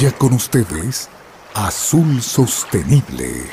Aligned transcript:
Ya 0.00 0.10
con 0.12 0.32
ustedes, 0.32 1.10
Azul 1.52 2.22
Sostenible. 2.22 3.50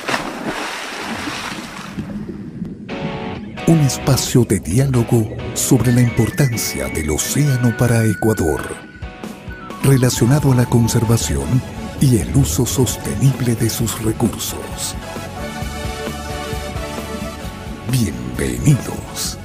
Un 3.68 3.80
espacio 3.80 4.46
de 4.46 4.62
diálogo 4.62 5.28
sobre 5.56 5.92
la 5.92 6.00
importancia 6.00 6.88
del 6.88 7.10
océano 7.10 7.76
para 7.76 8.06
Ecuador, 8.06 8.62
relacionado 9.84 10.54
a 10.54 10.56
la 10.56 10.66
conservación 10.66 11.62
y 12.00 12.20
el 12.20 12.34
uso 12.34 12.66
sostenible 12.66 13.54
de 13.56 13.70
sus 13.70 14.02
recursos. 14.02 14.96
Bienvenidos. 17.92 19.38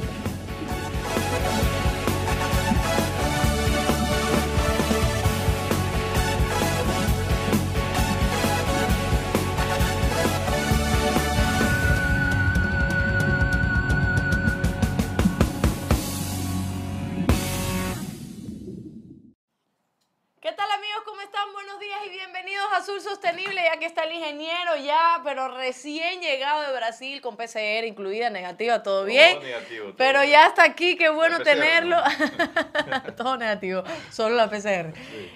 PCR 27.43 27.87
incluida, 27.87 28.31
negativa, 28.31 28.82
todo 28.82 29.05
bien. 29.05 29.41
negativo, 29.41 29.85
todo 29.87 29.96
pero 29.96 30.21
bien. 30.21 30.33
ya 30.33 30.46
está 30.46 30.64
aquí, 30.64 30.96
qué 30.96 31.09
bueno 31.09 31.39
PCR, 31.39 31.45
tenerlo. 31.45 31.96
todo 33.17 33.37
negativo, 33.37 33.83
solo 34.11 34.37
la 34.37 34.48
PCR. 34.48 34.92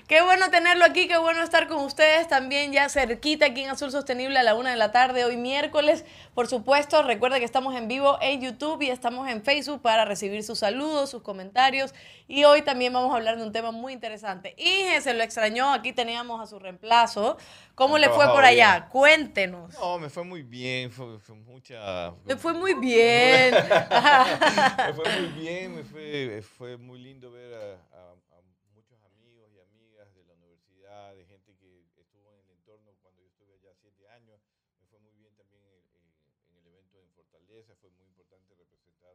Qué 0.07 0.23
bueno 0.23 0.51
tenerlo 0.51 0.85
aquí, 0.85 1.09
qué 1.09 1.19
bueno 1.19 1.43
estar 1.43 1.67
con 1.67 1.83
ustedes 1.83 2.29
también 2.29 2.73
ya 2.73 2.89
cerquita 2.89 3.47
aquí 3.47 3.63
en 3.63 3.71
Azul 3.71 3.91
Sostenible 3.91 4.39
a 4.39 4.43
la 4.43 4.55
una 4.55 4.71
de 4.71 4.77
la 4.77 4.93
tarde, 4.93 5.25
hoy 5.25 5.37
miércoles. 5.37 6.05
Por 6.37 6.49
supuesto, 6.49 7.03
recuerda 7.03 7.39
que 7.39 7.47
estamos 7.47 7.75
en 7.75 7.89
vivo 7.89 8.19
en 8.21 8.43
YouTube 8.43 8.83
y 8.83 8.91
estamos 8.91 9.27
en 9.27 9.43
Facebook 9.43 9.81
para 9.81 10.05
recibir 10.05 10.45
sus 10.45 10.59
saludos, 10.59 11.09
sus 11.09 11.23
comentarios. 11.23 11.95
Y 12.29 12.45
hoy 12.45 12.61
también 12.61 12.93
vamos 12.93 13.11
a 13.15 13.17
hablar 13.17 13.39
de 13.39 13.43
un 13.43 13.53
tema 13.53 13.71
muy 13.71 13.95
interesante. 13.95 14.55
Inge 14.59 15.01
se 15.01 15.15
lo 15.15 15.23
extrañó, 15.23 15.73
aquí 15.73 15.95
teníamos 15.95 16.39
a 16.43 16.47
su 16.47 16.59
reemplazo. 16.59 17.39
¿Cómo 17.75 17.97
le 17.97 18.11
fue 18.11 18.27
por 18.27 18.45
allá? 18.45 18.81
bien. 18.81 18.91
Cuéntenos. 18.91 19.73
No, 19.81 19.99
me 19.99 20.11
fue 20.11 20.25
muy 20.25 20.43
bien, 20.43 20.91
fue, 20.93 21.19
fue 21.21 21.37
mucha... 21.37 22.11
Le 22.27 22.37
fue 22.37 22.53
muy 22.53 22.75
bien. 22.75 23.55
me 24.87 24.93
fue 24.93 25.21
muy 25.21 25.29
bien, 25.41 25.75
me 25.75 25.85
fue, 25.85 26.43
fue 26.43 26.77
muy 26.77 26.99
lindo 26.99 27.31
ver 27.31 27.55
a, 27.55 27.97
a- 27.97 28.13
a 28.13 28.41
muchos 28.75 28.99
amigos 29.05 29.49
y 29.55 29.59
amigas 29.59 30.15
de 30.15 30.23
la 30.25 30.35
universidad, 30.35 31.15
de 31.15 31.25
gente 31.25 31.57
que 31.59 31.81
estuvo 31.99 32.31
en 32.35 32.41
el 32.45 32.51
entorno 32.51 32.93
cuando 33.01 33.23
yo 33.23 33.29
estuve 33.29 33.55
allá 33.55 33.73
siete 33.81 34.07
años. 34.11 34.39
Me 34.81 34.87
fue 34.87 34.99
muy 35.01 35.15
bien 35.15 35.35
también 35.37 35.63
en, 35.65 35.73
en- 35.97 36.17
en 36.51 36.57
el 36.57 36.67
evento 36.67 36.97
en 37.01 37.11
Fortaleza, 37.13 37.75
fue 37.81 37.91
muy 37.91 38.07
importante 38.07 38.55
representar 38.57 39.13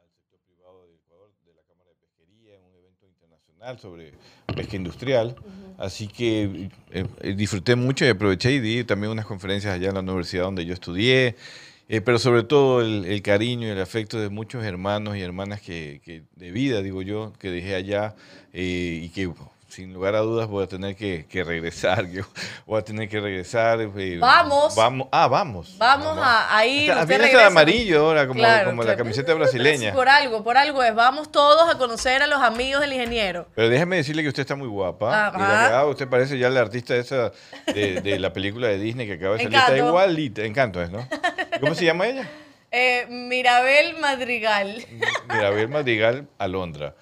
al 0.00 0.08
sector 0.10 0.40
privado 0.40 0.86
de 0.88 0.96
Ecuador, 0.96 1.32
de 1.44 1.52
la 1.54 1.62
Cámara 1.64 1.90
de 1.90 1.96
Pesquería, 1.96 2.56
en 2.56 2.62
un 2.64 2.74
evento 2.74 3.06
internacional 3.60 3.78
sobre 3.78 4.12
pesca 4.54 4.76
industrial. 4.76 5.36
Así 5.78 6.08
que 6.08 6.70
eh, 6.90 7.06
eh, 7.20 7.34
disfruté 7.34 7.76
mucho 7.76 8.04
y 8.04 8.08
aproveché 8.08 8.52
y 8.52 8.60
di 8.60 8.84
también 8.84 9.12
unas 9.12 9.26
conferencias 9.26 9.74
allá 9.74 9.88
en 9.88 9.94
la 9.94 10.00
universidad 10.00 10.44
donde 10.44 10.64
yo 10.64 10.74
estudié. 10.74 11.36
Eh, 11.88 12.00
pero 12.00 12.18
sobre 12.18 12.44
todo 12.44 12.80
el, 12.82 13.04
el 13.04 13.20
cariño 13.20 13.66
y 13.66 13.70
el 13.70 13.80
afecto 13.80 14.20
de 14.20 14.28
muchos 14.28 14.64
hermanos 14.64 15.16
y 15.16 15.22
hermanas 15.22 15.60
que, 15.60 16.00
que 16.04 16.22
de 16.36 16.52
vida, 16.52 16.82
digo 16.82 17.02
yo, 17.02 17.32
que 17.38 17.50
dejé 17.50 17.74
allá 17.74 18.14
eh, 18.52 19.00
y 19.02 19.08
que 19.08 19.28
sin 19.70 19.92
lugar 19.94 20.14
a 20.16 20.18
dudas 20.18 20.48
voy 20.48 20.64
a 20.64 20.66
tener 20.66 20.96
que, 20.96 21.26
que 21.28 21.44
regresar. 21.44 22.06
Yo 22.10 22.24
voy 22.66 22.80
a 22.80 22.82
tener 22.84 23.08
que 23.08 23.20
regresar. 23.20 23.80
eh, 23.80 24.18
Vamos. 24.20 24.74
Vamos. 24.74 25.08
Ah, 25.12 25.28
vamos. 25.28 25.76
Vamos 25.78 26.18
a, 26.20 26.56
a 26.56 26.66
ir. 26.66 26.90
Está- 26.90 27.02
usted 27.02 27.20
hasta 27.22 27.38
de 27.38 27.44
amarillo 27.44 28.00
ahora, 28.00 28.26
como, 28.26 28.38
Claro, 28.40 28.70
como 28.70 28.82
la 28.82 28.96
camiseta 28.96 29.32
brasileña. 29.34 29.92
Por 29.92 30.08
algo, 30.08 30.42
por 30.42 30.56
algo 30.58 30.82
es. 30.82 30.94
Vamos 30.94 31.30
todos 31.30 31.72
a 31.72 31.78
conocer 31.78 32.22
a 32.22 32.26
los 32.26 32.40
amigos 32.42 32.80
del 32.80 32.92
ingeniero. 32.92 33.46
Pero 33.54 33.68
déjeme 33.68 33.96
decirle 33.96 34.22
que 34.22 34.28
usted 34.28 34.42
está 34.42 34.56
muy 34.56 34.68
guapa. 34.68 35.28
Ajá. 35.28 35.36
Y 35.38 35.40
la 35.40 35.48
verdad, 35.62 35.88
usted 35.88 36.08
parece 36.08 36.36
ya 36.38 36.50
la 36.50 36.60
artista 36.60 36.96
esa 36.96 37.32
de, 37.72 38.00
de 38.00 38.18
la 38.18 38.32
película 38.32 38.66
de 38.68 38.78
Disney 38.78 39.06
que 39.06 39.14
acaba 39.14 39.36
de 39.36 39.38
salir. 39.44 39.56
Está 39.58 39.72
Encanto. 39.72 39.88
igualita. 39.88 40.42
Encanto 40.42 40.82
es, 40.82 40.90
¿no? 40.90 41.06
¿Cómo 41.60 41.74
se 41.74 41.84
llama 41.84 42.06
ella? 42.08 42.28
Eh, 42.72 43.06
Mirabel 43.08 43.98
Madrigal. 44.00 44.84
Mirabel 45.28 45.68
Madrigal 45.68 46.28
Alondra. 46.38 46.94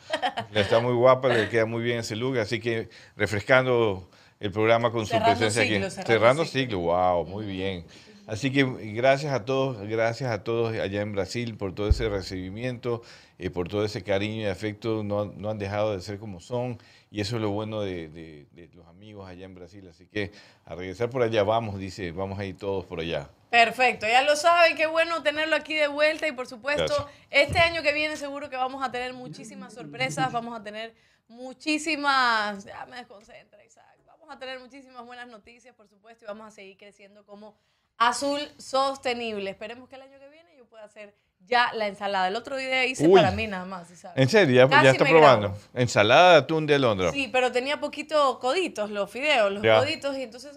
Está 0.54 0.80
muy 0.80 0.94
guapa, 0.94 1.28
le 1.28 1.48
queda 1.48 1.66
muy 1.66 1.82
bien 1.82 1.98
ese 1.98 2.16
look, 2.16 2.38
así 2.38 2.58
que 2.60 2.88
refrescando 3.16 4.08
el 4.40 4.50
programa 4.50 4.90
con 4.90 5.06
Cerrando 5.06 5.34
su 5.34 5.38
presencia 5.40 5.62
ciclo, 5.64 5.86
aquí. 5.86 5.94
cerrando 5.94 6.12
Cerrando 6.12 6.44
ciclo. 6.44 6.60
ciclo, 6.60 6.78
wow, 6.80 7.26
muy 7.26 7.44
bien. 7.46 7.84
Así 8.26 8.50
que 8.52 8.64
gracias 8.94 9.32
a 9.32 9.44
todos, 9.44 9.78
gracias 9.88 10.30
a 10.30 10.44
todos 10.44 10.74
allá 10.78 11.00
en 11.00 11.12
Brasil 11.12 11.56
por 11.56 11.74
todo 11.74 11.88
ese 11.88 12.08
recibimiento, 12.10 13.02
eh, 13.38 13.48
por 13.50 13.68
todo 13.68 13.84
ese 13.84 14.02
cariño 14.02 14.42
y 14.42 14.46
afecto, 14.46 15.02
no, 15.02 15.24
no 15.26 15.48
han 15.50 15.58
dejado 15.58 15.94
de 15.96 16.02
ser 16.02 16.18
como 16.18 16.38
son 16.40 16.78
y 17.10 17.20
eso 17.22 17.36
es 17.36 17.42
lo 17.42 17.50
bueno 17.50 17.80
de, 17.80 18.08
de- 18.10 18.46
de 18.52 18.68
los 18.74 18.86
amigos 18.86 19.26
allá 19.28 19.46
en 19.46 19.54
Brasil. 19.54 19.86
Así 19.88 20.06
que 20.06 20.30
a 20.66 20.74
regresar 20.74 21.08
por 21.10 21.22
allá 21.22 21.42
vamos, 21.42 21.78
dice, 21.78 22.12
vamos 22.12 22.38
a 22.38 22.44
ir 22.44 22.56
todos 22.58 22.84
por 22.84 23.00
allá. 23.00 23.30
Perfecto, 23.50 24.06
ya 24.06 24.22
lo 24.22 24.36
saben, 24.36 24.76
qué 24.76 24.86
bueno 24.86 25.22
tenerlo 25.22 25.56
aquí 25.56 25.74
de 25.74 25.88
vuelta 25.88 26.26
y 26.28 26.32
por 26.32 26.46
supuesto, 26.46 26.84
Gracias. 26.94 27.06
este 27.30 27.58
año 27.58 27.82
que 27.82 27.92
viene 27.94 28.16
seguro 28.16 28.50
que 28.50 28.56
vamos 28.56 28.84
a 28.86 28.90
tener 28.90 29.12
muchísimas 29.14 29.72
sorpresas, 29.72 30.30
vamos 30.32 30.58
a 30.58 30.62
tener 30.62 30.94
muchísimas, 31.28 32.64
ya 32.64 32.86
me 32.86 32.96
desconcentra 32.96 33.64
Isaac, 33.64 33.96
vamos 34.06 34.28
a 34.30 34.38
tener 34.38 34.60
muchísimas 34.60 35.04
buenas 35.04 35.26
noticias 35.28 35.74
por 35.74 35.88
supuesto 35.88 36.24
y 36.24 36.28
vamos 36.28 36.46
a 36.46 36.50
seguir 36.50 36.76
creciendo 36.76 37.24
como 37.24 37.56
Azul 37.96 38.40
Sostenible. 38.58 39.50
Esperemos 39.50 39.88
que 39.88 39.96
el 39.96 40.02
año 40.02 40.18
que 40.20 40.28
viene 40.28 40.56
yo 40.56 40.66
pueda 40.66 40.84
hacer 40.84 41.14
ya 41.40 41.72
la 41.72 41.86
ensalada. 41.88 42.28
El 42.28 42.36
otro 42.36 42.56
día 42.56 42.84
hice 42.84 43.08
Uy. 43.08 43.14
para 43.14 43.30
mí 43.32 43.46
nada 43.46 43.64
más, 43.64 43.90
Isaac. 43.90 44.12
En 44.16 44.28
serio, 44.28 44.54
ya, 44.54 44.68
Casi 44.68 44.84
ya 44.84 44.90
está 44.92 45.04
probando. 45.04 45.48
grabo. 45.48 45.62
Ensalada 45.74 46.32
de 46.32 46.38
atún 46.38 46.66
de 46.66 46.74
Alondra. 46.76 47.10
Sí, 47.12 47.28
pero 47.32 47.50
tenía 47.50 47.80
poquito 47.80 48.38
coditos, 48.38 48.90
los 48.90 49.10
fideos, 49.10 49.50
los 49.50 49.62
Ya. 49.62 49.78
coditos, 49.80 50.16
y 50.16 50.22
entonces 50.22 50.56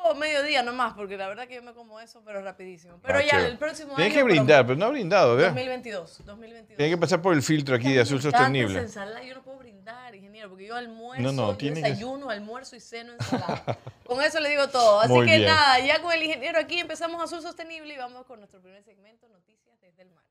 eh, 0.00 0.02
solo 0.02 0.14
me 0.14 0.26
duró 0.28 0.34
medio 0.40 0.42
día 0.42 0.62
nomás, 0.62 0.94
porque 0.94 1.16
la 1.16 1.28
verdad 1.28 1.46
que 1.46 1.54
yo 1.56 1.62
me 1.62 1.72
como 1.74 2.00
eso, 2.00 2.22
pero 2.24 2.42
rapidísimo. 2.42 2.98
Pero 3.02 3.18
Ah, 3.18 3.22
ya, 3.22 3.30
chévere. 3.30 3.48
el 3.48 3.58
próximo 3.58 3.94
Tienes 3.96 4.12
año... 4.14 4.20
que 4.26 4.32
brindar, 4.32 4.66
pero 4.66 4.78
no 4.78 4.86
ha 4.86 4.88
brindado, 4.88 5.36
¿verdad? 5.36 5.48
2022, 5.50 6.22
2022. 6.24 6.76
Tiene 6.76 6.90
que 6.92 6.98
pasar 6.98 7.20
por 7.22 7.34
el 7.34 7.42
filtro 7.42 7.74
aquí 7.76 7.92
de 7.92 8.00
azul 8.00 8.20
sostenible. 8.20 8.78
ensalada, 8.78 9.22
yo 9.22 9.34
no 9.34 9.42
puedo 9.42 9.58
brindar, 9.58 10.14
ingeniero, 10.14 10.48
porque 10.48 10.66
yo 10.66 10.76
almuerzo, 10.76 11.22
No, 11.22 11.32
no, 11.32 11.50
yo 11.52 11.56
tiene 11.56 11.82
que- 11.82 11.88
desayuno, 11.88 12.30
almuerzo 12.30 12.76
y 12.76 12.80
ceno 12.80 13.12
ensalada. 13.12 13.78
con 14.06 14.22
eso 14.22 14.40
le 14.40 14.50
digo 14.50 14.68
todo. 14.68 15.00
Así 15.00 15.12
Muy 15.12 15.26
que 15.26 15.36
bien. 15.36 15.48
nada, 15.48 15.78
ya 15.80 16.00
con 16.02 16.12
el 16.12 16.22
ingeniero 16.22 16.58
aquí 16.58 16.78
empezamos 16.78 17.22
Azul 17.22 17.42
Sostenible 17.42 17.94
y 17.94 17.96
vamos 17.96 18.24
con 18.26 18.38
nuestro 18.38 18.60
primer 18.60 18.82
segmento, 18.84 19.28
Noticias 19.28 19.80
desde 19.80 20.02
el 20.02 20.10
Mar. 20.10 20.24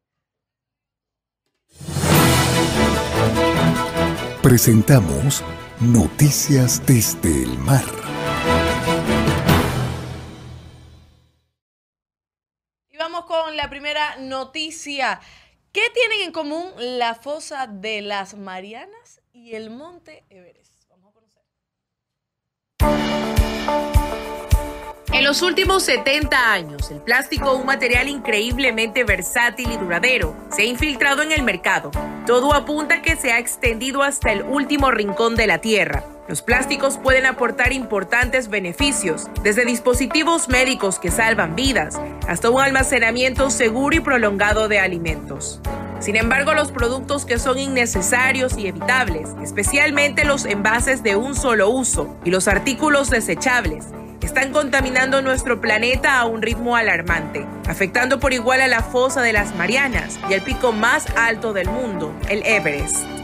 Presentamos 4.42 5.44
Noticias 5.80 6.86
desde 6.86 7.44
el 7.44 7.58
mar. 7.60 7.84
Con 13.26 13.58
la 13.58 13.70
primera 13.70 14.18
noticia. 14.18 15.20
¿Qué 15.72 15.82
tienen 15.94 16.22
en 16.22 16.32
común 16.32 16.72
la 16.78 17.16
fosa 17.16 17.68
de 17.68 18.02
las 18.02 18.36
Marianas 18.36 19.22
y 19.34 19.56
el 19.56 19.70
monte 19.70 20.24
Everest? 20.30 20.74
Vamos 20.90 21.12
a 21.12 21.14
conocer. 21.14 21.44
En 25.14 25.24
los 25.24 25.42
últimos 25.42 25.84
70 25.84 26.54
años, 26.54 26.92
el 26.92 27.02
plástico, 27.02 27.54
un 27.54 27.66
material 27.66 28.08
increíblemente 28.08 29.04
versátil 29.04 29.72
y 29.72 29.78
duradero, 29.78 30.36
se 30.52 30.64
ha 30.64 30.66
infiltrado 30.66 31.22
en 31.22 31.32
el 31.32 31.44
mercado. 31.44 31.92
Todo 32.26 32.54
apunta 32.54 33.02
que 33.02 33.16
se 33.16 33.32
ha 33.32 33.40
extendido 33.40 34.04
hasta 34.04 34.32
el 34.32 34.44
último 34.44 34.92
rincón 34.92 35.36
de 35.36 35.48
la 35.48 35.60
Tierra. 35.60 36.19
Los 36.30 36.44
plásticos 36.44 37.00
pueden 37.00 37.26
aportar 37.26 37.74
importantes 37.74 38.50
beneficios, 38.50 39.28
desde 39.42 39.66
dispositivos 39.66 40.48
médicos 40.48 41.00
que 41.00 41.10
salvan 41.10 41.56
vidas 41.56 42.00
hasta 42.28 42.52
un 42.52 42.62
almacenamiento 42.62 43.50
seguro 43.50 43.96
y 43.96 44.00
prolongado 44.00 44.68
de 44.68 44.78
alimentos. 44.78 45.60
Sin 46.00 46.16
embargo, 46.16 46.54
los 46.54 46.72
productos 46.72 47.26
que 47.26 47.40
son 47.40 47.58
innecesarios 47.58 48.60
y 48.60 48.68
evitables, 48.68 49.30
especialmente 49.42 50.24
los 50.24 50.46
envases 50.46 51.02
de 51.02 51.16
un 51.16 51.36
solo 51.36 51.72
uso 51.72 52.16
y 52.24 52.30
los 52.30 52.48
artículos 52.48 53.10
desechables, 53.10 53.86
están 54.22 54.52
contaminando 54.52 55.24
nuestro 55.24 55.60
planeta 55.60 56.20
a 56.20 56.26
un 56.26 56.44
ritmo 56.44 56.76
alarmante, 56.76 57.48
afectando 57.68 58.20
por 58.20 58.34
igual 58.34 58.62
a 58.62 58.68
la 58.68 58.84
fosa 58.84 59.24
de 59.24 59.34
las 59.34 59.56
Marianas 59.56 60.20
y 60.30 60.34
el 60.34 60.44
pico 60.44 60.74
más 60.74 61.08
alto 61.18 61.54
del 61.54 61.70
mundo, 61.70 62.14
el 62.30 62.44
Everest. 62.46 63.19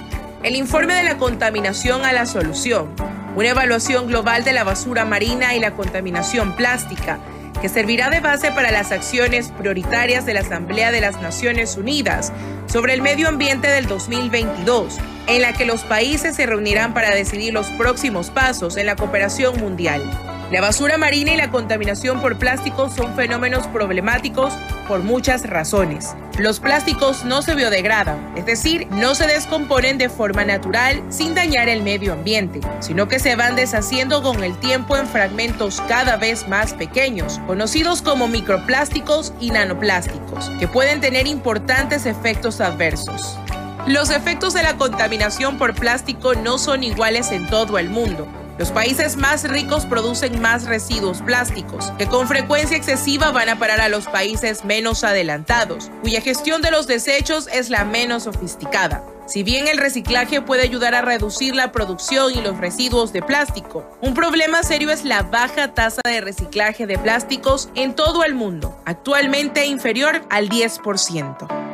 El 0.46 0.56
informe 0.56 0.94
de 0.94 1.02
la 1.02 1.18
contaminación 1.18 2.06
a 2.06 2.14
la 2.14 2.28
solución, 2.28 2.94
una 3.36 3.50
evaluación 3.50 4.06
global 4.06 4.44
de 4.44 4.54
la 4.54 4.64
basura 4.64 5.04
marina 5.04 5.56
y 5.56 5.60
la 5.60 5.72
contaminación 5.72 6.56
plástica, 6.56 7.18
que 7.60 7.68
servirá 7.68 8.12
de 8.12 8.20
base 8.20 8.52
para 8.52 8.70
las 8.70 8.92
acciones 8.92 9.50
prioritarias 9.58 10.24
de 10.28 10.36
la 10.36 10.42
Asamblea 10.42 10.92
de 10.92 11.02
las 11.02 11.20
Naciones 11.20 11.78
Unidas 11.78 12.32
sobre 12.68 12.94
el 12.94 13.02
medio 13.02 13.28
ambiente 13.28 13.70
del 13.70 13.88
2022, 13.88 15.00
en 15.26 15.42
la 15.42 15.54
que 15.54 15.66
los 15.66 15.82
países 15.82 16.36
se 16.36 16.46
reunirán 16.46 16.94
para 16.94 17.16
decidir 17.16 17.52
los 17.52 17.72
próximos 17.72 18.30
pasos 18.30 18.78
en 18.78 18.86
la 18.86 18.96
cooperación 18.96 19.60
mundial. 19.60 20.04
La 20.52 20.62
basura 20.62 21.00
marina 21.00 21.34
y 21.34 21.38
la 21.38 21.50
contaminación 21.50 22.22
por 22.22 22.38
plásticos 22.38 22.94
son 22.94 23.16
fenómenos 23.16 23.66
problemáticos 23.68 24.54
por 24.88 25.00
muchas 25.02 25.42
razones. 25.50 26.16
Los 26.38 26.60
plásticos 26.60 27.26
no 27.26 27.42
se 27.42 27.56
biodegradan, 27.56 28.34
es 28.38 28.46
decir, 28.46 28.88
no 28.92 29.16
se 29.16 29.26
descomponen 29.26 29.98
de 29.98 30.08
forma 30.08 30.46
natural 30.46 31.02
sin 31.10 31.34
dañar 31.34 31.68
el 31.68 31.82
medio 31.82 32.14
ambiente, 32.14 32.60
sino 32.80 33.08
que 33.08 33.18
se 33.18 33.36
van 33.36 33.56
deshaciendo 33.56 34.22
con 34.22 34.44
el 34.44 34.56
tiempo 34.60 34.96
en 34.98 35.08
fragmentos 35.08 35.82
cada 35.88 36.16
vez 36.18 36.48
más 36.48 36.76
pequeños, 36.76 37.42
conocidos 37.48 38.04
como 38.04 38.28
microplásticos 38.28 39.34
y 39.40 39.50
nanoplásticos, 39.50 40.52
que 40.60 40.68
pueden 40.68 41.02
tener 41.02 41.26
importantes 41.26 42.06
efectos 42.06 42.62
adversos. 42.62 43.40
Los 43.88 44.12
efectos 44.12 44.54
de 44.54 44.62
la 44.62 44.78
contaminación 44.78 45.58
por 45.58 45.74
plástico 45.74 46.36
no 46.36 46.60
son 46.60 46.84
iguales 46.84 47.32
en 47.32 47.48
todo 47.48 47.80
el 47.80 47.90
mundo. 47.90 48.28
Los 48.58 48.72
países 48.72 49.18
más 49.18 49.44
ricos 49.44 49.86
producen 49.86 50.42
más 50.42 50.66
residuos 50.66 51.22
plásticos, 51.22 51.92
que 51.98 52.08
con 52.08 52.28
frecuencia 52.28 52.78
excesiva 52.78 53.32
van 53.32 53.50
a 53.50 53.60
parar 53.60 53.82
a 53.82 53.90
los 53.90 54.06
países 54.06 54.64
menos 54.64 55.04
adelantados, 55.04 55.92
cuya 56.02 56.22
gestión 56.22 56.62
de 56.62 56.72
los 56.72 56.88
desechos 56.88 57.50
es 57.52 57.70
la 57.70 57.84
menos 57.84 58.24
sofisticada. 58.24 59.04
Si 59.28 59.44
bien 59.44 59.68
el 59.68 59.78
reciclaje 59.78 60.42
puede 60.42 60.62
ayudar 60.62 60.96
a 60.96 61.02
reducir 61.02 61.56
la 61.56 61.72
producción 61.72 62.32
y 62.34 62.42
los 62.42 62.58
residuos 62.58 63.12
de 63.12 63.24
plástico, 63.24 63.86
un 64.00 64.14
problema 64.14 64.64
serio 64.64 64.90
es 64.90 65.04
la 65.04 65.24
baja 65.24 65.74
tasa 65.74 66.02
de 66.06 66.22
reciclaje 66.22 66.86
de 66.86 66.98
plásticos 66.98 67.70
en 67.76 67.94
todo 67.94 68.24
el 68.24 68.36
mundo, 68.36 68.80
actualmente 68.86 69.66
inferior 69.66 70.22
al 70.30 70.48
10%. 70.48 71.65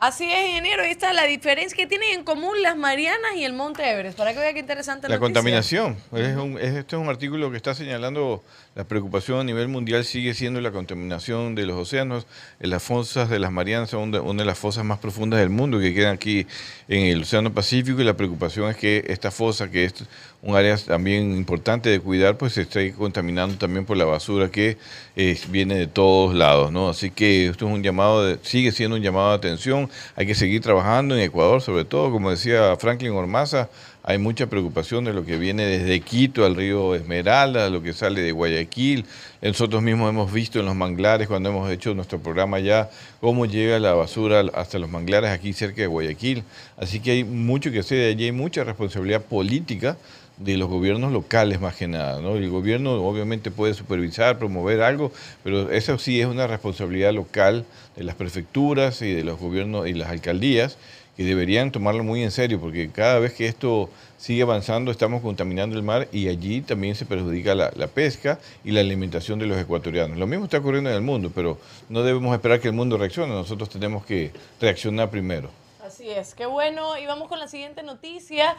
Así 0.00 0.30
es, 0.30 0.48
ingeniero. 0.48 0.84
Ahí 0.84 0.92
está 0.92 1.12
la 1.12 1.24
diferencia 1.24 1.76
que 1.76 1.86
tienen 1.86 2.10
en 2.14 2.24
común 2.24 2.62
las 2.62 2.76
Marianas 2.76 3.32
y 3.36 3.44
el 3.44 3.52
Monte 3.52 3.88
Everest. 3.90 4.16
Para 4.16 4.32
que 4.32 4.38
vea 4.38 4.52
qué 4.52 4.60
interesante. 4.60 5.08
La 5.08 5.18
contaminación. 5.18 5.96
Es 6.12 6.36
un, 6.36 6.58
este 6.58 6.94
es 6.94 7.02
un 7.02 7.08
artículo 7.08 7.50
que 7.50 7.56
está 7.56 7.74
señalando 7.74 8.42
la 8.78 8.84
preocupación 8.84 9.40
a 9.40 9.42
nivel 9.42 9.66
mundial 9.66 10.04
sigue 10.04 10.34
siendo 10.34 10.60
la 10.60 10.70
contaminación 10.70 11.56
de 11.56 11.66
los 11.66 11.76
océanos. 11.76 12.28
En 12.60 12.70
las 12.70 12.80
fosas 12.80 13.28
de 13.28 13.40
las 13.40 13.50
Marianas 13.50 13.90
son 13.90 14.14
una 14.14 14.42
de 14.42 14.46
las 14.46 14.56
fosas 14.56 14.84
más 14.84 15.00
profundas 15.00 15.40
del 15.40 15.50
mundo 15.50 15.80
que 15.80 15.92
quedan 15.92 16.14
aquí 16.14 16.46
en 16.86 17.06
el 17.06 17.22
Océano 17.22 17.52
Pacífico 17.52 18.00
y 18.00 18.04
la 18.04 18.16
preocupación 18.16 18.70
es 18.70 18.76
que 18.76 19.04
esta 19.08 19.32
fosa, 19.32 19.68
que 19.68 19.86
es 19.86 19.94
un 20.42 20.54
área 20.54 20.76
también 20.76 21.36
importante 21.36 21.90
de 21.90 21.98
cuidar, 21.98 22.38
pues 22.38 22.52
se 22.52 22.62
esté 22.62 22.92
contaminando 22.92 23.58
también 23.58 23.84
por 23.84 23.96
la 23.96 24.04
basura 24.04 24.48
que 24.48 24.76
eh, 25.16 25.36
viene 25.48 25.74
de 25.74 25.88
todos 25.88 26.32
lados, 26.32 26.70
¿no? 26.70 26.88
Así 26.88 27.10
que 27.10 27.48
esto 27.48 27.66
es 27.66 27.74
un 27.74 27.82
llamado, 27.82 28.24
de, 28.24 28.38
sigue 28.42 28.70
siendo 28.70 28.94
un 28.94 29.02
llamado 29.02 29.30
de 29.30 29.34
atención. 29.34 29.87
Hay 30.16 30.26
que 30.26 30.34
seguir 30.34 30.60
trabajando 30.60 31.14
en 31.14 31.22
Ecuador, 31.22 31.60
sobre 31.60 31.84
todo, 31.84 32.10
como 32.10 32.30
decía 32.30 32.76
Franklin 32.76 33.12
Ormaza, 33.12 33.68
hay 34.08 34.16
mucha 34.16 34.46
preocupación 34.46 35.04
de 35.04 35.12
lo 35.12 35.26
que 35.26 35.36
viene 35.36 35.66
desde 35.66 36.00
Quito 36.00 36.46
al 36.46 36.56
río 36.56 36.94
Esmeralda, 36.94 37.68
lo 37.68 37.82
que 37.82 37.92
sale 37.92 38.22
de 38.22 38.32
Guayaquil. 38.32 39.04
Nosotros 39.42 39.82
mismos 39.82 40.08
hemos 40.08 40.32
visto 40.32 40.60
en 40.60 40.64
los 40.64 40.74
manglares, 40.74 41.28
cuando 41.28 41.50
hemos 41.50 41.70
hecho 41.70 41.94
nuestro 41.94 42.18
programa 42.18 42.58
ya, 42.58 42.88
cómo 43.20 43.44
llega 43.44 43.78
la 43.78 43.92
basura 43.92 44.44
hasta 44.54 44.78
los 44.78 44.88
manglares 44.88 45.30
aquí 45.30 45.52
cerca 45.52 45.82
de 45.82 45.88
Guayaquil. 45.88 46.42
Así 46.78 47.00
que 47.00 47.10
hay 47.10 47.24
mucho 47.24 47.70
que 47.70 47.80
hacer, 47.80 48.10
allí 48.10 48.24
hay 48.24 48.32
mucha 48.32 48.64
responsabilidad 48.64 49.22
política 49.22 49.98
de 50.38 50.56
los 50.56 50.68
gobiernos 50.68 51.12
locales 51.12 51.60
más 51.60 51.76
que 51.76 51.88
nada. 51.88 52.20
¿no? 52.20 52.36
El 52.36 52.48
gobierno 52.50 52.92
obviamente 53.02 53.50
puede 53.50 53.74
supervisar, 53.74 54.38
promover 54.38 54.82
algo, 54.82 55.12
pero 55.42 55.70
eso 55.70 55.98
sí 55.98 56.20
es 56.20 56.26
una 56.26 56.46
responsabilidad 56.46 57.12
local 57.12 57.64
de 57.96 58.04
las 58.04 58.14
prefecturas 58.14 59.02
y 59.02 59.12
de 59.12 59.24
los 59.24 59.38
gobiernos 59.38 59.86
y 59.88 59.94
las 59.94 60.10
alcaldías 60.10 60.78
que 61.18 61.24
deberían 61.24 61.72
tomarlo 61.72 62.04
muy 62.04 62.22
en 62.22 62.30
serio, 62.30 62.60
porque 62.60 62.90
cada 62.90 63.18
vez 63.18 63.32
que 63.32 63.48
esto 63.48 63.90
sigue 64.18 64.42
avanzando 64.42 64.92
estamos 64.92 65.20
contaminando 65.20 65.74
el 65.74 65.82
mar 65.82 66.06
y 66.12 66.28
allí 66.28 66.60
también 66.60 66.94
se 66.94 67.06
perjudica 67.06 67.56
la, 67.56 67.70
pesca 67.88 68.38
y 68.64 68.70
la 68.70 68.82
alimentación 68.82 69.40
de 69.40 69.46
los 69.46 69.58
ecuatorianos. 69.58 70.16
Lo 70.16 70.28
mismo 70.28 70.44
está 70.44 70.58
ocurriendo 70.58 70.90
en 70.90 70.94
el 70.94 71.02
mundo, 71.02 71.32
pero 71.34 71.58
no 71.88 72.04
debemos 72.04 72.32
esperar 72.32 72.60
que 72.60 72.68
el 72.68 72.74
mundo 72.74 72.96
reaccione, 72.96 73.34
nosotros 73.34 73.68
tenemos 73.68 74.06
que 74.06 74.30
reaccionar 74.60 75.10
primero. 75.10 75.50
Así 75.84 76.08
es, 76.08 76.34
qué 76.34 76.46
bueno. 76.46 76.96
Y 76.98 77.06
vamos 77.06 77.28
con 77.28 77.40
la 77.40 77.48
siguiente 77.48 77.82
noticia. 77.82 78.54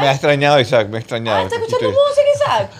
Me, 0.00 0.08
ha 0.08 0.12
extrañado 0.12 0.60
Isaac, 0.60 0.88
me 0.88 0.96
ha 0.96 1.00
extrañado. 1.00 1.38
Ah, 1.38 1.42
¿está 1.42 1.56
escuchando 1.56 1.90
música, 1.90 2.28
Isaac? 2.34 2.70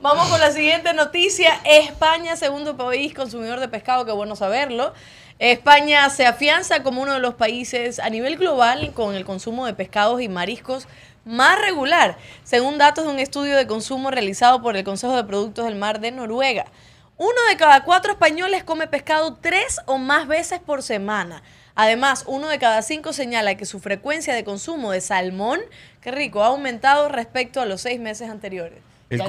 Vamos 0.00 0.28
con 0.28 0.40
la 0.40 0.50
siguiente 0.50 0.94
noticia. 0.94 1.60
España, 1.64 2.36
segundo 2.36 2.76
país 2.76 3.14
consumidor 3.14 3.60
de 3.60 3.68
pescado, 3.68 4.04
qué 4.04 4.12
bueno 4.12 4.36
saberlo. 4.36 4.92
España 5.38 6.08
se 6.10 6.26
afianza 6.26 6.82
como 6.82 7.02
uno 7.02 7.14
de 7.14 7.20
los 7.20 7.34
países 7.34 7.98
a 8.00 8.10
nivel 8.10 8.36
global 8.36 8.92
con 8.92 9.14
el 9.14 9.24
consumo 9.24 9.66
de 9.66 9.74
pescados 9.74 10.20
y 10.20 10.28
mariscos 10.28 10.88
más 11.24 11.60
regular, 11.60 12.16
según 12.42 12.78
datos 12.78 13.04
de 13.04 13.10
un 13.10 13.18
estudio 13.18 13.56
de 13.56 13.66
consumo 13.66 14.10
realizado 14.10 14.62
por 14.62 14.76
el 14.76 14.84
Consejo 14.84 15.14
de 15.14 15.24
Productos 15.24 15.66
del 15.66 15.76
Mar 15.76 16.00
de 16.00 16.10
Noruega. 16.10 16.66
Uno 17.18 17.34
de 17.50 17.56
cada 17.56 17.82
cuatro 17.82 18.12
españoles 18.12 18.62
come 18.62 18.86
pescado 18.86 19.36
tres 19.40 19.80
o 19.86 19.98
más 19.98 20.28
veces 20.28 20.60
por 20.60 20.84
semana. 20.84 21.42
Además, 21.74 22.22
uno 22.28 22.46
de 22.48 22.60
cada 22.60 22.80
cinco 22.82 23.12
señala 23.12 23.56
que 23.56 23.66
su 23.66 23.80
frecuencia 23.80 24.34
de 24.34 24.44
consumo 24.44 24.92
de 24.92 25.00
salmón, 25.00 25.58
qué 26.00 26.12
rico, 26.12 26.44
ha 26.44 26.46
aumentado 26.46 27.08
respecto 27.08 27.60
a 27.60 27.66
los 27.66 27.80
seis 27.80 27.98
meses 27.98 28.30
anteriores. 28.30 28.78
El, 29.10 29.20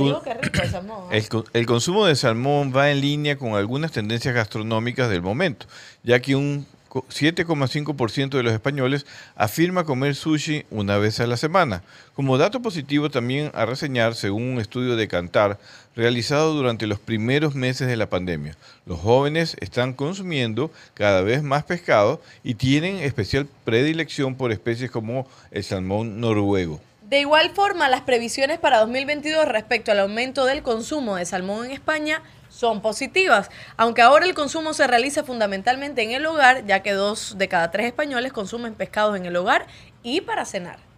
el, 1.54 1.66
consumo 1.66 2.06
de 2.06 2.16
salmón 2.16 2.72
va 2.76 2.92
en 2.92 3.02
línea 3.02 3.38
con 3.38 3.56
algunas 3.56 3.92
tendencias 3.92 4.36
gastronómicas 4.36 5.10
del 5.10 5.24
momento, 5.24 5.66
ya 6.04 6.20
que 6.20 6.36
un 6.36 6.68
7,5% 6.90 8.30
de 8.30 8.44
los 8.44 8.54
españoles 8.54 9.06
afirma 9.36 9.84
comer 9.84 10.16
sushi 10.16 10.66
una 10.70 10.98
vez 10.98 11.20
a 11.20 11.28
la 11.28 11.38
semana. 11.38 11.84
Como 12.16 12.38
dato 12.38 12.62
positivo 12.62 13.10
también 13.10 13.52
a 13.54 13.66
reseñar, 13.66 14.16
según 14.16 14.44
un 14.44 14.60
estudio 14.60 14.96
de 14.96 15.08
Cantar 15.08 15.60
realizado 15.96 16.54
durante 16.54 16.88
los 16.88 17.00
primeros 17.00 17.56
meses 17.56 17.88
de 17.88 17.98
la 17.98 18.10
pandemia, 18.10 18.56
los 18.86 19.00
jóvenes 19.00 19.56
están 19.60 19.94
consumiendo 19.94 20.72
cada 20.94 21.22
vez 21.22 21.44
más 21.44 21.64
pescado 21.64 22.22
y 22.44 22.56
tienen 22.56 22.98
especial 22.98 23.48
predilección 23.64 24.36
por 24.36 24.52
especies 24.52 24.92
como 24.92 25.28
el 25.52 25.64
salmón 25.64 26.20
noruego. 26.20 26.82
De 27.10 27.20
igual 27.20 27.50
forma, 27.50 27.90
las 27.90 28.02
previsiones 28.02 28.60
para 28.60 28.80
2022 28.82 29.48
respecto 29.48 29.92
al 29.92 30.00
aumento 30.00 30.46
del 30.46 30.62
consumo 30.62 31.16
de 31.16 31.26
salmón 31.26 31.66
en 31.66 31.72
España 31.72 32.22
son 32.60 32.82
positivas, 32.82 33.50
aunque 33.78 34.02
ahora 34.02 34.26
el 34.26 34.34
consumo 34.34 34.74
se 34.74 34.86
realiza 34.86 35.24
fundamentalmente 35.24 36.04
en 36.04 36.12
el 36.12 36.26
hogar, 36.26 36.66
ya 36.66 36.82
que 36.82 36.92
dos 36.92 37.38
de 37.38 37.48
cada 37.48 37.72
tres 37.72 37.86
españoles 37.86 38.34
consumen 38.34 38.74
pescados 38.74 39.16
en 39.16 39.26
el 39.26 39.38
hogar 39.38 39.66
y 40.04 40.20
para 40.20 40.44
cenar. 40.44 40.89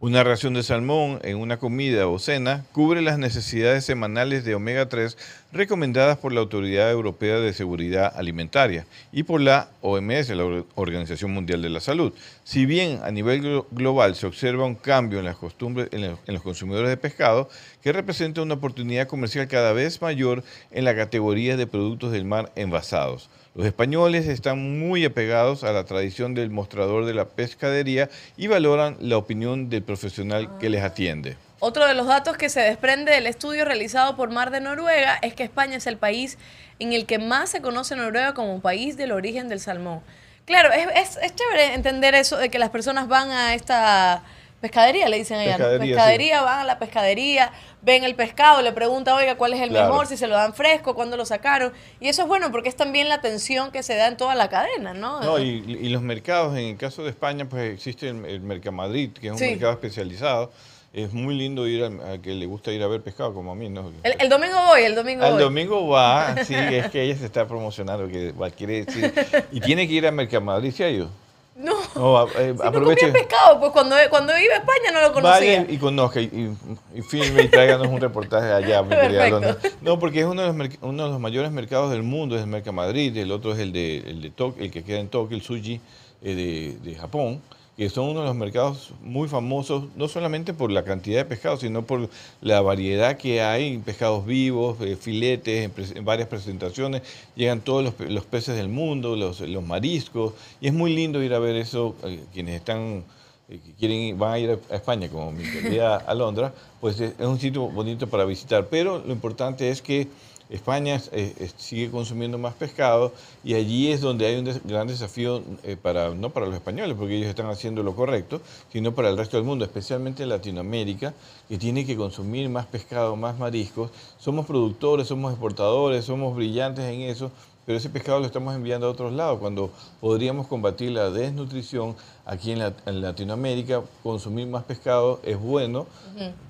Una 0.00 0.22
ración 0.22 0.54
de 0.54 0.62
salmón 0.62 1.18
en 1.24 1.38
una 1.38 1.56
comida 1.56 2.06
o 2.06 2.20
cena 2.20 2.64
cubre 2.70 3.02
las 3.02 3.18
necesidades 3.18 3.84
semanales 3.84 4.44
de 4.44 4.54
omega 4.54 4.88
3 4.88 5.18
recomendadas 5.50 6.18
por 6.18 6.32
la 6.32 6.38
Autoridad 6.38 6.88
Europea 6.92 7.40
de 7.40 7.52
Seguridad 7.52 8.12
Alimentaria 8.14 8.86
y 9.10 9.24
por 9.24 9.40
la 9.40 9.70
OMS, 9.82 10.28
la 10.28 10.62
Organización 10.76 11.32
Mundial 11.32 11.62
de 11.62 11.70
la 11.70 11.80
Salud. 11.80 12.12
Si 12.44 12.64
bien 12.64 13.00
a 13.02 13.10
nivel 13.10 13.64
global 13.72 14.14
se 14.14 14.28
observa 14.28 14.66
un 14.66 14.76
cambio 14.76 15.18
en 15.18 15.24
las 15.24 15.36
costumbres 15.36 15.88
en 15.90 16.16
los 16.28 16.42
consumidores 16.42 16.90
de 16.90 16.96
pescado, 16.96 17.48
que 17.82 17.92
representa 17.92 18.40
una 18.40 18.54
oportunidad 18.54 19.08
comercial 19.08 19.48
cada 19.48 19.72
vez 19.72 20.00
mayor 20.00 20.44
en 20.70 20.84
la 20.84 20.94
categoría 20.94 21.56
de 21.56 21.66
productos 21.66 22.12
del 22.12 22.24
mar 22.24 22.52
envasados. 22.54 23.28
Los 23.58 23.66
españoles 23.66 24.28
están 24.28 24.78
muy 24.78 25.04
apegados 25.04 25.64
a 25.64 25.72
la 25.72 25.82
tradición 25.82 26.32
del 26.32 26.48
mostrador 26.48 27.06
de 27.06 27.12
la 27.12 27.24
pescadería 27.24 28.08
y 28.36 28.46
valoran 28.46 28.96
la 29.00 29.16
opinión 29.16 29.68
del 29.68 29.82
profesional 29.82 30.58
que 30.60 30.70
les 30.70 30.84
atiende. 30.84 31.36
Otro 31.58 31.84
de 31.84 31.94
los 31.94 32.06
datos 32.06 32.36
que 32.36 32.50
se 32.50 32.60
desprende 32.60 33.10
del 33.10 33.26
estudio 33.26 33.64
realizado 33.64 34.14
por 34.14 34.30
Mar 34.30 34.52
de 34.52 34.60
Noruega 34.60 35.18
es 35.22 35.34
que 35.34 35.42
España 35.42 35.78
es 35.78 35.88
el 35.88 35.96
país 35.96 36.38
en 36.78 36.92
el 36.92 37.04
que 37.04 37.18
más 37.18 37.50
se 37.50 37.60
conoce 37.60 37.96
Noruega 37.96 38.32
como 38.32 38.60
país 38.60 38.96
del 38.96 39.10
origen 39.10 39.48
del 39.48 39.58
salmón. 39.58 40.02
Claro, 40.44 40.70
es, 40.72 41.18
es 41.20 41.34
chévere 41.34 41.74
entender 41.74 42.14
eso 42.14 42.36
de 42.36 42.50
que 42.50 42.60
las 42.60 42.70
personas 42.70 43.08
van 43.08 43.32
a 43.32 43.54
esta 43.54 44.22
Pescadería, 44.60 45.08
le 45.08 45.18
dicen 45.18 45.38
allá. 45.38 45.56
Pescadería, 45.56 45.94
pescadería 45.94 46.42
van 46.42 46.58
a 46.60 46.64
la 46.64 46.78
pescadería, 46.78 47.52
ven 47.82 48.02
el 48.02 48.16
pescado, 48.16 48.60
le 48.60 48.72
preguntan, 48.72 49.14
oiga, 49.14 49.36
¿cuál 49.36 49.54
es 49.54 49.60
el 49.60 49.70
mejor? 49.70 50.06
Si 50.06 50.16
se 50.16 50.26
lo 50.26 50.34
dan 50.34 50.52
fresco, 50.52 50.94
¿cuándo 50.94 51.16
lo 51.16 51.24
sacaron? 51.24 51.72
Y 52.00 52.08
eso 52.08 52.22
es 52.22 52.28
bueno 52.28 52.50
porque 52.50 52.68
es 52.68 52.76
también 52.76 53.08
la 53.08 53.16
atención 53.16 53.70
que 53.70 53.82
se 53.84 53.94
da 53.94 54.08
en 54.08 54.16
toda 54.16 54.34
la 54.34 54.48
cadena, 54.48 54.94
¿no? 54.94 55.20
No, 55.20 55.38
y, 55.38 55.88
los 55.88 56.02
mercados, 56.02 56.56
en 56.58 56.66
el 56.66 56.76
caso 56.76 57.04
de 57.04 57.10
España, 57.10 57.48
pues 57.48 57.72
existe 57.72 58.08
el, 58.08 58.40
Mercamadrid, 58.40 59.12
que 59.12 59.28
es 59.28 59.32
un 59.32 59.40
mercado 59.40 59.72
especializado 59.72 60.50
es 60.92 61.12
muy 61.12 61.36
lindo 61.36 61.66
ir 61.68 61.84
a, 61.84 62.12
a 62.12 62.18
que 62.18 62.34
le 62.34 62.46
gusta 62.46 62.72
ir 62.72 62.82
a 62.82 62.86
ver 62.86 63.02
pescado, 63.02 63.34
como 63.34 63.52
a 63.52 63.54
mí, 63.54 63.68
¿no? 63.68 63.92
El, 64.02 64.14
el 64.18 64.28
domingo 64.28 64.56
voy, 64.66 64.82
el 64.82 64.94
domingo 64.94 65.22
Al 65.22 65.34
voy. 65.34 65.42
domingo 65.42 65.86
va, 65.86 66.34
sí, 66.44 66.54
es 66.54 66.88
que 66.88 67.02
ella 67.02 67.16
se 67.16 67.26
está 67.26 67.46
promocionando, 67.46 68.08
que 68.08 68.32
quiere 68.56 68.84
decir, 68.84 69.12
y 69.52 69.60
tiene 69.60 69.86
que 69.86 69.94
ir 69.94 70.06
a 70.06 70.10
Mercamadrid, 70.10 70.72
¿sí 70.72 70.82
ha 70.82 70.90
ido? 70.90 71.10
No. 71.58 71.74
No, 71.96 72.28
eh, 72.28 72.52
Si 72.56 72.62
no 72.62 72.68
aproveche. 72.68 73.00
comía 73.08 73.12
pescado, 73.12 73.58
pues 73.58 73.72
cuando, 73.72 73.96
cuando 74.10 74.32
iba 74.38 74.54
a 74.54 74.58
España 74.58 74.92
no 74.92 75.00
lo 75.00 75.12
conocía. 75.12 75.60
Vaya 75.62 75.66
y 75.68 75.76
conozca 75.78 76.20
y, 76.20 76.24
y, 76.24 76.98
y 76.98 77.02
filme 77.02 77.42
y 77.42 77.48
tráiganos 77.48 77.88
un 77.88 78.00
reportaje 78.00 78.52
allá, 78.52 78.82
mi 78.82 78.94
querida. 78.94 79.56
No, 79.80 79.98
porque 79.98 80.20
es 80.20 80.26
uno 80.26 80.42
de, 80.42 80.52
los, 80.56 80.68
uno 80.82 81.04
de 81.06 81.10
los 81.10 81.20
mayores 81.20 81.50
mercados 81.50 81.90
del 81.90 82.04
mundo, 82.04 82.36
es 82.36 82.42
el 82.42 82.46
Mercamadrid, 82.46 83.16
el 83.16 83.32
otro 83.32 83.52
es 83.52 83.58
el 83.58 83.72
de, 83.72 83.98
el 83.98 84.22
de 84.22 84.30
Tok- 84.32 84.54
el 84.60 84.70
que 84.70 84.84
queda 84.84 85.00
en 85.00 85.08
Tokio, 85.08 85.36
el 85.36 85.42
Sushi 85.42 85.80
eh, 86.22 86.34
de, 86.34 86.90
de 86.90 86.96
Japón, 86.96 87.42
que 87.78 87.88
son 87.88 88.08
uno 88.08 88.22
de 88.22 88.26
los 88.26 88.34
mercados 88.34 88.90
muy 89.02 89.28
famosos, 89.28 89.84
no 89.94 90.08
solamente 90.08 90.52
por 90.52 90.72
la 90.72 90.82
cantidad 90.82 91.18
de 91.18 91.24
pescados, 91.24 91.60
sino 91.60 91.84
por 91.84 92.10
la 92.40 92.60
variedad 92.60 93.16
que 93.16 93.40
hay, 93.40 93.78
pescados 93.78 94.26
vivos, 94.26 94.78
eh, 94.80 94.96
filetes, 94.96 95.70
en, 95.94 96.04
varias 96.04 96.26
presentaciones, 96.26 97.02
llegan 97.36 97.60
todos 97.60 97.84
los, 97.84 98.10
los 98.10 98.24
peces 98.24 98.56
del 98.56 98.68
mundo, 98.68 99.14
los, 99.14 99.38
los 99.42 99.64
mariscos, 99.64 100.32
y 100.60 100.66
es 100.66 100.74
muy 100.74 100.92
lindo 100.92 101.22
ir 101.22 101.32
a 101.32 101.38
ver 101.38 101.54
eso, 101.54 101.94
eh, 102.02 102.18
quienes 102.34 102.56
están 102.56 103.04
eh, 103.48 103.60
quieren 103.78 104.18
van 104.18 104.32
a 104.32 104.38
ir 104.40 104.58
a 104.70 104.74
España, 104.74 105.08
como 105.08 105.30
mi 105.30 105.44
querida 105.44 105.98
Alondra, 106.08 106.52
pues 106.80 106.98
es, 106.98 107.12
es 107.16 107.26
un 107.26 107.38
sitio 107.38 107.68
bonito 107.68 108.08
para 108.08 108.24
visitar. 108.24 108.66
Pero 108.66 108.98
lo 109.06 109.12
importante 109.12 109.70
es 109.70 109.82
que 109.82 110.08
España 110.50 110.94
es- 110.94 111.10
es- 111.12 111.40
es- 111.40 111.54
sigue 111.58 111.90
consumiendo 111.90 112.38
más 112.38 112.54
pescado 112.54 113.12
y 113.44 113.54
allí 113.54 113.90
es 113.92 114.00
donde 114.00 114.26
hay 114.26 114.36
un 114.36 114.60
gran 114.64 114.86
desafío 114.86 115.42
eh, 115.62 115.76
para 115.80 116.14
no 116.14 116.30
para 116.30 116.46
los 116.46 116.54
españoles, 116.54 116.96
porque 116.98 117.16
ellos 117.16 117.28
están 117.28 117.46
haciendo 117.50 117.82
lo 117.82 117.94
correcto, 117.94 118.40
sino 118.72 118.94
para 118.94 119.10
el 119.10 119.16
resto 119.18 119.36
del 119.36 119.44
mundo, 119.44 119.64
especialmente 119.64 120.24
Latinoamérica, 120.26 121.12
que 121.48 121.58
tiene 121.58 121.84
que 121.84 121.96
consumir 121.96 122.48
más 122.48 122.66
pescado, 122.66 123.16
más 123.16 123.38
mariscos. 123.38 123.90
Somos 124.18 124.46
productores, 124.46 125.08
somos 125.08 125.32
exportadores, 125.32 126.04
somos 126.04 126.34
brillantes 126.34 126.84
en 126.84 127.02
eso, 127.02 127.30
pero 127.68 127.76
ese 127.76 127.90
pescado 127.90 128.18
lo 128.18 128.24
estamos 128.24 128.54
enviando 128.56 128.86
a 128.86 128.90
otros 128.90 129.12
lados, 129.12 129.38
cuando 129.40 129.70
podríamos 130.00 130.46
combatir 130.46 130.90
la 130.92 131.10
desnutrición 131.10 131.96
aquí 132.24 132.50
en, 132.52 132.60
la- 132.60 132.72
en 132.86 133.02
Latinoamérica, 133.02 133.82
consumir 134.02 134.46
más 134.46 134.64
pescado 134.64 135.20
es 135.22 135.38
bueno, 135.38 135.86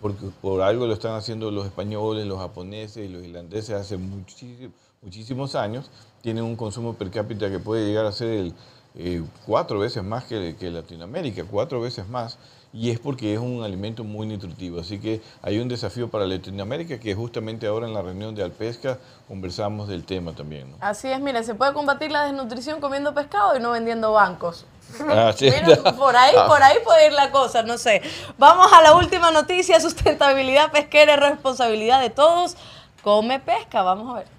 porque 0.00 0.26
por 0.40 0.62
algo 0.62 0.87
lo 0.87 0.92
están 0.92 1.16
haciendo 1.16 1.50
los 1.50 1.66
españoles, 1.66 2.25
los 2.25 2.38
japoneses 2.38 3.04
y 3.04 3.08
los 3.12 3.25
irlandeses 3.25 3.70
hace 3.70 3.96
muchísimo- 3.96 4.70
muchísimos 5.02 5.56
años, 5.56 5.90
tienen 6.22 6.44
un 6.44 6.54
consumo 6.54 6.94
per 6.94 7.10
cápita 7.10 7.50
que 7.50 7.58
puede 7.58 7.84
llegar 7.84 8.06
a 8.06 8.12
ser 8.12 8.28
el, 8.28 8.54
eh, 8.94 9.20
cuatro 9.44 9.80
veces 9.80 10.04
más 10.04 10.22
que, 10.22 10.54
que 10.56 10.70
Latinoamérica, 10.70 11.42
cuatro 11.50 11.80
veces 11.80 12.08
más, 12.08 12.38
y 12.72 12.90
es 12.90 12.98
porque 12.98 13.32
es 13.32 13.38
un 13.40 13.62
alimento 13.64 14.04
muy 14.04 14.26
nutritivo. 14.26 14.80
Así 14.80 14.98
que 15.00 15.22
hay 15.42 15.58
un 15.58 15.68
desafío 15.68 16.08
para 16.10 16.26
Latinoamérica 16.26 17.00
que 17.00 17.14
justamente 17.14 17.66
ahora 17.66 17.87
en 17.87 17.94
la 17.94 18.02
reunión 18.02 18.34
de 18.34 18.42
Alpesca 18.42 18.98
conversamos 19.26 19.88
del 19.88 20.04
tema 20.04 20.32
también. 20.32 20.70
¿no? 20.72 20.76
Así 20.80 21.08
es, 21.08 21.20
mire, 21.20 21.42
se 21.44 21.54
puede 21.54 21.72
combatir 21.72 22.10
la 22.12 22.25
desnutrición 22.25 22.80
comiendo 22.80 23.14
pescado 23.14 23.56
y 23.56 23.60
no 23.60 23.70
vendiendo 23.70 24.12
bancos. 24.12 24.66
Ah, 25.08 25.32
sí. 25.37 25.50
Por 25.98 26.16
ahí, 26.16 26.34
Ah. 26.37 26.46
por 26.46 26.62
ahí 26.62 26.76
puede 26.84 27.06
ir 27.06 27.12
la 27.12 27.30
cosa, 27.30 27.62
no 27.62 27.78
sé. 27.78 28.02
Vamos 28.38 28.72
a 28.72 28.82
la 28.82 28.94
última 28.94 29.30
noticia, 29.30 29.80
sustentabilidad 29.80 30.70
pesquera 30.70 31.14
es 31.14 31.20
responsabilidad 31.20 32.00
de 32.00 32.10
todos. 32.10 32.56
Come 33.02 33.40
pesca, 33.40 33.82
vamos 33.82 34.10
a 34.14 34.18
ver. 34.18 34.38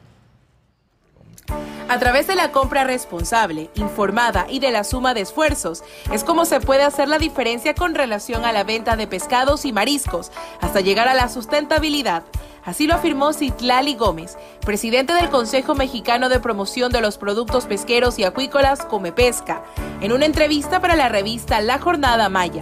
A 1.89 1.97
través 1.97 2.27
de 2.27 2.35
la 2.35 2.51
compra 2.51 2.83
responsable, 2.83 3.71
informada 3.73 4.45
y 4.47 4.59
de 4.59 4.69
la 4.69 4.83
suma 4.83 5.15
de 5.15 5.21
esfuerzos, 5.21 5.83
es 6.11 6.23
como 6.23 6.45
se 6.45 6.59
puede 6.59 6.83
hacer 6.83 7.07
la 7.07 7.17
diferencia 7.17 7.73
con 7.73 7.95
relación 7.95 8.45
a 8.45 8.51
la 8.51 8.63
venta 8.63 8.95
de 8.95 9.07
pescados 9.07 9.65
y 9.65 9.73
mariscos, 9.73 10.31
hasta 10.61 10.81
llegar 10.81 11.07
a 11.07 11.15
la 11.15 11.29
sustentabilidad. 11.29 12.21
Así 12.63 12.85
lo 12.85 12.93
afirmó 12.93 13.33
Citlali 13.33 13.95
Gómez, 13.95 14.37
presidente 14.63 15.13
del 15.13 15.31
Consejo 15.31 15.73
Mexicano 15.73 16.29
de 16.29 16.39
Promoción 16.39 16.91
de 16.91 17.01
los 17.01 17.17
Productos 17.17 17.65
Pesqueros 17.65 18.19
y 18.19 18.23
Acuícolas 18.23 18.85
Comepesca, 18.85 19.63
en 19.99 20.11
una 20.11 20.27
entrevista 20.27 20.79
para 20.79 20.95
la 20.95 21.09
revista 21.09 21.59
La 21.59 21.79
Jornada 21.79 22.29
Maya. 22.29 22.61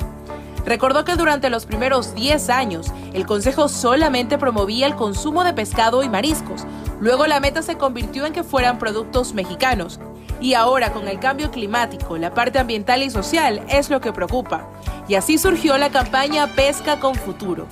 Recordó 0.67 1.05
que 1.05 1.15
durante 1.15 1.49
los 1.49 1.65
primeros 1.65 2.13
10 2.13 2.49
años, 2.49 2.91
el 3.13 3.25
Consejo 3.25 3.69
solamente 3.69 4.37
promovía 4.37 4.85
el 4.85 4.95
consumo 4.95 5.45
de 5.45 5.53
pescado 5.53 6.03
y 6.03 6.09
mariscos. 6.09 6.65
Luego 6.99 7.25
la 7.25 7.39
meta 7.39 7.61
se 7.61 7.77
convirtió 7.77 8.25
en 8.25 8.33
que 8.33 8.43
fueran 8.43 8.77
productos 8.77 9.33
mexicanos. 9.33 10.01
Y 10.41 10.55
ahora, 10.55 10.91
con 10.91 11.07
el 11.07 11.19
cambio 11.19 11.51
climático, 11.51 12.17
la 12.17 12.33
parte 12.33 12.59
ambiental 12.59 13.01
y 13.01 13.09
social 13.09 13.63
es 13.69 13.89
lo 13.89 14.01
que 14.01 14.11
preocupa. 14.11 14.67
Y 15.07 15.15
así 15.15 15.37
surgió 15.37 15.77
la 15.77 15.89
campaña 15.89 16.47
Pesca 16.47 16.99
con 16.99 17.15
Futuro 17.15 17.65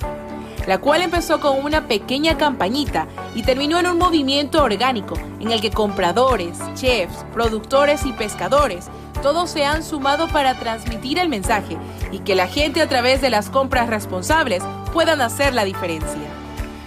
la 0.66 0.78
cual 0.78 1.02
empezó 1.02 1.40
con 1.40 1.64
una 1.64 1.86
pequeña 1.86 2.36
campañita 2.36 3.06
y 3.34 3.42
terminó 3.42 3.78
en 3.78 3.86
un 3.86 3.98
movimiento 3.98 4.62
orgánico 4.62 5.14
en 5.40 5.52
el 5.52 5.60
que 5.60 5.70
compradores, 5.70 6.58
chefs, 6.74 7.24
productores 7.32 8.04
y 8.04 8.12
pescadores 8.12 8.90
todos 9.22 9.50
se 9.50 9.64
han 9.64 9.82
sumado 9.82 10.28
para 10.28 10.54
transmitir 10.54 11.18
el 11.18 11.28
mensaje 11.28 11.76
y 12.12 12.20
que 12.20 12.34
la 12.34 12.46
gente 12.46 12.80
a 12.80 12.88
través 12.88 13.20
de 13.20 13.30
las 13.30 13.50
compras 13.50 13.88
responsables 13.88 14.62
puedan 14.92 15.20
hacer 15.20 15.54
la 15.54 15.64
diferencia. 15.64 16.22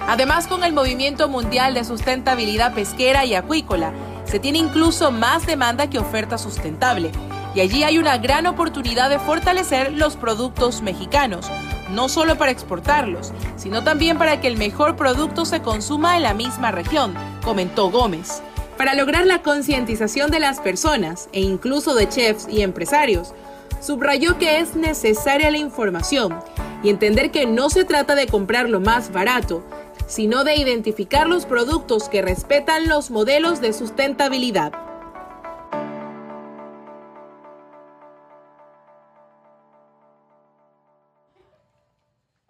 Además, 0.08 0.48
con 0.48 0.64
el 0.64 0.74
movimiento 0.74 1.28
mundial 1.28 1.74
de 1.74 1.84
sustentabilidad 1.84 2.74
pesquera 2.74 3.26
y 3.26 3.36
acuícola, 3.36 3.92
se 4.24 4.40
tiene 4.40 4.60
incluso 4.60 5.12
más 5.12 5.46
demanda 5.46 5.90
que 5.90 6.00
oferta 6.00 6.38
sustentable. 6.38 7.12
Y 7.56 7.62
allí 7.62 7.84
hay 7.84 7.98
una 7.98 8.18
gran 8.18 8.48
oportunidad 8.48 9.10
de 9.10 9.20
fortalecer 9.20 9.92
los 9.92 10.16
productos 10.16 10.82
mexicanos, 10.82 11.52
no 11.92 12.10
solo 12.10 12.38
para 12.38 12.52
exportarlos, 12.52 13.32
sino 13.56 13.84
también 13.84 14.18
para 14.18 14.42
que 14.42 14.48
el 14.48 14.58
mejor 14.58 14.96
producto 14.96 15.46
se 15.46 15.62
consuma 15.62 16.18
en 16.18 16.24
la 16.24 16.34
misma 16.34 16.72
región, 16.72 17.14
comentó 17.44 17.90
Gómez. 17.90 18.42
Para 18.78 18.94
lograr 18.94 19.26
la 19.26 19.42
concientización 19.42 20.32
de 20.32 20.40
las 20.40 20.60
personas 20.60 21.30
e 21.34 21.42
incluso 21.42 21.96
de 21.96 22.08
chefs 22.08 22.48
y 22.50 22.62
empresarios, 22.62 23.34
subrayó 23.82 24.38
que 24.38 24.60
es 24.60 24.76
necesaria 24.76 25.52
la 25.52 25.58
información 25.58 26.40
y 26.82 26.90
entender 26.90 27.32
que 27.32 27.46
no 27.46 27.70
se 27.70 27.84
trata 27.84 28.16
de 28.16 28.28
comprar 28.28 28.70
lo 28.70 28.80
más 28.80 29.12
barato, 29.12 29.64
sino 30.08 30.44
de 30.44 30.56
identificar 30.56 31.28
los 31.28 31.46
productos 31.46 32.10
que 32.10 32.22
respetan 32.22 32.88
los 32.88 33.12
modelos 33.12 33.62
de 33.62 33.74
sustentabilidad. 33.74 34.89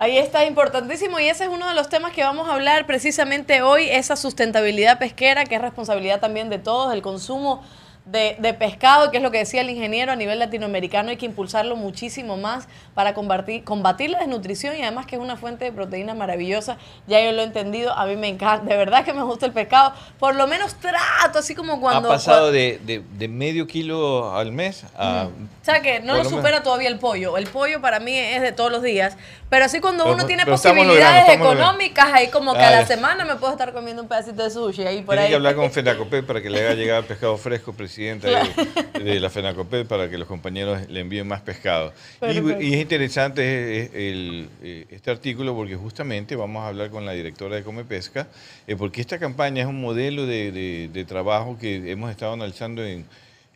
Ahí 0.01 0.17
está, 0.17 0.45
importantísimo 0.45 1.19
y 1.19 1.27
ese 1.27 1.43
es 1.43 1.49
uno 1.49 1.67
de 1.67 1.73
los 1.75 1.89
temas 1.89 2.13
que 2.13 2.23
vamos 2.23 2.47
a 2.47 2.53
hablar 2.53 2.85
precisamente 2.85 3.61
hoy, 3.61 3.89
esa 3.89 4.15
sustentabilidad 4.15 4.97
pesquera, 4.97 5.43
que 5.43 5.55
es 5.55 5.61
responsabilidad 5.61 6.21
también 6.21 6.49
de 6.49 6.57
todos, 6.57 6.93
el 6.93 7.01
consumo 7.01 7.61
de, 8.05 8.37
de 8.39 8.53
pescado, 8.55 9.11
que 9.11 9.17
es 9.17 9.23
lo 9.23 9.29
que 9.29 9.37
decía 9.39 9.61
el 9.61 9.69
ingeniero 9.69 10.11
a 10.11 10.15
nivel 10.15 10.39
latinoamericano, 10.39 11.09
hay 11.11 11.17
que 11.17 11.27
impulsarlo 11.27 11.75
muchísimo 11.75 12.37
más 12.37 12.67
para 12.95 13.13
combatir, 13.13 13.63
combatir 13.65 14.09
la 14.09 14.19
desnutrición 14.19 14.75
y 14.77 14.81
además 14.81 15.05
que 15.05 15.17
es 15.17 15.21
una 15.21 15.35
fuente 15.35 15.65
de 15.65 15.71
proteína 15.73 16.15
maravillosa, 16.15 16.77
ya 17.05 17.21
yo 17.23 17.33
lo 17.33 17.41
he 17.41 17.43
entendido, 17.43 17.93
a 17.93 18.05
mí 18.07 18.15
me 18.15 18.29
encanta, 18.29 18.65
de 18.67 18.77
verdad 18.77 19.03
que 19.05 19.13
me 19.13 19.21
gusta 19.21 19.45
el 19.45 19.51
pescado, 19.51 19.93
por 20.17 20.33
lo 20.33 20.47
menos 20.47 20.73
trato, 20.75 21.37
así 21.37 21.53
como 21.53 21.79
cuando... 21.81 22.09
ha 22.09 22.13
pasado 22.13 22.47
cua- 22.49 22.53
de, 22.53 22.79
de- 22.83 23.03
de 23.15 23.27
medio 23.27 23.67
kilo 23.67 24.33
al 24.35 24.53
mes 24.53 24.85
a... 24.97 25.27
o 25.27 25.65
sea 25.65 25.81
que 25.83 25.99
no 25.99 26.13
lo 26.15 26.23
lo 26.23 26.29
supera 26.29 26.63
todavía 26.63 26.87
el 26.89 26.97
pollo. 26.97 27.37
El 27.37 27.45
pollo 27.47 27.79
para 27.79 27.99
mí 27.99 28.15
es 28.17 28.41
de 28.41 28.53
todos 28.53 28.71
los 28.71 28.81
días. 28.81 29.17
Pero 29.49 29.65
así 29.65 29.79
cuando 29.79 30.03
Pero- 30.03 30.15
uno 30.15 30.25
tiene 30.27 30.43
pero 30.45 30.55
posibilidades 30.57 31.23
logrando, 31.39 31.51
económicas, 31.63 32.09
ahí 32.13 32.27
como 32.29 32.53
que 32.53 32.59
Ah, 32.59 32.67
a 32.67 32.71
la 32.81 32.85
semana 32.85 33.25
me 33.25 33.35
puedo 33.35 33.51
estar 33.51 33.73
comiendo 33.73 34.03
un 34.03 34.07
pedacito 34.07 34.43
de 34.43 34.51
sushi 34.51 34.83
ahí 34.83 35.01
por 35.01 35.15
Tiene 35.15 35.23
ahí. 35.23 35.29
que 35.29 35.35
hablar 35.35 35.55
con 35.55 35.71
FENACOPED 35.71 36.23
para 36.23 36.39
que 36.41 36.51
le 36.51 36.59
haga 36.61 36.75
llegar 36.75 37.03
pescado 37.05 37.35
fresco, 37.37 37.73
presidenta 37.73 38.27
de, 38.29 38.99
de 39.03 39.19
la 39.19 39.29
FENACOPED, 39.31 39.87
para 39.87 40.07
que 40.07 40.19
los 40.19 40.27
compañeros 40.27 40.87
le 40.87 40.99
envíen 40.99 41.27
más 41.27 41.41
pescado. 41.41 41.93
Y, 42.21 42.63
y 42.63 42.73
es 42.75 42.81
interesante 42.81 43.41
eh, 43.85 43.91
el- 44.11 44.49
eh, 44.61 44.85
este 44.91 45.09
artículo 45.09 45.55
porque 45.55 45.75
justamente 45.75 46.35
vamos 46.35 46.63
a 46.63 46.67
hablar 46.67 46.91
con 46.91 47.05
la 47.07 47.13
directora 47.13 47.55
de 47.55 47.63
Comepesca, 47.63 48.27
eh, 48.67 48.75
porque 48.75 49.01
esta 49.01 49.17
campaña 49.17 49.63
es 49.63 49.67
un 49.67 49.81
modelo 49.81 50.27
de, 50.27 50.51
de- 50.51 50.89
de 50.93 51.05
trabajo 51.05 51.57
que 51.59 51.89
hemos 51.91 52.11
estado 52.11 52.33
analizando 52.33 52.85
en, 52.85 53.03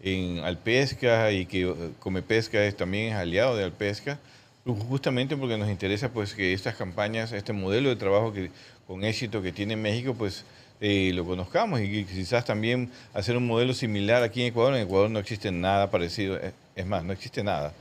en 0.01 0.39
Alpesca 0.43 1.31
y 1.31 1.45
que 1.45 1.61
eh, 1.69 1.75
Comepesca 1.99 2.63
es, 2.63 2.75
también 2.75 3.09
es 3.13 3.15
aliado 3.15 3.55
de 3.55 3.63
Alpesca, 3.63 4.17
justamente 4.65 5.35
porque 5.35 5.57
nos 5.57 5.69
interesa 5.69 6.09
pues 6.09 6.33
que 6.33 6.53
estas 6.53 6.75
campañas, 6.75 7.31
este 7.31 7.53
modelo 7.53 7.89
de 7.89 7.95
trabajo 7.95 8.31
que 8.33 8.49
con 8.87 9.03
éxito 9.03 9.41
que 9.41 9.51
tiene 9.51 9.75
México, 9.75 10.13
pues 10.17 10.45
eh, 10.79 11.11
lo 11.13 11.25
conozcamos 11.25 11.81
y 11.81 12.03
quizás 12.05 12.45
también 12.45 12.89
hacer 13.13 13.37
un 13.37 13.47
modelo 13.47 13.73
similar 13.73 14.23
aquí 14.23 14.41
en 14.41 14.47
Ecuador. 14.47 14.75
En 14.75 14.81
Ecuador 14.83 15.09
no 15.09 15.19
existe 15.19 15.51
nada 15.51 15.89
parecido, 15.89 16.37
eh, 16.37 16.53
es 16.75 16.85
más, 16.85 17.03
no 17.03 17.13
existe 17.13 17.43
nada 17.43 17.73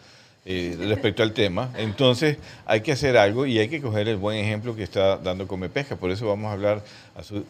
eh, 0.45 0.77
respecto 0.79 1.23
al 1.23 1.33
tema. 1.33 1.71
Entonces 1.77 2.39
hay 2.67 2.81
que 2.81 2.93
hacer 2.93 3.17
algo 3.17 3.47
y 3.47 3.59
hay 3.59 3.69
que 3.69 3.81
coger 3.81 4.09
el 4.09 4.17
buen 4.17 4.39
ejemplo 4.39 4.75
que 4.75 4.83
está 4.83 5.17
dando 5.19 5.47
Comepesca. 5.47 5.97
Por 5.97 6.11
eso 6.11 6.27
vamos 6.27 6.51
a 6.51 6.53
hablar 6.53 6.83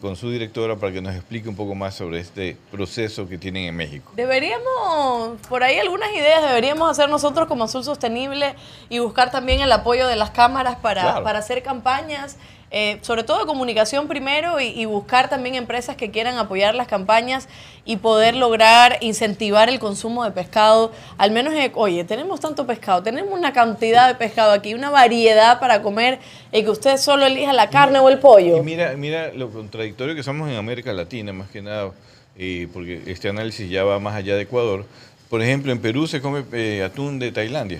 con 0.01 0.15
su 0.15 0.29
directora 0.29 0.75
para 0.75 0.91
que 0.91 1.01
nos 1.01 1.15
explique 1.15 1.47
un 1.47 1.55
poco 1.55 1.73
más 1.73 1.95
sobre 1.95 2.19
este 2.19 2.57
proceso 2.71 3.27
que 3.27 3.37
tienen 3.37 3.65
en 3.65 3.75
México. 3.75 4.11
Deberíamos, 4.15 5.39
por 5.47 5.63
ahí 5.63 5.79
algunas 5.79 6.11
ideas 6.13 6.41
deberíamos 6.41 6.91
hacer 6.91 7.09
nosotros 7.09 7.47
como 7.47 7.63
Azul 7.63 7.83
Sostenible 7.83 8.55
y 8.89 8.99
buscar 8.99 9.31
también 9.31 9.61
el 9.61 9.71
apoyo 9.71 10.07
de 10.07 10.17
las 10.17 10.31
cámaras 10.31 10.75
para, 10.77 11.23
para 11.23 11.39
hacer 11.39 11.63
campañas 11.63 12.37
eh, 12.75 12.97
sobre 13.03 13.23
todo 13.23 13.37
de 13.37 13.45
comunicación 13.45 14.07
primero 14.07 14.59
y, 14.59 14.83
buscar 14.85 15.29
también 15.29 15.53
empresas 15.53 15.95
que 15.95 16.09
quieran 16.09 16.39
apoyar 16.39 16.73
las 16.73 16.87
campañas 16.87 17.47
y 17.85 17.97
poder 17.97 18.35
lograr 18.35 18.97
incentivar 19.01 19.69
el 19.69 19.77
consumo 19.77 20.23
de 20.23 20.31
pescado. 20.31 20.91
Al 21.19 21.29
menos, 21.29 21.53
eh, 21.53 21.71
oye, 21.75 22.03
tenemos 22.03 22.39
tanto 22.39 22.65
pescado, 22.65 23.03
tenemos 23.03 23.31
una 23.31 23.53
cantidad 23.53 24.07
de 24.07 24.15
pescado 24.15 24.53
aquí, 24.53 24.73
una 24.73 24.89
variedad 24.89 25.59
para 25.59 25.83
comer 25.83 26.17
y 26.51 26.63
que 26.63 26.71
usted 26.71 26.97
solo 26.97 27.27
elija 27.27 27.53
la 27.53 27.69
carne 27.69 27.99
o 27.99 28.09
el 28.09 28.17
pollo. 28.17 28.57
Y 28.57 28.61
mira, 28.61 28.93
mira 28.97 29.31
lo 29.31 29.51
contradictorio 29.53 30.15
que 30.15 30.23
somos 30.23 30.49
en 30.49 30.55
América 30.55 30.91
Latina, 30.93 31.31
más 31.33 31.49
que 31.49 31.61
nada, 31.61 31.91
eh, 32.37 32.67
porque 32.73 33.03
este 33.07 33.29
análisis 33.29 33.69
ya 33.69 33.83
va 33.83 33.99
más 33.99 34.15
allá 34.15 34.35
de 34.35 34.41
Ecuador. 34.41 34.85
Por 35.29 35.41
ejemplo, 35.41 35.71
en 35.71 35.79
Perú 35.79 36.07
se 36.07 36.21
come 36.21 36.43
atún 36.83 37.19
de 37.19 37.31
Tailandia. 37.31 37.79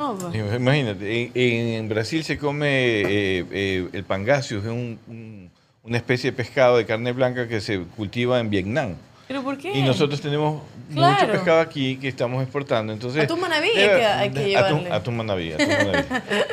Pues. 0.00 0.34
Imagínate, 0.56 1.30
en, 1.34 1.88
Brasil 1.88 2.24
se 2.24 2.38
come 2.38 2.68
eh, 3.02 3.44
eh, 3.50 3.88
el 3.92 4.04
pangasio, 4.04 4.58
es 4.58 4.64
una 5.84 5.96
especie 5.96 6.30
de 6.30 6.36
pescado 6.36 6.78
de 6.78 6.86
carne 6.86 7.12
blanca 7.12 7.46
que 7.46 7.60
se 7.60 7.80
cultiva 7.80 8.40
en 8.40 8.48
Vietnam. 8.48 8.94
¿Pero 9.28 9.42
por 9.42 9.58
qué? 9.58 9.78
Y 9.78 9.82
nosotros 9.82 10.20
tenemos 10.20 10.62
mucho 10.88 11.26
pescado 11.30 11.60
aquí 11.60 11.96
que 11.96 12.08
estamos 12.08 12.42
exportando. 12.42 12.92
Entonces, 12.92 13.24
atún 13.24 13.40
manabí 13.40 13.68
hay 13.68 14.30
que 14.30 14.48
llevarle. 14.48 14.90
Atún, 14.90 15.16
manabí. 15.16 15.52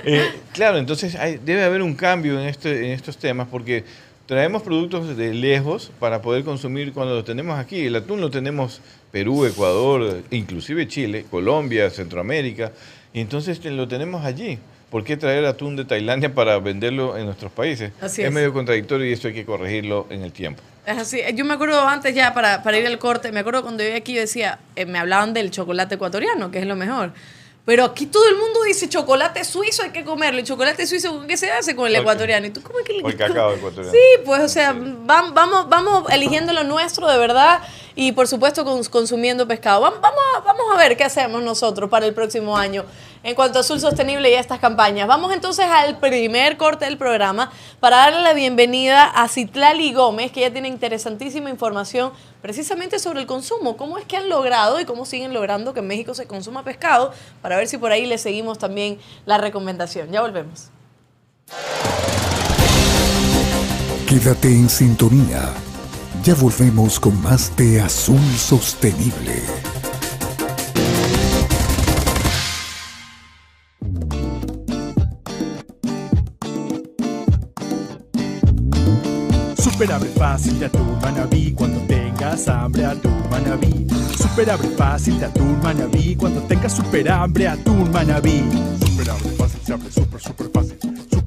Eh, 0.09 0.29
claro, 0.53 0.77
entonces 0.77 1.17
debe 1.43 1.63
haber 1.63 1.81
un 1.81 1.95
cambio 1.95 2.39
en, 2.39 2.47
este, 2.47 2.85
en 2.85 2.91
estos 2.91 3.17
temas 3.17 3.47
porque 3.49 3.83
traemos 4.27 4.61
productos 4.61 5.17
de 5.17 5.33
lejos 5.33 5.91
para 5.99 6.21
poder 6.21 6.43
consumir 6.43 6.93
cuando 6.93 7.15
los 7.15 7.25
tenemos 7.25 7.57
aquí. 7.57 7.85
El 7.85 7.95
atún 7.95 8.21
lo 8.21 8.29
tenemos 8.29 8.81
Perú, 9.11 9.45
Ecuador, 9.45 10.21
inclusive 10.29 10.87
Chile, 10.87 11.25
Colombia, 11.31 11.89
Centroamérica. 11.89 12.71
Y 13.13 13.21
entonces 13.21 13.63
lo 13.65 13.87
tenemos 13.87 14.23
allí. 14.25 14.59
¿Por 14.91 15.03
qué 15.03 15.17
traer 15.17 15.45
atún 15.45 15.75
de 15.75 15.85
Tailandia 15.85 16.33
para 16.33 16.59
venderlo 16.59 17.17
en 17.17 17.25
nuestros 17.25 17.51
países? 17.51 17.91
es, 18.01 18.31
medio 18.31 18.53
contradictorio 18.53 19.05
y 19.05 19.13
esto 19.13 19.29
hay 19.29 19.33
que 19.33 19.45
corregirlo 19.45 20.07
en 20.09 20.21
el 20.21 20.31
tiempo. 20.31 20.61
Es 20.85 20.97
así. 20.97 21.21
Yo 21.33 21.43
me 21.43 21.55
acuerdo 21.55 21.85
antes 21.85 22.15
ya 22.15 22.33
para, 22.33 22.63
para 22.63 22.77
ir 22.77 22.87
al 22.87 22.97
corte, 22.97 23.31
me 23.31 23.41
acuerdo 23.41 23.63
cuando 23.63 23.83
yo 23.83 23.93
aquí 23.95 24.13
yo 24.13 24.21
decía, 24.21 24.59
eh, 24.75 24.85
me 24.85 24.99
hablaban 24.99 25.33
del 25.33 25.51
chocolate 25.51 25.95
ecuatoriano, 25.95 26.51
que 26.51 26.59
es 26.59 26.65
lo 26.65 26.77
mejor. 26.77 27.11
Pero 27.67 27.83
aquí 27.83 28.05
todo 28.05 28.25
el 28.29 28.37
mundo 28.37 28.63
dice 28.63 28.87
chocolate 28.87 29.43
suizo 29.43 29.83
hay 29.83 29.89
que 29.89 30.05
comerlo. 30.05 30.39
¿Y 30.39 30.43
chocolate 30.45 30.87
suizo 30.87 31.27
qué 31.27 31.35
se 31.35 31.51
hace 31.51 31.75
con 31.75 31.87
el 31.87 31.97
ecuatoriano? 31.97 32.47
¿Y 32.47 32.51
tú 32.51 32.61
cómo 32.61 32.79
es 32.79 32.85
que 32.85 32.95
el 32.95 33.17
cacao 33.17 33.55
ecuatoriano. 33.55 33.91
Sí, 33.91 34.21
pues 34.23 34.41
o 34.41 34.47
sea, 34.47 34.73
vamos, 34.73 35.33
vamos 35.67 36.09
eligiendo 36.09 36.53
lo 36.53 36.63
nuestro 36.63 37.09
de 37.09 37.17
verdad 37.17 37.59
y 37.97 38.11
por 38.11 38.27
supuesto 38.27 38.63
consumiendo 38.91 39.47
pescado. 39.47 39.81
Vamos, 39.81 39.99
vamos 40.45 40.65
a 40.71 40.77
ver 40.77 40.95
qué 40.95 41.03
hacemos 41.03 41.41
nosotros 41.41 41.89
para 41.89 42.05
el 42.05 42.13
próximo 42.13 42.55
año 42.55 42.85
en 43.23 43.33
cuanto 43.33 43.57
a 43.57 43.61
Azul 43.61 43.79
Sostenible 43.79 44.29
y 44.29 44.35
a 44.35 44.39
estas 44.39 44.59
campañas. 44.59 45.07
Vamos 45.07 45.33
entonces 45.33 45.65
al 45.65 45.97
primer 45.97 46.57
corte 46.57 46.85
del 46.85 46.97
programa 46.97 47.51
para 47.79 47.97
darle 47.97 48.21
la 48.21 48.33
bienvenida 48.33 49.03
a 49.03 49.27
Citlali 49.27 49.93
Gómez, 49.93 50.31
que 50.31 50.41
ya 50.41 50.53
tiene 50.53 50.67
interesantísima 50.67 51.49
información 51.49 52.11
precisamente 52.39 52.99
sobre 52.99 53.21
el 53.21 53.25
consumo, 53.25 53.75
cómo 53.77 53.97
es 53.97 54.05
que 54.05 54.15
han 54.15 54.29
logrado 54.29 54.79
y 54.79 54.85
cómo 54.85 55.03
siguen 55.03 55.33
logrando 55.33 55.73
que 55.73 55.79
en 55.79 55.87
México 55.87 56.13
se 56.13 56.27
consuma 56.27 56.63
pescado, 56.63 57.11
para 57.41 57.57
ver 57.57 57.67
si 57.67 57.79
por 57.79 57.91
ahí 57.91 58.05
le 58.05 58.19
seguimos 58.19 58.59
también 58.59 58.99
la 59.25 59.39
recomendación. 59.39 60.11
Ya 60.11 60.21
volvemos. 60.21 60.69
Quédate 64.07 64.49
en 64.49 64.69
sintonía. 64.69 65.51
Ya 66.27 66.35
volvemos 66.35 66.99
con 66.99 67.21
más 67.21 67.55
de 67.55 67.79
Azul 67.79 68.19
Sostenible. 68.35 69.43
Super 79.57 79.93
abre 79.93 80.09
fácil 80.09 80.59
de 80.59 80.65
atún 80.65 80.99
manabí 81.01 81.53
cuando 81.53 81.79
tengas 81.87 82.49
hambre 82.49 82.83
atún 82.83 83.23
manabí. 83.31 83.87
Super 84.17 84.51
abre 84.51 84.67
fácil 84.71 85.17
de 85.19 85.27
atún 85.27 85.61
manabí 85.61 86.13
cuando 86.17 86.41
tengas 86.41 86.73
super 86.73 87.09
hambre 87.09 87.47
atún 87.47 87.89
manabí. 87.89 88.43
Super 88.85 89.11
abre 89.11 89.29
fácil 89.29 89.61
se 89.63 89.71
abre 89.71 89.91
super 89.93 90.21
super 90.21 90.49
fácil. 90.53 90.76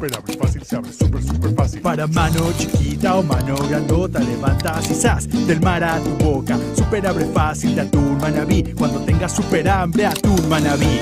Super 0.01 0.17
abre 0.17 0.33
fácil 0.33 0.65
se 0.65 0.77
abre 0.77 0.93
super 0.95 1.23
super 1.23 1.55
fácil. 1.55 1.83
Para 1.83 2.07
mano 2.07 2.53
chiquita 2.57 3.17
o 3.17 3.23
mano 3.23 3.55
grandota 3.69 4.19
levantas 4.21 4.91
y 4.91 4.95
sas 4.95 5.29
del 5.29 5.61
mar 5.61 5.85
a 5.85 6.01
tu 6.01 6.17
boca. 6.25 6.59
Super 6.75 7.07
abre 7.07 7.27
fácil 7.27 7.75
de 7.75 7.83
atún 7.83 8.17
manabí 8.19 8.73
cuando 8.73 9.01
tengas 9.01 9.37
super 9.37 9.69
hambre 9.69 10.07
atún 10.07 10.49
manabí. 10.49 11.01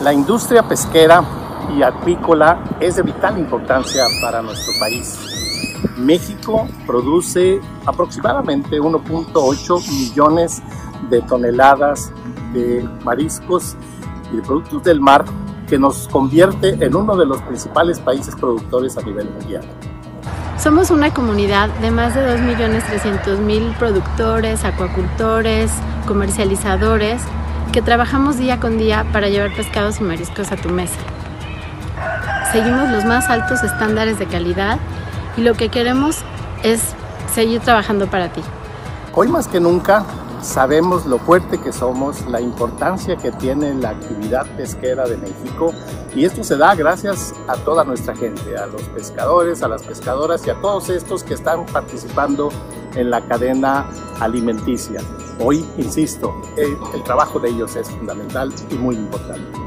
La 0.00 0.14
industria 0.14 0.62
pesquera 0.62 1.22
y 1.76 1.82
acuícola 1.82 2.78
es 2.80 2.96
de 2.96 3.02
vital 3.02 3.38
importancia 3.38 4.02
para 4.22 4.40
nuestro 4.40 4.72
país. 4.80 5.18
México 5.98 6.66
produce 6.86 7.60
aproximadamente 7.84 8.80
1.8 8.80 9.90
millones 9.90 10.62
de 10.62 10.85
toneladas 11.28 12.12
de 12.52 12.88
mariscos 13.04 13.76
y 14.32 14.36
de 14.36 14.42
productos 14.42 14.82
del 14.82 15.00
mar 15.00 15.24
que 15.68 15.78
nos 15.78 16.08
convierte 16.08 16.76
en 16.84 16.94
uno 16.94 17.16
de 17.16 17.26
los 17.26 17.42
principales 17.42 17.98
países 18.00 18.34
productores 18.36 18.96
a 18.96 19.02
nivel 19.02 19.28
mundial. 19.30 19.64
Somos 20.58 20.90
una 20.90 21.12
comunidad 21.12 21.68
de 21.80 21.90
más 21.90 22.14
de 22.14 22.26
2.300.000 22.26 23.76
productores, 23.76 24.64
acuacultores, 24.64 25.70
comercializadores 26.06 27.20
que 27.72 27.82
trabajamos 27.82 28.38
día 28.38 28.58
con 28.58 28.78
día 28.78 29.04
para 29.12 29.28
llevar 29.28 29.54
pescados 29.54 30.00
y 30.00 30.04
mariscos 30.04 30.50
a 30.52 30.56
tu 30.56 30.70
mesa. 30.70 30.98
Seguimos 32.52 32.88
los 32.90 33.04
más 33.04 33.28
altos 33.28 33.62
estándares 33.62 34.18
de 34.18 34.26
calidad 34.26 34.78
y 35.36 35.42
lo 35.42 35.54
que 35.54 35.68
queremos 35.68 36.18
es 36.62 36.80
seguir 37.34 37.60
trabajando 37.60 38.06
para 38.06 38.28
ti. 38.30 38.40
Hoy 39.14 39.28
más 39.28 39.48
que 39.48 39.60
nunca 39.60 40.04
sabemos 40.40 41.06
lo 41.06 41.18
fuerte 41.18 41.58
que 41.58 41.72
somos, 41.72 42.24
la 42.26 42.40
importancia 42.40 43.16
que 43.16 43.32
tiene 43.32 43.74
la 43.74 43.90
actividad 43.90 44.46
pesquera 44.56 45.06
de 45.06 45.16
México 45.16 45.72
y 46.14 46.24
esto 46.24 46.44
se 46.44 46.56
da 46.56 46.74
gracias 46.74 47.34
a 47.48 47.56
toda 47.56 47.84
nuestra 47.84 48.14
gente, 48.16 48.56
a 48.56 48.66
los 48.66 48.82
pescadores, 48.82 49.62
a 49.62 49.68
las 49.68 49.82
pescadoras 49.82 50.46
y 50.46 50.50
a 50.50 50.60
todos 50.60 50.88
estos 50.88 51.24
que 51.24 51.34
están 51.34 51.66
participando 51.66 52.50
en 52.94 53.10
la 53.10 53.20
cadena 53.26 53.86
alimenticia. 54.20 55.00
Hoy, 55.38 55.64
insisto, 55.76 56.34
el, 56.56 57.02
trabajo 57.04 57.38
de 57.38 57.50
ellos 57.50 57.76
es 57.76 57.90
fundamental 57.90 58.52
y 58.70 58.74
muy 58.74 58.96
importante. 58.96 59.65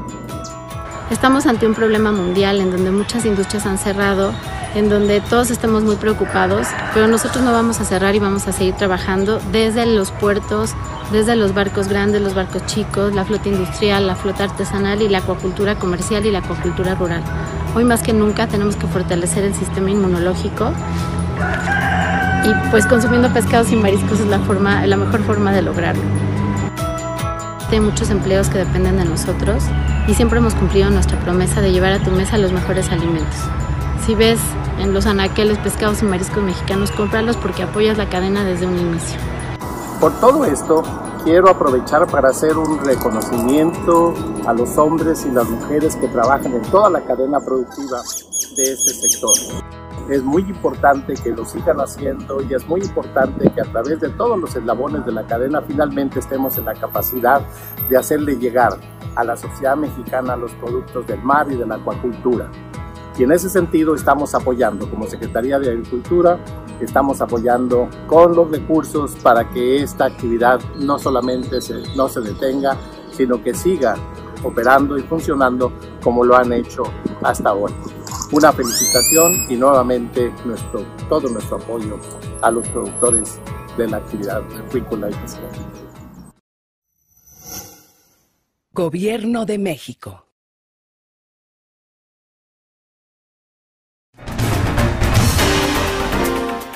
Estamos 1.10 1.46
ante 1.46 1.66
un 1.66 1.74
problema 1.74 2.12
mundial 2.12 2.60
en 2.60 2.70
donde 2.70 2.92
muchas 2.92 3.24
industrias 3.24 3.66
han 3.66 3.78
cerrado, 3.78 4.32
en 4.76 4.88
donde 4.88 5.20
todos 5.20 5.50
estamos 5.50 5.82
muy 5.82 5.96
preocupados, 5.96 6.68
pero 6.94 7.08
nosotros 7.08 7.44
no 7.44 7.52
vamos 7.52 7.80
a 7.80 7.84
cerrar 7.84 8.14
y 8.14 8.20
vamos 8.20 8.46
a 8.46 8.52
seguir 8.52 8.74
trabajando 8.74 9.40
desde 9.50 9.86
los 9.86 10.12
puertos, 10.12 10.70
desde 11.10 11.34
los 11.34 11.52
barcos 11.52 11.88
grandes, 11.88 12.22
los 12.22 12.36
barcos 12.36 12.64
chicos, 12.66 13.12
la 13.12 13.24
flota 13.24 13.48
industrial, 13.48 14.06
la 14.06 14.14
flota 14.14 14.44
artesanal 14.44 15.02
y 15.02 15.08
la 15.08 15.18
acuacultura 15.18 15.74
comercial 15.74 16.24
y 16.26 16.30
la 16.30 16.38
acuacultura 16.38 16.94
rural. 16.94 17.24
Hoy 17.74 17.82
más 17.82 18.04
que 18.04 18.12
nunca 18.12 18.46
tenemos 18.46 18.76
que 18.76 18.86
fortalecer 18.86 19.42
el 19.42 19.54
sistema 19.54 19.90
inmunológico 19.90 20.72
y 22.44 22.70
pues 22.70 22.86
consumiendo 22.86 23.32
pescados 23.32 23.72
y 23.72 23.76
mariscos 23.76 24.20
es 24.20 24.26
la, 24.26 24.38
forma, 24.38 24.86
la 24.86 24.96
mejor 24.96 25.24
forma 25.24 25.50
de 25.50 25.62
lograrlo. 25.62 26.04
Hay 27.68 27.80
muchos 27.80 28.10
empleos 28.10 28.48
que 28.48 28.58
dependen 28.58 28.96
de 28.96 29.04
nosotros 29.04 29.64
y 30.10 30.14
siempre 30.14 30.40
hemos 30.40 30.56
cumplido 30.56 30.90
nuestra 30.90 31.20
promesa 31.20 31.60
de 31.60 31.70
llevar 31.70 31.92
a 31.92 32.02
tu 32.02 32.10
mesa 32.10 32.36
los 32.36 32.50
mejores 32.50 32.90
alimentos. 32.90 33.36
Si 34.04 34.16
ves 34.16 34.40
en 34.80 34.92
los 34.92 35.06
anaqueles 35.06 35.56
pescados 35.58 36.02
y 36.02 36.04
mariscos 36.04 36.42
mexicanos, 36.42 36.90
cómpralos 36.90 37.36
porque 37.36 37.62
apoyas 37.62 37.96
la 37.96 38.08
cadena 38.08 38.42
desde 38.42 38.66
un 38.66 38.76
inicio. 38.76 39.20
Por 40.00 40.18
todo 40.18 40.44
esto, 40.44 40.82
quiero 41.22 41.48
aprovechar 41.48 42.08
para 42.08 42.30
hacer 42.30 42.58
un 42.58 42.84
reconocimiento 42.84 44.14
a 44.46 44.52
los 44.52 44.76
hombres 44.78 45.24
y 45.26 45.30
las 45.30 45.48
mujeres 45.48 45.94
que 45.94 46.08
trabajan 46.08 46.54
en 46.54 46.62
toda 46.62 46.90
la 46.90 47.02
cadena 47.02 47.38
productiva 47.38 48.02
de 48.56 48.72
este 48.72 48.94
sector 48.94 49.59
es 50.10 50.24
muy 50.24 50.42
importante 50.42 51.14
que 51.14 51.30
lo 51.30 51.44
sigan 51.44 51.80
haciendo 51.80 52.42
y 52.42 52.52
es 52.52 52.66
muy 52.66 52.80
importante 52.80 53.48
que 53.50 53.60
a 53.60 53.64
través 53.64 54.00
de 54.00 54.08
todos 54.10 54.38
los 54.38 54.56
eslabones 54.56 55.06
de 55.06 55.12
la 55.12 55.24
cadena 55.24 55.62
finalmente 55.62 56.18
estemos 56.18 56.58
en 56.58 56.64
la 56.64 56.74
capacidad 56.74 57.40
de 57.88 57.96
hacerle 57.96 58.36
llegar 58.36 58.76
a 59.14 59.22
la 59.22 59.36
sociedad 59.36 59.76
mexicana 59.76 60.34
los 60.34 60.52
productos 60.54 61.06
del 61.06 61.22
mar 61.22 61.46
y 61.50 61.56
de 61.56 61.64
la 61.64 61.76
acuacultura. 61.76 62.50
Y 63.16 63.22
en 63.22 63.30
ese 63.30 63.48
sentido 63.48 63.94
estamos 63.94 64.34
apoyando 64.34 64.90
como 64.90 65.06
Secretaría 65.06 65.60
de 65.60 65.70
Agricultura, 65.70 66.38
estamos 66.80 67.20
apoyando 67.20 67.88
con 68.08 68.34
los 68.34 68.50
recursos 68.50 69.14
para 69.22 69.48
que 69.50 69.82
esta 69.82 70.06
actividad 70.06 70.58
no 70.80 70.98
solamente 70.98 71.60
se, 71.60 71.82
no 71.96 72.08
se 72.08 72.20
detenga, 72.20 72.76
sino 73.12 73.40
que 73.42 73.54
siga 73.54 73.94
operando 74.42 74.98
y 74.98 75.02
funcionando 75.02 75.70
como 76.02 76.24
lo 76.24 76.34
han 76.34 76.52
hecho 76.52 76.82
hasta 77.22 77.50
ahora. 77.50 77.74
Una 78.32 78.52
felicitación 78.52 79.46
y 79.48 79.56
nuevamente 79.56 80.32
nuestro, 80.44 80.82
todo 81.08 81.28
nuestro 81.28 81.56
apoyo 81.56 81.98
a 82.42 82.50
los 82.52 82.66
productores 82.68 83.40
de 83.76 83.88
la 83.88 83.96
actividad 83.96 84.42
acuícola 84.56 85.10
y 85.10 85.14
pesquera. 85.14 85.50
Gobierno 88.72 89.44
de 89.46 89.58
México. 89.58 90.26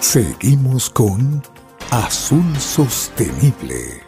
Seguimos 0.01 0.91
con 0.91 1.41
Azul 1.93 2.57
Sostenible. 2.59 4.03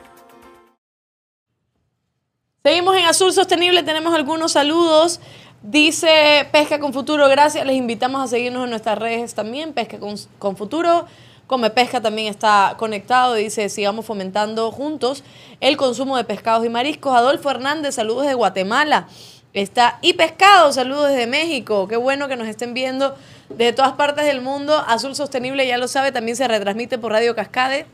Seguimos 2.65 2.97
en 2.97 3.05
Azul 3.05 3.33
Sostenible, 3.33 3.85
tenemos 3.85 4.13
algunos 4.13 4.51
saludos. 4.51 5.21
Dice 5.63 6.47
Pesca 6.53 6.79
con 6.79 6.93
Futuro, 6.93 7.29
gracias. 7.29 7.67
Les 7.67 7.77
invitamos 7.77 8.23
a 8.23 8.27
seguirnos 8.29 8.65
en 8.65 8.71
nuestras 8.71 8.99
redes 8.99 9.35
también, 9.35 9.73
Pesca 9.73 9.99
con, 9.99 10.57
Futuro. 10.57 11.07
Come 11.47 11.71
Pesca 11.71 12.01
también 12.01 12.29
está 12.29 12.75
conectado, 12.77 13.35
dice, 13.35 13.69
sigamos 13.69 14.05
fomentando 14.05 14.71
juntos 14.73 15.23
el 15.61 15.77
consumo 15.77 16.17
de 16.17 16.25
pescados 16.25 16.65
y 16.65 16.69
mariscos. 16.69 17.17
Adolfo 17.17 17.51
Hernández, 17.51 17.95
saludos 17.95 18.27
de 18.27 18.35
Guatemala. 18.35 19.09
Está 19.53 19.99
y 20.03 20.13
Pescado, 20.13 20.71
saludos 20.73 21.09
desde 21.09 21.27
México. 21.27 21.89
Qué 21.89 21.97
bueno 21.97 22.29
que 22.29 22.37
nos 22.37 22.47
estén 22.47 22.75
viendo 22.75 23.15
de 23.49 23.73
todas 23.73 23.93
partes 23.93 24.27
del 24.27 24.43
mundo. 24.43 24.85
Azul 24.87 25.15
Sostenible, 25.15 25.67
ya 25.67 25.79
lo 25.79 25.89
sabe, 25.89 26.13
también 26.13 26.37
se 26.37 26.47
retransmite 26.47 26.99
por 26.99 27.13
Radio 27.13 27.35
Cascade. 27.35 27.87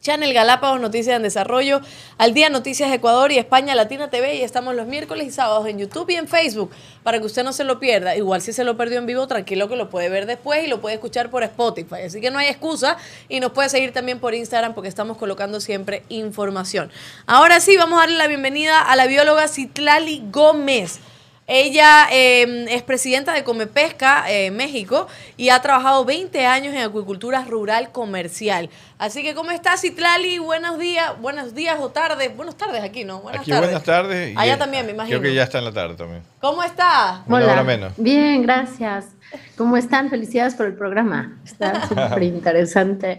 Channel 0.00 0.32
Galápagos 0.32 0.80
Noticias 0.80 1.14
en 1.14 1.22
Desarrollo, 1.22 1.82
Al 2.16 2.32
Día 2.32 2.48
Noticias 2.48 2.90
Ecuador 2.90 3.32
y 3.32 3.38
España 3.38 3.74
Latina 3.74 4.08
TV 4.08 4.36
y 4.36 4.42
estamos 4.42 4.74
los 4.74 4.86
miércoles 4.86 5.26
y 5.26 5.30
sábados 5.30 5.66
en 5.66 5.78
YouTube 5.78 6.08
y 6.08 6.14
en 6.14 6.26
Facebook 6.26 6.70
para 7.02 7.18
que 7.18 7.26
usted 7.26 7.44
no 7.44 7.52
se 7.52 7.64
lo 7.64 7.78
pierda. 7.78 8.16
Igual 8.16 8.40
si 8.40 8.54
se 8.54 8.64
lo 8.64 8.78
perdió 8.78 8.98
en 8.98 9.04
vivo, 9.04 9.26
tranquilo 9.26 9.68
que 9.68 9.76
lo 9.76 9.90
puede 9.90 10.08
ver 10.08 10.24
después 10.24 10.64
y 10.64 10.68
lo 10.68 10.80
puede 10.80 10.94
escuchar 10.94 11.30
por 11.30 11.42
Spotify. 11.42 12.02
Así 12.06 12.20
que 12.20 12.30
no 12.30 12.38
hay 12.38 12.48
excusa 12.48 12.96
y 13.28 13.40
nos 13.40 13.52
puede 13.52 13.68
seguir 13.68 13.92
también 13.92 14.20
por 14.20 14.34
Instagram 14.34 14.72
porque 14.72 14.88
estamos 14.88 15.18
colocando 15.18 15.60
siempre 15.60 16.02
información. 16.08 16.90
Ahora 17.26 17.60
sí, 17.60 17.76
vamos 17.76 17.98
a 17.98 18.02
darle 18.02 18.16
la 18.16 18.26
bienvenida 18.26 18.80
a 18.80 18.96
la 18.96 19.06
bióloga 19.06 19.48
Citlali 19.48 20.22
Gómez. 20.30 21.00
Ella 21.52 22.06
em, 22.12 22.68
es 22.68 22.82
presidenta 22.82 23.32
de 23.32 23.42
Comepesca 23.42 24.30
eh, 24.30 24.52
México 24.52 25.08
y 25.36 25.48
ha 25.48 25.60
trabajado 25.60 26.04
20 26.04 26.46
años 26.46 26.72
en 26.72 26.80
acuicultura 26.80 27.44
rural 27.44 27.90
comercial. 27.90 28.70
Así 28.98 29.24
que, 29.24 29.34
¿cómo 29.34 29.50
estás, 29.50 29.80
Citlali? 29.80 30.38
Buenos 30.38 30.78
días, 30.78 31.20
buenos 31.20 31.52
días 31.52 31.76
o 31.80 31.88
tardes. 31.88 32.36
Buenas 32.36 32.56
tardes 32.56 32.84
aquí, 32.84 33.02
¿no? 33.02 33.18
Buenas 33.18 33.40
aquí 33.40 33.50
buenas 33.50 33.82
tardes. 33.82 34.32
Allá 34.36 34.58
también, 34.58 34.86
me 34.86 34.92
imagino. 34.92 35.18
Creo 35.18 35.28
que 35.28 35.34
ya 35.34 35.42
está 35.42 35.58
en 35.58 35.64
la 35.64 35.72
tarde 35.72 35.96
también. 35.96 36.22
¿Cómo 36.40 36.62
estás? 36.62 37.22
Hola. 37.28 37.64
menos. 37.64 37.94
Bien, 37.96 38.42
gracias. 38.42 39.06
¿Cómo 39.56 39.76
están? 39.76 40.10
Felicidades 40.10 40.54
por 40.54 40.66
el 40.66 40.74
programa. 40.74 41.38
Está 41.44 41.86
súper 41.86 42.22
interesante. 42.22 43.18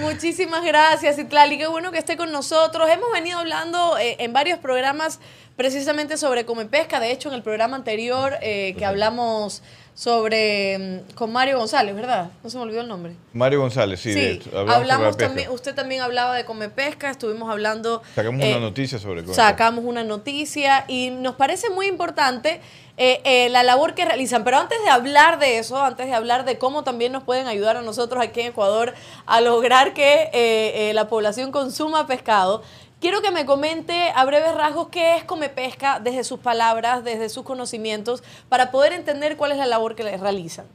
Muchísimas 0.00 0.64
gracias, 0.64 1.16
Citlali. 1.16 1.58
Qué 1.58 1.66
bueno 1.66 1.90
que 1.90 1.98
esté 1.98 2.16
con 2.16 2.32
nosotros. 2.32 2.88
Hemos 2.88 3.10
venido 3.12 3.38
hablando 3.38 3.98
eh, 3.98 4.16
en 4.20 4.32
varios 4.32 4.58
programas 4.58 5.20
precisamente 5.56 6.16
sobre 6.16 6.44
Come 6.44 6.66
Pesca. 6.66 7.00
De 7.00 7.10
hecho, 7.10 7.28
en 7.28 7.34
el 7.34 7.42
programa 7.42 7.76
anterior 7.76 8.34
eh, 8.40 8.74
que 8.78 8.84
hablamos 8.84 9.62
sobre 9.94 10.78
mm, 10.78 11.14
con 11.14 11.32
Mario 11.32 11.58
González, 11.58 11.94
¿verdad? 11.94 12.30
No 12.42 12.50
se 12.50 12.56
me 12.56 12.64
olvidó 12.64 12.80
el 12.80 12.88
nombre. 12.88 13.14
Mario 13.32 13.60
González, 13.60 14.00
sí. 14.00 14.12
sí 14.12 14.50
hablamos, 14.52 15.16
también, 15.16 15.50
usted 15.50 15.74
también 15.74 16.02
hablaba 16.02 16.34
de 16.34 16.44
Come 16.44 16.68
Pesca, 16.68 17.10
estuvimos 17.10 17.48
hablando... 17.48 18.02
Sacamos 18.14 18.44
una 18.44 18.56
eh, 18.56 18.60
noticia 18.60 18.98
sobre 18.98 19.22
Come 19.22 19.34
Sacamos 19.34 19.84
una 19.84 20.02
noticia 20.02 20.84
y 20.88 21.10
nos 21.10 21.36
parece 21.36 21.70
muy 21.70 21.86
importante 21.86 22.60
eh, 22.96 23.48
la 23.50 23.62
labor 23.62 23.94
que 23.94 24.04
realizan. 24.04 24.42
Pero 24.42 24.58
antes 24.58 24.82
de 24.82 24.90
hablar 24.90 25.38
de 25.38 25.58
eso, 25.58 25.82
antes 25.82 26.06
de 26.06 26.14
hablar 26.14 26.44
de 26.44 26.58
cómo 26.58 26.82
también 26.82 27.12
nos 27.12 27.22
pueden 27.22 27.46
ayudar 27.46 27.76
a 27.76 27.82
nosotros 27.82 28.22
aquí 28.22 28.40
en 28.40 28.48
Ecuador 28.48 28.94
a 29.26 29.40
lograr 29.40 29.94
que 29.94 30.90
la 30.94 31.08
población 31.08 31.52
consuma 31.52 32.06
pescado, 32.06 32.62
Quiero 33.00 33.20
que 33.20 33.30
me 33.30 33.44
comente 33.44 34.10
a 34.14 34.24
breves 34.24 34.54
rasgos 34.54 34.88
qué 34.88 35.16
es 35.16 35.24
Come 35.24 35.48
Pesca 35.48 36.00
desde 36.00 36.24
sus 36.24 36.38
palabras, 36.38 37.04
desde 37.04 37.28
sus 37.28 37.44
conocimientos, 37.44 38.22
para 38.48 38.70
poder 38.70 38.92
entender 38.92 39.36
cuál 39.36 39.52
es 39.52 39.58
la 39.58 39.66
labor 39.66 39.94
que 39.94 40.04
les 40.04 40.20
realizan. 40.20 40.66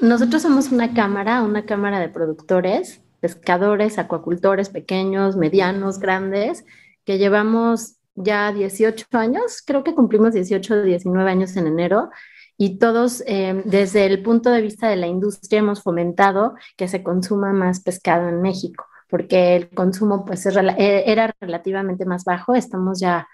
Nosotros 0.00 0.42
somos 0.42 0.70
una 0.70 0.92
cámara, 0.92 1.42
una 1.42 1.64
cámara 1.64 2.00
de 2.00 2.08
productores, 2.08 3.00
pescadores, 3.20 3.98
acuacultores 3.98 4.68
pequeños, 4.68 5.36
medianos, 5.36 5.98
grandes, 5.98 6.64
que 7.04 7.18
llevamos 7.18 7.96
ya 8.14 8.52
18 8.52 9.06
años, 9.12 9.62
creo 9.64 9.84
que 9.84 9.94
cumplimos 9.94 10.34
18 10.34 10.74
o 10.74 10.82
19 10.82 11.30
años 11.30 11.56
en 11.56 11.68
enero, 11.68 12.10
y 12.56 12.78
todos 12.78 13.22
eh, 13.26 13.62
desde 13.64 14.04
el 14.06 14.22
punto 14.22 14.50
de 14.50 14.60
vista 14.60 14.88
de 14.88 14.96
la 14.96 15.06
industria 15.06 15.60
hemos 15.60 15.82
fomentado 15.82 16.54
que 16.76 16.88
se 16.88 17.04
consuma 17.04 17.52
más 17.52 17.80
pescado 17.80 18.28
en 18.28 18.42
México 18.42 18.84
porque 19.08 19.56
el 19.56 19.70
consumo 19.70 20.24
pues 20.24 20.46
e, 20.46 21.04
era 21.10 21.34
relativamente 21.40 22.04
más 22.04 22.24
bajo, 22.24 22.54
estamos 22.54 23.00
ya 23.00 23.28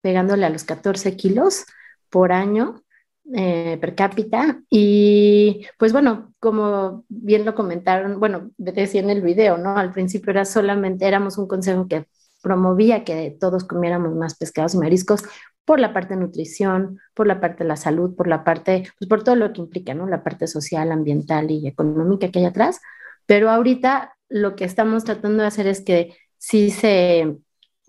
pegándole 0.00 0.46
a 0.46 0.50
los 0.50 0.64
14 0.64 1.16
kilos 1.16 1.66
por 2.10 2.32
año 2.32 2.82
eh, 3.34 3.78
per 3.80 3.94
cápita 3.94 4.60
y 4.68 5.66
pues 5.78 5.92
bueno, 5.92 6.34
como 6.40 7.04
bien 7.08 7.44
lo 7.44 7.54
comentaron, 7.54 8.18
bueno, 8.18 8.50
decía 8.58 9.00
en 9.00 9.10
el 9.10 9.22
video, 9.22 9.56
¿no? 9.58 9.76
Al 9.76 9.92
principio 9.92 10.30
era 10.30 10.44
solamente, 10.44 11.06
éramos 11.06 11.38
un 11.38 11.46
consejo 11.46 11.86
que 11.86 12.06
promovía 12.42 13.04
que 13.04 13.36
todos 13.38 13.64
comiéramos 13.64 14.14
más 14.16 14.36
pescados 14.36 14.74
y 14.74 14.78
mariscos 14.78 15.22
por 15.64 15.78
la 15.78 15.92
parte 15.92 16.14
de 16.14 16.20
nutrición, 16.20 16.98
por 17.14 17.26
la 17.26 17.40
parte 17.40 17.62
de 17.64 17.68
la 17.68 17.76
salud, 17.76 18.16
por 18.16 18.26
la 18.26 18.42
parte, 18.42 18.88
pues 18.98 19.08
por 19.08 19.22
todo 19.22 19.36
lo 19.36 19.52
que 19.52 19.60
implica, 19.60 19.94
¿no? 19.94 20.06
La 20.08 20.24
parte 20.24 20.46
social, 20.48 20.90
ambiental 20.90 21.50
y 21.50 21.68
económica 21.68 22.30
que 22.30 22.40
hay 22.40 22.46
atrás. 22.46 22.80
Pero 23.26 23.50
ahorita 23.50 24.16
lo 24.30 24.56
que 24.56 24.64
estamos 24.64 25.04
tratando 25.04 25.42
de 25.42 25.48
hacer 25.48 25.66
es 25.66 25.82
que 25.82 26.16
sí 26.38 26.70
se, 26.70 27.36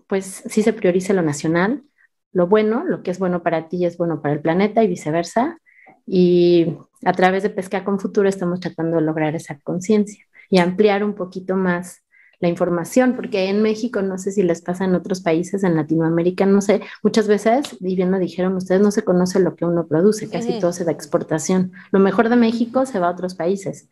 pues, 0.06 0.42
sí 0.46 0.62
se 0.62 0.74
priorice 0.74 1.14
lo 1.14 1.22
nacional, 1.22 1.84
lo 2.32 2.48
bueno, 2.48 2.84
lo 2.84 3.02
que 3.02 3.10
es 3.10 3.18
bueno 3.18 3.42
para 3.42 3.68
ti 3.68 3.86
es 3.86 3.96
bueno 3.96 4.20
para 4.20 4.34
el 4.34 4.40
planeta 4.40 4.82
y 4.82 4.88
viceversa. 4.88 5.58
Y 6.06 6.76
a 7.04 7.12
través 7.12 7.44
de 7.44 7.50
Pesca 7.50 7.84
con 7.84 8.00
Futuro 8.00 8.28
estamos 8.28 8.60
tratando 8.60 8.96
de 8.96 9.02
lograr 9.02 9.34
esa 9.36 9.58
conciencia 9.60 10.24
y 10.50 10.58
ampliar 10.58 11.04
un 11.04 11.14
poquito 11.14 11.56
más 11.56 12.02
la 12.40 12.48
información, 12.48 13.14
porque 13.14 13.48
en 13.48 13.62
México, 13.62 14.02
no 14.02 14.18
sé 14.18 14.32
si 14.32 14.42
les 14.42 14.62
pasa 14.62 14.84
en 14.84 14.96
otros 14.96 15.20
países, 15.20 15.62
en 15.62 15.76
Latinoamérica, 15.76 16.44
no 16.44 16.60
sé, 16.60 16.80
muchas 17.04 17.28
veces, 17.28 17.76
y 17.78 17.94
bien 17.94 18.10
lo 18.10 18.18
dijeron 18.18 18.56
ustedes, 18.56 18.80
no 18.82 18.90
se 18.90 19.04
conoce 19.04 19.38
lo 19.38 19.54
que 19.54 19.64
uno 19.64 19.86
produce, 19.86 20.28
casi 20.28 20.58
todo 20.58 20.72
se 20.72 20.84
da 20.84 20.90
exportación. 20.90 21.70
Lo 21.92 22.00
mejor 22.00 22.28
de 22.28 22.34
México 22.34 22.84
se 22.84 22.98
va 22.98 23.06
a 23.06 23.12
otros 23.12 23.36
países, 23.36 23.88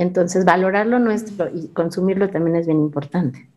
entonces, 0.00 0.44
valorar 0.44 0.86
lo 0.86 0.98
nuestro 0.98 1.48
y 1.52 1.68
consumirlo 1.68 2.28
también 2.30 2.56
es 2.56 2.66
bien 2.66 2.80
importante. 2.80 3.48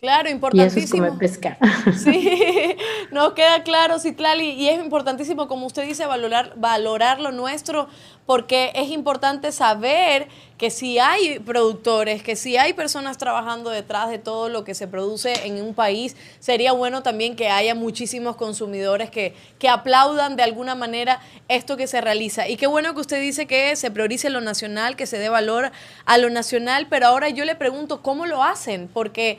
Claro, 0.00 0.28
importantísimo. 0.28 0.80
Y 0.80 0.84
eso 0.84 0.94
es 0.94 1.00
como 1.00 1.18
pescar. 1.18 1.58
Sí, 1.96 2.76
nos 3.10 3.32
queda 3.34 3.62
claro, 3.62 3.98
Citlali, 3.98 4.50
y 4.50 4.68
es 4.68 4.82
importantísimo, 4.82 5.48
como 5.48 5.66
usted 5.66 5.86
dice, 5.86 6.04
valorar, 6.06 7.20
lo 7.20 7.32
nuestro, 7.32 7.88
porque 8.26 8.72
es 8.74 8.90
importante 8.90 9.52
saber 9.52 10.28
que 10.58 10.70
si 10.70 10.98
hay 10.98 11.38
productores, 11.38 12.22
que 12.22 12.34
si 12.34 12.56
hay 12.56 12.72
personas 12.72 13.18
trabajando 13.18 13.70
detrás 13.70 14.08
de 14.08 14.18
todo 14.18 14.48
lo 14.48 14.64
que 14.64 14.74
se 14.74 14.88
produce 14.88 15.46
en 15.46 15.62
un 15.62 15.74
país, 15.74 16.16
sería 16.40 16.72
bueno 16.72 17.02
también 17.02 17.36
que 17.36 17.48
haya 17.48 17.74
muchísimos 17.74 18.36
consumidores 18.36 19.10
que, 19.10 19.34
que 19.58 19.68
aplaudan 19.68 20.34
de 20.34 20.42
alguna 20.42 20.74
manera 20.74 21.20
esto 21.48 21.76
que 21.76 21.86
se 21.86 22.00
realiza. 22.00 22.48
Y 22.48 22.56
qué 22.56 22.66
bueno 22.66 22.94
que 22.94 23.00
usted 23.00 23.20
dice 23.20 23.46
que 23.46 23.76
se 23.76 23.90
priorice 23.90 24.30
lo 24.30 24.40
nacional, 24.40 24.96
que 24.96 25.06
se 25.06 25.18
dé 25.18 25.28
valor 25.28 25.70
a 26.04 26.18
lo 26.18 26.30
nacional, 26.30 26.86
pero 26.88 27.06
ahora 27.06 27.28
yo 27.28 27.44
le 27.44 27.54
pregunto, 27.54 28.02
¿cómo 28.02 28.26
lo 28.26 28.42
hacen? 28.42 28.88
Porque 28.92 29.38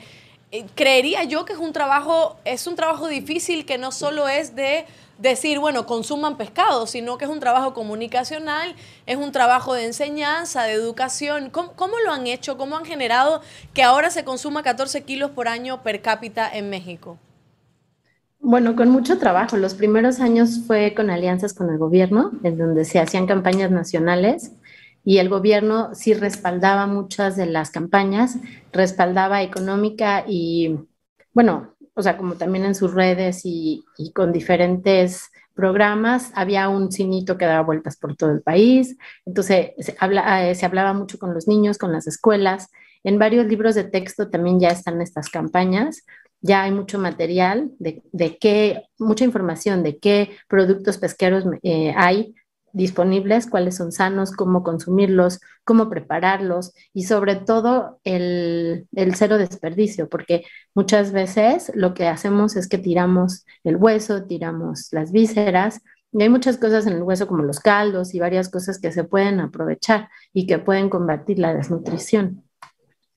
creería 0.74 1.24
yo 1.24 1.44
que 1.44 1.52
es 1.52 1.58
un 1.58 1.72
trabajo, 1.72 2.36
es 2.44 2.66
un 2.66 2.76
trabajo 2.76 3.08
difícil 3.08 3.66
que 3.66 3.78
no 3.78 3.92
solo 3.92 4.28
es 4.28 4.54
de 4.54 4.86
decir, 5.18 5.58
bueno, 5.58 5.84
consuman 5.84 6.36
pescado, 6.36 6.86
sino 6.86 7.18
que 7.18 7.24
es 7.24 7.30
un 7.30 7.40
trabajo 7.40 7.74
comunicacional, 7.74 8.74
es 9.06 9.16
un 9.16 9.32
trabajo 9.32 9.74
de 9.74 9.84
enseñanza, 9.84 10.62
de 10.62 10.72
educación. 10.72 11.50
¿Cómo, 11.50 11.94
lo 12.04 12.12
han 12.12 12.26
hecho? 12.26 12.56
¿Cómo 12.56 12.76
han 12.76 12.84
generado 12.84 13.42
que 13.74 13.82
ahora 13.82 14.10
se 14.10 14.24
consuma 14.24 14.62
14 14.62 15.02
kilos 15.02 15.32
por 15.32 15.48
año 15.48 15.82
per 15.82 16.00
cápita 16.00 16.48
en 16.50 16.70
México? 16.70 17.18
Bueno, 18.40 18.76
con 18.76 18.88
mucho 18.90 19.18
trabajo. 19.18 19.56
Los 19.56 19.74
primeros 19.74 20.20
años 20.20 20.60
fue 20.66 20.94
con 20.94 21.10
alianzas 21.10 21.52
con 21.52 21.68
el 21.70 21.78
gobierno, 21.78 22.30
en 22.44 22.56
donde 22.56 22.84
se 22.84 23.00
hacían 23.00 23.26
campañas 23.26 23.72
nacionales 23.72 24.52
y 25.08 25.16
el 25.20 25.30
gobierno 25.30 25.94
sí 25.94 26.12
respaldaba 26.12 26.86
muchas 26.86 27.34
de 27.34 27.46
las 27.46 27.70
campañas, 27.70 28.36
respaldaba 28.72 29.40
económica 29.40 30.22
y, 30.28 30.80
bueno, 31.32 31.74
o 31.94 32.02
sea, 32.02 32.18
como 32.18 32.34
también 32.34 32.66
en 32.66 32.74
sus 32.74 32.92
redes 32.92 33.40
y, 33.44 33.86
con 34.14 34.34
diferentes 34.34 35.30
programas, 35.54 36.30
había 36.34 36.68
un 36.68 36.92
cinito 36.92 37.38
que 37.38 37.46
daba 37.46 37.64
vueltas 37.64 37.96
por 37.96 38.16
todo 38.16 38.32
el 38.32 38.42
país, 38.42 38.98
entonces 39.24 39.70
se, 39.78 39.96
habla, 39.98 40.50
eh, 40.50 40.54
se 40.54 40.66
hablaba 40.66 40.92
mucho 40.92 41.18
con 41.18 41.32
los 41.32 41.48
niños, 41.48 41.78
con 41.78 41.90
las 41.90 42.06
escuelas, 42.06 42.68
en 43.02 43.18
varios 43.18 43.46
libros 43.46 43.74
de 43.76 43.84
texto 43.84 44.28
también 44.28 44.60
ya 44.60 44.68
están 44.68 45.00
estas 45.00 45.30
campañas, 45.30 46.04
ya 46.42 46.64
hay 46.64 46.70
mucho 46.70 46.98
material 46.98 47.70
de, 47.78 48.36
qué, 48.38 48.82
mucha 48.98 49.24
información 49.24 49.82
de 49.82 49.96
qué 49.96 50.36
productos 50.48 50.98
pesqueros 50.98 51.46
eh, 51.62 51.94
hay 51.96 52.34
disponibles, 52.72 53.46
cuáles 53.46 53.76
son 53.76 53.92
sanos, 53.92 54.32
cómo 54.32 54.62
consumirlos, 54.62 55.40
cómo 55.64 55.88
prepararlos 55.88 56.72
y 56.92 57.04
sobre 57.04 57.36
todo 57.36 58.00
el, 58.04 58.86
el, 58.94 59.14
cero 59.14 59.38
desperdicio, 59.38 60.08
porque 60.08 60.44
muchas 60.74 61.12
veces 61.12 61.72
lo 61.74 61.94
que 61.94 62.08
hacemos 62.08 62.56
es 62.56 62.68
que 62.68 62.78
tiramos 62.78 63.44
el 63.64 63.76
hueso, 63.76 64.24
tiramos 64.24 64.88
las 64.92 65.12
vísceras 65.12 65.80
y 66.12 66.22
hay 66.22 66.28
muchas 66.28 66.56
cosas 66.56 66.86
en 66.86 66.94
el 66.94 67.02
hueso 67.02 67.26
como 67.26 67.42
los 67.42 67.60
caldos 67.60 68.14
y 68.14 68.20
varias 68.20 68.48
cosas 68.48 68.80
que 68.80 68.92
se 68.92 69.04
pueden 69.04 69.40
aprovechar 69.40 70.08
y 70.32 70.46
que 70.46 70.58
pueden 70.58 70.88
combatir 70.88 71.38
la 71.38 71.54
desnutrición. 71.54 72.44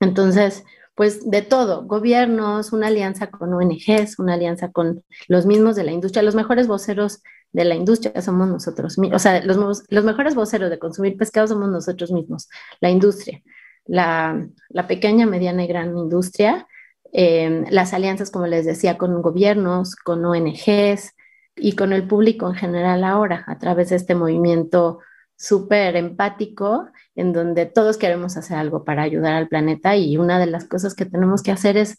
Entonces, 0.00 0.64
pues 0.94 1.28
de 1.30 1.42
todo, 1.42 1.84
gobiernos, 1.86 2.72
una 2.72 2.88
alianza 2.88 3.30
con 3.30 3.54
ONGs, 3.54 4.18
una 4.18 4.34
alianza 4.34 4.72
con 4.72 5.02
los 5.26 5.46
mismos 5.46 5.74
de 5.74 5.84
la 5.84 5.92
industria, 5.92 6.22
los 6.22 6.34
mejores 6.34 6.66
voceros 6.66 7.22
de 7.52 7.64
la 7.64 7.74
industria 7.74 8.20
somos 8.22 8.48
nosotros 8.48 8.98
mismos, 8.98 9.16
o 9.16 9.18
sea, 9.22 9.44
los, 9.44 9.84
los 9.88 10.04
mejores 10.04 10.34
voceros 10.34 10.70
de 10.70 10.78
consumir 10.78 11.16
pescado 11.16 11.46
somos 11.46 11.68
nosotros 11.68 12.10
mismos, 12.10 12.48
la 12.80 12.90
industria, 12.90 13.42
la, 13.84 14.46
la 14.68 14.86
pequeña, 14.86 15.26
mediana 15.26 15.64
y 15.64 15.66
gran 15.66 15.96
industria, 15.96 16.66
eh, 17.12 17.64
las 17.70 17.92
alianzas, 17.92 18.30
como 18.30 18.46
les 18.46 18.64
decía, 18.64 18.96
con 18.96 19.20
gobiernos, 19.20 19.96
con 19.96 20.24
ONGs 20.24 21.14
y 21.56 21.76
con 21.76 21.92
el 21.92 22.06
público 22.08 22.48
en 22.48 22.54
general 22.54 23.04
ahora, 23.04 23.44
a 23.46 23.58
través 23.58 23.90
de 23.90 23.96
este 23.96 24.14
movimiento 24.14 25.00
súper 25.36 25.96
empático 25.96 26.88
en 27.14 27.32
donde 27.32 27.66
todos 27.66 27.98
queremos 27.98 28.36
hacer 28.36 28.56
algo 28.56 28.84
para 28.84 29.02
ayudar 29.02 29.34
al 29.34 29.48
planeta 29.48 29.96
y 29.96 30.16
una 30.16 30.38
de 30.38 30.46
las 30.46 30.64
cosas 30.64 30.94
que 30.94 31.04
tenemos 31.04 31.42
que 31.42 31.50
hacer 31.50 31.76
es 31.76 31.98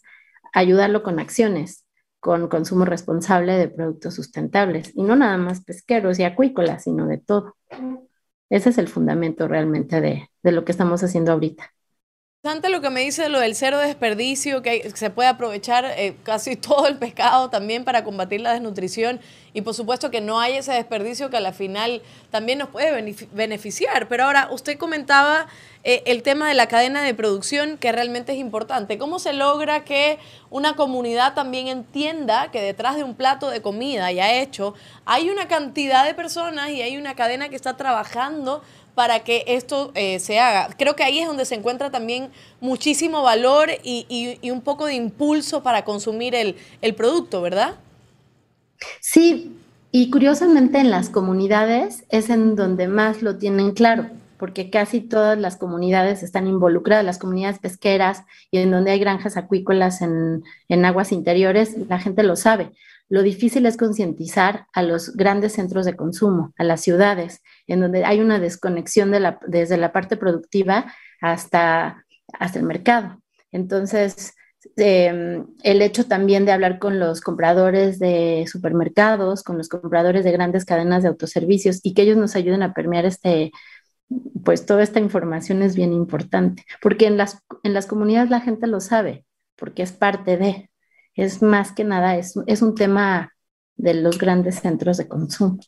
ayudarlo 0.52 1.02
con 1.02 1.20
acciones, 1.20 1.83
con 2.24 2.48
consumo 2.48 2.86
responsable 2.86 3.58
de 3.58 3.68
productos 3.68 4.14
sustentables 4.14 4.92
y 4.94 5.02
no 5.02 5.14
nada 5.14 5.36
más 5.36 5.62
pesqueros 5.62 6.18
y 6.18 6.24
acuícolas, 6.24 6.84
sino 6.84 7.06
de 7.06 7.18
todo. 7.18 7.54
Ese 8.48 8.70
es 8.70 8.78
el 8.78 8.88
fundamento 8.88 9.46
realmente 9.46 10.00
de, 10.00 10.30
de 10.42 10.52
lo 10.52 10.64
que 10.64 10.72
estamos 10.72 11.04
haciendo 11.04 11.32
ahorita 11.32 11.70
interesante 12.44 12.68
lo 12.68 12.82
que 12.82 12.90
me 12.90 13.00
dice 13.00 13.30
lo 13.30 13.40
del 13.40 13.54
cero 13.54 13.78
desperdicio, 13.78 14.60
que 14.60 14.92
se 14.94 15.08
puede 15.08 15.30
aprovechar 15.30 15.86
eh, 15.96 16.14
casi 16.24 16.56
todo 16.56 16.86
el 16.86 16.98
pescado 16.98 17.48
también 17.48 17.84
para 17.84 18.04
combatir 18.04 18.42
la 18.42 18.52
desnutrición 18.52 19.18
y 19.54 19.62
por 19.62 19.72
supuesto 19.72 20.10
que 20.10 20.20
no 20.20 20.38
hay 20.40 20.56
ese 20.56 20.72
desperdicio 20.72 21.30
que 21.30 21.38
a 21.38 21.40
la 21.40 21.54
final 21.54 22.02
también 22.30 22.58
nos 22.58 22.68
puede 22.68 23.16
beneficiar. 23.32 24.08
Pero 24.08 24.24
ahora, 24.24 24.48
usted 24.50 24.76
comentaba 24.76 25.46
eh, 25.84 26.02
el 26.04 26.22
tema 26.22 26.46
de 26.46 26.54
la 26.54 26.66
cadena 26.66 27.02
de 27.02 27.14
producción 27.14 27.78
que 27.78 27.92
realmente 27.92 28.32
es 28.32 28.38
importante. 28.38 28.98
¿Cómo 28.98 29.18
se 29.20 29.32
logra 29.32 29.84
que 29.84 30.18
una 30.50 30.76
comunidad 30.76 31.32
también 31.32 31.68
entienda 31.68 32.50
que 32.50 32.60
detrás 32.60 32.96
de 32.96 33.04
un 33.04 33.14
plato 33.14 33.48
de 33.48 33.62
comida 33.62 34.12
ya 34.12 34.34
hecho 34.34 34.74
hay 35.06 35.30
una 35.30 35.48
cantidad 35.48 36.04
de 36.04 36.12
personas 36.12 36.68
y 36.70 36.82
hay 36.82 36.98
una 36.98 37.14
cadena 37.14 37.48
que 37.48 37.56
está 37.56 37.78
trabajando 37.78 38.62
para 38.94 39.20
que 39.20 39.44
esto 39.46 39.90
eh, 39.94 40.18
se 40.20 40.38
haga. 40.38 40.68
Creo 40.78 40.96
que 40.96 41.02
ahí 41.02 41.18
es 41.18 41.26
donde 41.26 41.44
se 41.44 41.54
encuentra 41.54 41.90
también 41.90 42.30
muchísimo 42.60 43.22
valor 43.22 43.70
y, 43.82 44.38
un 44.50 44.60
poco 44.60 44.86
de 44.86 44.94
impulso 44.94 45.62
para 45.62 45.84
consumir 45.84 46.34
el, 46.34 46.56
el, 46.80 46.94
producto, 46.94 47.42
¿verdad? 47.42 47.74
Sí, 49.00 49.56
y 49.90 50.10
curiosamente 50.10 50.78
en 50.78 50.90
las 50.90 51.08
comunidades 51.08 52.04
es 52.08 52.30
en 52.30 52.56
donde 52.56 52.88
más 52.88 53.22
lo 53.22 53.36
tienen 53.36 53.72
claro, 53.72 54.06
porque 54.38 54.70
casi 54.70 55.00
todas 55.00 55.38
las 55.38 55.56
comunidades 55.56 56.22
están 56.22 56.46
involucradas, 56.46 57.04
las 57.04 57.18
comunidades 57.18 57.58
pesqueras 57.58 58.24
y 58.50 58.58
en 58.58 58.70
donde 58.70 58.92
hay 58.92 58.98
granjas 58.98 59.36
acuícolas 59.36 60.02
en, 60.02 60.44
en 60.68 60.84
aguas 60.84 61.12
interiores, 61.12 61.76
la 61.88 61.98
gente 61.98 62.22
lo 62.22 62.36
sabe. 62.36 62.70
Lo 63.08 63.22
difícil 63.22 63.66
es 63.66 63.76
concientizar 63.76 64.66
a 64.72 64.82
los 64.82 65.14
grandes 65.14 65.52
centros 65.52 65.84
de 65.84 65.96
consumo, 65.96 66.52
a 66.56 66.64
las 66.64 66.80
ciudades, 66.80 67.42
en 67.66 67.80
donde 67.80 68.04
hay 68.04 68.20
una 68.20 68.38
desconexión 68.38 69.12
desde 69.46 69.76
la 69.76 69.92
parte 69.92 70.16
productiva 70.16 70.92
hasta, 71.20 72.04
hasta 72.32 72.58
el 72.58 72.64
mercado. 72.64 73.20
Entonces, 73.52 74.34
em, 74.76 75.46
el 75.62 75.82
hecho 75.82 76.06
también 76.06 76.44
de 76.44 76.52
hablar 76.52 76.78
con 76.78 76.98
los 76.98 77.20
compradores 77.20 77.98
de 77.98 78.46
supermercados, 78.48 79.42
con 79.42 79.58
los 79.58 79.68
compradores 79.68 80.24
de 80.24 80.32
grandes 80.32 80.64
cadenas 80.64 81.02
de 81.02 81.10
autoservicios 81.10 81.80
y 81.82 81.94
que 81.94 82.02
ellos 82.02 82.16
nos 82.16 82.34
ayuden 82.36 82.62
a 82.62 82.74
permear 82.74 83.04
este, 83.04 83.52
pues 84.44 84.66
toda 84.66 84.82
esta 84.82 85.00
información 85.00 85.62
es 85.62 85.76
bien 85.76 85.92
importante, 85.92 86.64
porque 86.82 87.06
en 87.06 87.16
las, 87.16 87.38
en 87.62 87.74
las 87.74 87.86
comunidades 87.86 88.30
la 88.30 88.40
gente 88.40 88.66
lo 88.66 88.80
sabe, 88.80 89.24
porque 89.56 89.82
es 89.82 89.92
parte 89.92 90.36
de, 90.36 90.70
es 91.14 91.42
más 91.42 91.72
que 91.72 91.84
nada, 91.84 92.16
es, 92.16 92.34
es 92.46 92.62
un 92.62 92.74
tema 92.74 93.34
de 93.76 93.94
los 93.94 94.18
grandes 94.18 94.56
centros 94.56 94.96
de 94.96 95.08
consumo. 95.08 95.58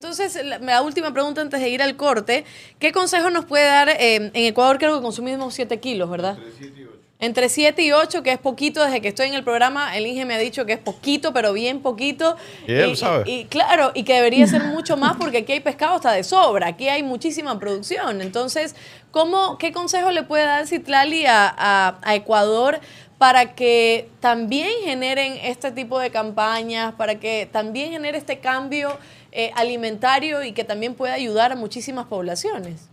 Entonces, 0.00 0.38
la, 0.60 0.82
última 0.82 1.12
pregunta 1.12 1.40
antes 1.40 1.60
de 1.60 1.68
ir 1.70 1.82
al 1.82 1.96
corte, 1.96 2.44
¿qué 2.78 2.92
consejo 2.92 3.30
nos 3.30 3.46
puede 3.46 3.64
dar? 3.64 3.88
Eh, 3.88 4.14
en 4.14 4.30
Ecuador 4.32 4.78
creo 4.78 4.94
que 4.94 5.02
consumimos 5.02 5.54
7 5.54 5.80
kilos, 5.80 6.08
¿verdad? 6.08 6.38
Entre 6.38 6.52
7 6.52 6.80
y 6.80 6.84
8. 6.84 6.98
Entre 7.20 7.48
7 7.48 7.82
y 7.82 7.90
8, 7.90 8.22
que 8.22 8.30
es 8.30 8.38
poquito, 8.38 8.84
desde 8.84 9.00
que 9.00 9.08
estoy 9.08 9.26
en 9.26 9.34
el 9.34 9.42
programa, 9.42 9.96
el 9.96 10.06
Inge 10.06 10.24
me 10.24 10.34
ha 10.34 10.38
dicho 10.38 10.64
que 10.66 10.74
es 10.74 10.78
poquito, 10.78 11.32
pero 11.32 11.52
bien 11.52 11.80
poquito. 11.80 12.36
Y 12.68 12.74
él 12.74 12.96
sabe. 12.96 13.28
Y, 13.28 13.46
claro, 13.46 13.90
y 13.92 14.04
que 14.04 14.14
debería 14.14 14.46
ser 14.46 14.62
mucho 14.62 14.96
más 14.96 15.16
porque 15.16 15.38
aquí 15.38 15.54
hay 15.54 15.60
pescado 15.60 15.96
hasta 15.96 16.12
de 16.12 16.22
sobra, 16.22 16.68
aquí 16.68 16.88
hay 16.88 17.02
muchísima 17.02 17.58
producción. 17.58 18.20
Entonces, 18.20 18.76
¿cómo, 19.10 19.58
¿qué 19.58 19.72
consejo 19.72 20.12
le 20.12 20.22
puede 20.22 20.44
dar 20.44 20.68
Citlali 20.68 21.26
a, 21.26 21.98
a 22.00 22.14
Ecuador 22.14 22.78
para 23.18 23.54
que 23.54 24.08
también 24.20 24.70
generen 24.84 25.34
este 25.42 25.72
tipo 25.72 25.98
de 25.98 26.10
campañas, 26.10 26.94
para 26.94 27.18
que 27.18 27.48
también 27.50 27.90
genere 27.90 28.16
este 28.16 28.38
cambio 28.38 28.96
eh, 29.32 29.50
alimentario 29.56 30.44
y 30.44 30.52
que 30.52 30.64
también 30.64 30.94
pueda 30.94 31.14
ayudar 31.14 31.52
a 31.52 31.56
muchísimas 31.56 32.06
poblaciones? 32.06 32.88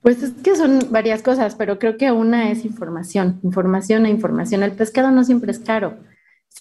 Pues 0.00 0.22
es 0.22 0.32
que 0.42 0.54
son 0.54 0.90
varias 0.90 1.22
cosas, 1.22 1.54
pero 1.56 1.78
creo 1.78 1.96
que 1.96 2.12
una 2.12 2.50
es 2.50 2.64
información, 2.64 3.40
información 3.42 4.06
e 4.06 4.10
información. 4.10 4.62
El 4.62 4.72
pescado 4.72 5.10
no 5.10 5.24
siempre 5.24 5.50
es 5.50 5.58
caro. 5.58 5.96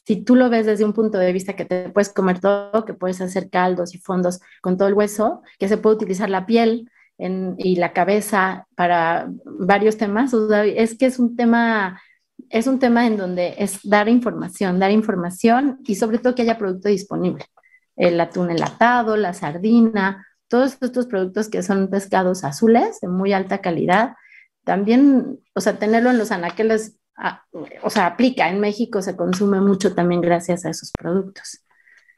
Si 0.06 0.16
tú 0.16 0.36
lo 0.36 0.50
ves 0.50 0.66
desde 0.66 0.86
un 0.86 0.94
punto 0.94 1.18
de 1.18 1.32
vista 1.32 1.56
que 1.56 1.66
te 1.66 1.90
puedes 1.90 2.10
comer 2.10 2.40
todo, 2.40 2.86
que 2.86 2.94
puedes 2.94 3.22
hacer 3.22 3.50
caldos 3.50 3.94
y 3.94 4.00
fondos 4.00 4.40
con 4.62 4.78
todo 4.78 4.88
el 4.88 4.96
hueso, 4.96 5.44
que 5.60 5.68
se 5.68 5.78
puede 5.78 5.98
utilizar 5.98 6.30
la 6.30 6.46
piel 6.46 6.90
y 7.18 7.76
la 7.76 7.94
cabeza 7.94 8.68
para 8.76 9.30
varios 9.46 9.98
temas, 9.98 10.34
es 10.34 10.98
que 10.98 11.06
es 11.06 11.20
un 11.20 11.36
tema 11.36 12.02
es 12.54 12.68
un 12.68 12.78
tema 12.78 13.08
en 13.08 13.18
donde 13.18 13.56
es 13.58 13.80
dar 13.82 14.08
información, 14.08 14.78
dar 14.78 14.92
información 14.92 15.80
y 15.88 15.96
sobre 15.96 16.20
todo 16.20 16.36
que 16.36 16.44
haya 16.44 16.60
producto 16.60 16.88
disponible. 16.88 17.46
El 17.96 18.22
atún 18.22 18.52
enlatado, 18.52 19.18
la 19.18 19.34
sardina, 19.34 20.28
todos 20.48 20.78
estos 20.80 21.08
productos 21.08 21.50
que 21.50 21.64
son 21.64 21.90
pescados 21.90 22.44
azules 22.44 23.00
de 23.02 23.08
muy 23.08 23.34
alta 23.34 23.58
calidad. 23.58 24.14
También, 24.64 25.40
o 25.56 25.62
sea, 25.62 25.80
tenerlo 25.80 26.12
en 26.12 26.20
los 26.20 26.32
anaqueles, 26.32 27.00
ah, 27.18 27.44
o 27.82 27.90
sea, 27.90 28.06
aplica. 28.06 28.48
En 28.50 28.60
México 28.60 29.02
se 29.02 29.16
consume 29.16 29.60
mucho 29.60 29.96
también 29.96 30.22
gracias 30.22 30.64
a 30.64 30.70
esos 30.70 30.92
productos 30.92 31.64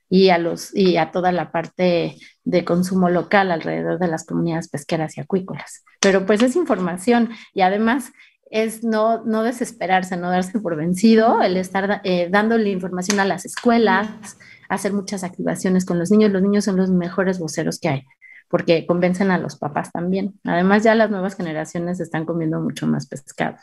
y 0.09 0.31
a, 0.31 0.37
los, 0.37 0.75
y 0.75 0.97
a 0.97 1.11
toda 1.11 1.31
la 1.31 1.53
parte 1.53 2.17
de 2.43 2.65
consumo 2.65 3.07
local 3.07 3.51
alrededor 3.51 3.99
de 3.99 4.09
las 4.09 4.25
comunidades 4.25 4.67
pesqueras 4.67 5.15
y 5.15 5.21
acuícolas. 5.21 5.85
Pero 6.01 6.25
pues 6.25 6.43
es 6.43 6.57
información 6.57 7.29
y 7.53 7.61
además 7.61 8.11
es 8.51 8.83
no, 8.83 9.23
no 9.23 9.43
desesperarse, 9.43 10.17
no 10.17 10.29
darse 10.29 10.59
por 10.59 10.75
vencido, 10.75 11.41
el 11.41 11.57
estar 11.57 12.01
eh, 12.03 12.29
dándole 12.29 12.69
información 12.69 13.19
a 13.19 13.25
las 13.25 13.45
escuelas, 13.45 14.37
hacer 14.69 14.93
muchas 14.93 15.23
activaciones 15.23 15.85
con 15.85 15.99
los 15.99 16.11
niños. 16.11 16.31
Los 16.31 16.41
niños 16.41 16.65
son 16.65 16.77
los 16.77 16.89
mejores 16.89 17.39
voceros 17.39 17.79
que 17.79 17.89
hay, 17.89 18.03
porque 18.49 18.85
convencen 18.85 19.31
a 19.31 19.37
los 19.37 19.57
papás 19.57 19.91
también. 19.91 20.39
Además, 20.43 20.83
ya 20.83 20.95
las 20.95 21.09
nuevas 21.09 21.35
generaciones 21.35 21.99
están 21.99 22.25
comiendo 22.25 22.59
mucho 22.59 22.87
más 22.87 23.07
pescados 23.07 23.61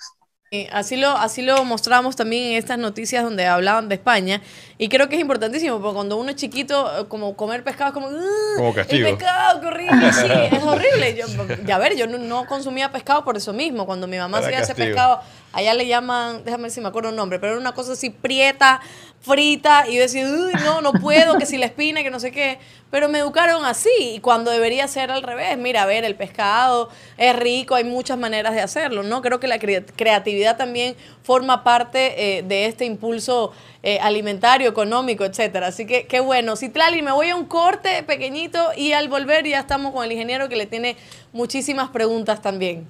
así 0.70 0.96
lo, 0.96 1.08
así 1.10 1.40
lo 1.40 1.64
mostramos 1.64 2.14
también 2.14 2.52
en 2.52 2.58
estas 2.58 2.78
noticias 2.78 3.24
donde 3.24 3.46
hablaban 3.46 3.88
de 3.88 3.94
España. 3.94 4.42
Y 4.76 4.88
creo 4.88 5.08
que 5.08 5.16
es 5.16 5.22
importantísimo, 5.22 5.80
porque 5.80 5.94
cuando 5.94 6.16
uno 6.16 6.30
es 6.30 6.36
chiquito, 6.36 7.00
eh, 7.00 7.04
como 7.08 7.36
comer 7.36 7.64
pescado 7.64 7.88
es 7.88 7.94
como... 7.94 8.08
como 8.56 8.74
castigo. 8.74 9.08
El 9.08 9.16
pescado, 9.16 9.60
qué 9.60 9.66
horrible. 9.66 10.12
Sí, 10.12 10.26
es 10.56 10.62
horrible. 10.62 11.16
Yo, 11.16 11.26
ya 11.64 11.78
ver, 11.78 11.96
yo 11.96 12.06
no, 12.06 12.46
consumía 12.46 12.92
pescado 12.92 13.24
por 13.24 13.36
eso 13.36 13.52
mismo. 13.52 13.86
Cuando 13.86 14.06
mi 14.06 14.18
mamá 14.18 14.38
hacía 14.38 14.60
ese 14.60 14.74
pescado, 14.74 15.20
allá 15.52 15.72
le 15.72 15.86
llaman, 15.86 16.44
déjame 16.44 16.64
ver 16.64 16.70
si 16.70 16.80
me 16.80 16.88
acuerdo 16.88 17.10
el 17.10 17.16
nombre, 17.16 17.38
pero 17.38 17.52
era 17.52 17.60
una 17.60 17.72
cosa 17.72 17.92
así 17.92 18.10
prieta, 18.10 18.80
frita, 19.22 19.86
y 19.88 19.96
decía, 19.96 20.26
uy, 20.26 20.52
no, 20.64 20.80
no 20.80 20.92
puedo, 20.92 21.38
que 21.38 21.46
si 21.46 21.56
la 21.56 21.66
espina, 21.66 22.02
que 22.02 22.10
no 22.10 22.18
sé 22.18 22.32
qué. 22.32 22.58
Pero 22.90 23.08
me 23.08 23.20
educaron 23.20 23.64
así, 23.64 23.88
y 23.98 24.20
cuando 24.20 24.50
debería 24.50 24.86
ser 24.88 25.10
al 25.10 25.22
revés. 25.22 25.56
Mira, 25.56 25.84
a 25.84 25.86
ver, 25.86 26.04
el 26.04 26.16
pescado 26.16 26.90
es 27.16 27.34
rico, 27.36 27.74
hay 27.74 27.84
muchas 27.84 28.18
maneras 28.18 28.52
de 28.54 28.60
hacerlo, 28.60 29.02
¿no? 29.02 29.22
Creo 29.22 29.40
que 29.40 29.46
la 29.46 29.58
creatividad 29.58 30.56
también 30.56 30.96
forma 31.22 31.62
parte 31.64 32.38
eh, 32.38 32.42
de 32.42 32.66
este 32.66 32.84
impulso 32.84 33.52
eh, 33.82 33.98
alimentario, 34.00 34.68
económico, 34.68 35.24
etcétera. 35.24 35.68
Así 35.68 35.86
que 35.86 36.06
qué 36.06 36.20
bueno. 36.20 36.56
Citlali, 36.56 37.00
me 37.00 37.12
voy 37.12 37.30
a 37.30 37.36
un 37.36 37.46
corte 37.46 38.02
pequeñito 38.02 38.70
y 38.76 38.92
al 38.92 39.08
volver 39.08 39.46
ya 39.46 39.60
estamos 39.60 39.92
con 39.92 40.04
el 40.04 40.12
ingeniero 40.12 40.48
que 40.48 40.56
le 40.56 40.66
tiene 40.66 40.96
muchísimas 41.32 41.90
preguntas 41.90 42.42
también. 42.42 42.86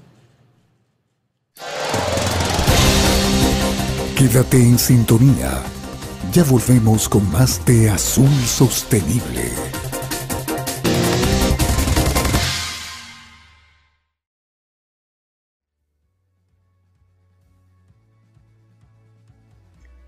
Quédate 4.16 4.56
en 4.56 4.78
sintonía. 4.78 5.62
Ya 6.32 6.44
volvemos 6.44 7.10
con 7.10 7.30
más 7.30 7.62
de 7.66 7.90
Azul 7.90 8.26
Sostenible. 8.46 9.52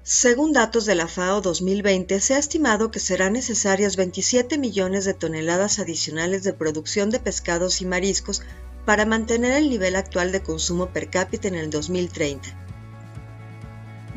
Según 0.02 0.54
datos 0.54 0.86
de 0.86 0.94
la 0.94 1.08
FAO 1.08 1.42
2020, 1.42 2.18
se 2.20 2.34
ha 2.34 2.38
estimado 2.38 2.90
que 2.90 3.00
serán 3.00 3.34
necesarias 3.34 3.96
27 3.96 4.56
millones 4.56 5.04
de 5.04 5.12
toneladas 5.12 5.78
adicionales 5.78 6.42
de 6.42 6.54
producción 6.54 7.10
de 7.10 7.20
pescados 7.20 7.82
y 7.82 7.84
mariscos 7.84 8.40
para 8.86 9.04
mantener 9.04 9.58
el 9.58 9.68
nivel 9.68 9.94
actual 9.94 10.32
de 10.32 10.42
consumo 10.42 10.86
per 10.86 11.10
cápita 11.10 11.48
en 11.48 11.56
el 11.56 11.68
2030. 11.68 12.48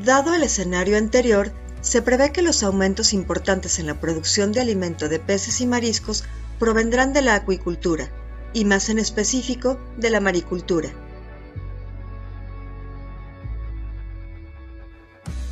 Dado 0.06 0.34
el 0.34 0.44
escenario 0.44 0.98
anterior, 0.98 1.52
se 1.82 2.02
prevé 2.02 2.32
que 2.32 2.42
los 2.42 2.64
aumentos 2.64 3.14
importantes 3.14 3.80
en 3.80 3.88
la 3.88 4.00
producción 4.00 4.52
de 4.52 4.62
alimento 4.62 5.10
de 5.10 5.20
peces 5.20 5.62
y 5.62 5.68
mariscos 5.68 6.24
provendrán 6.60 7.14
de 7.14 7.22
la 7.22 7.36
acuicultura, 7.36 8.10
y 8.54 8.66
más 8.66 8.90
en 8.90 9.00
específico 9.00 9.80
de 9.98 10.10
la 10.10 10.20
maricultura. 10.20 10.90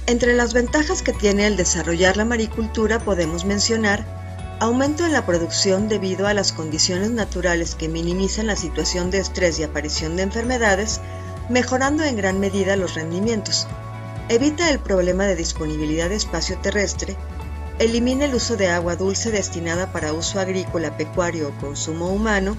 Entre 0.07 0.35
las 0.35 0.53
ventajas 0.53 1.01
que 1.01 1.13
tiene 1.13 1.47
el 1.47 1.57
desarrollar 1.57 2.15
la 2.15 2.25
maricultura 2.25 2.99
podemos 2.99 3.43
mencionar 3.43 4.05
aumento 4.59 5.05
en 5.05 5.11
la 5.11 5.25
producción 5.25 5.89
debido 5.89 6.27
a 6.27 6.33
las 6.33 6.53
condiciones 6.53 7.09
naturales 7.11 7.75
que 7.75 7.89
minimizan 7.89 8.47
la 8.47 8.55
situación 8.55 9.11
de 9.11 9.17
estrés 9.17 9.59
y 9.59 9.63
aparición 9.63 10.15
de 10.15 10.23
enfermedades, 10.23 11.01
mejorando 11.49 12.03
en 12.03 12.17
gran 12.17 12.39
medida 12.39 12.75
los 12.75 12.93
rendimientos. 12.93 13.67
Evita 14.27 14.71
el 14.71 14.79
problema 14.79 15.25
de 15.25 15.35
disponibilidad 15.35 16.09
de 16.09 16.15
espacio 16.15 16.57
terrestre, 16.57 17.15
elimina 17.77 18.25
el 18.25 18.33
uso 18.33 18.57
de 18.57 18.67
agua 18.69 18.95
dulce 18.95 19.29
destinada 19.29 19.91
para 19.91 20.13
uso 20.13 20.39
agrícola, 20.39 20.97
pecuario 20.97 21.49
o 21.49 21.61
consumo 21.61 22.07
humano, 22.07 22.57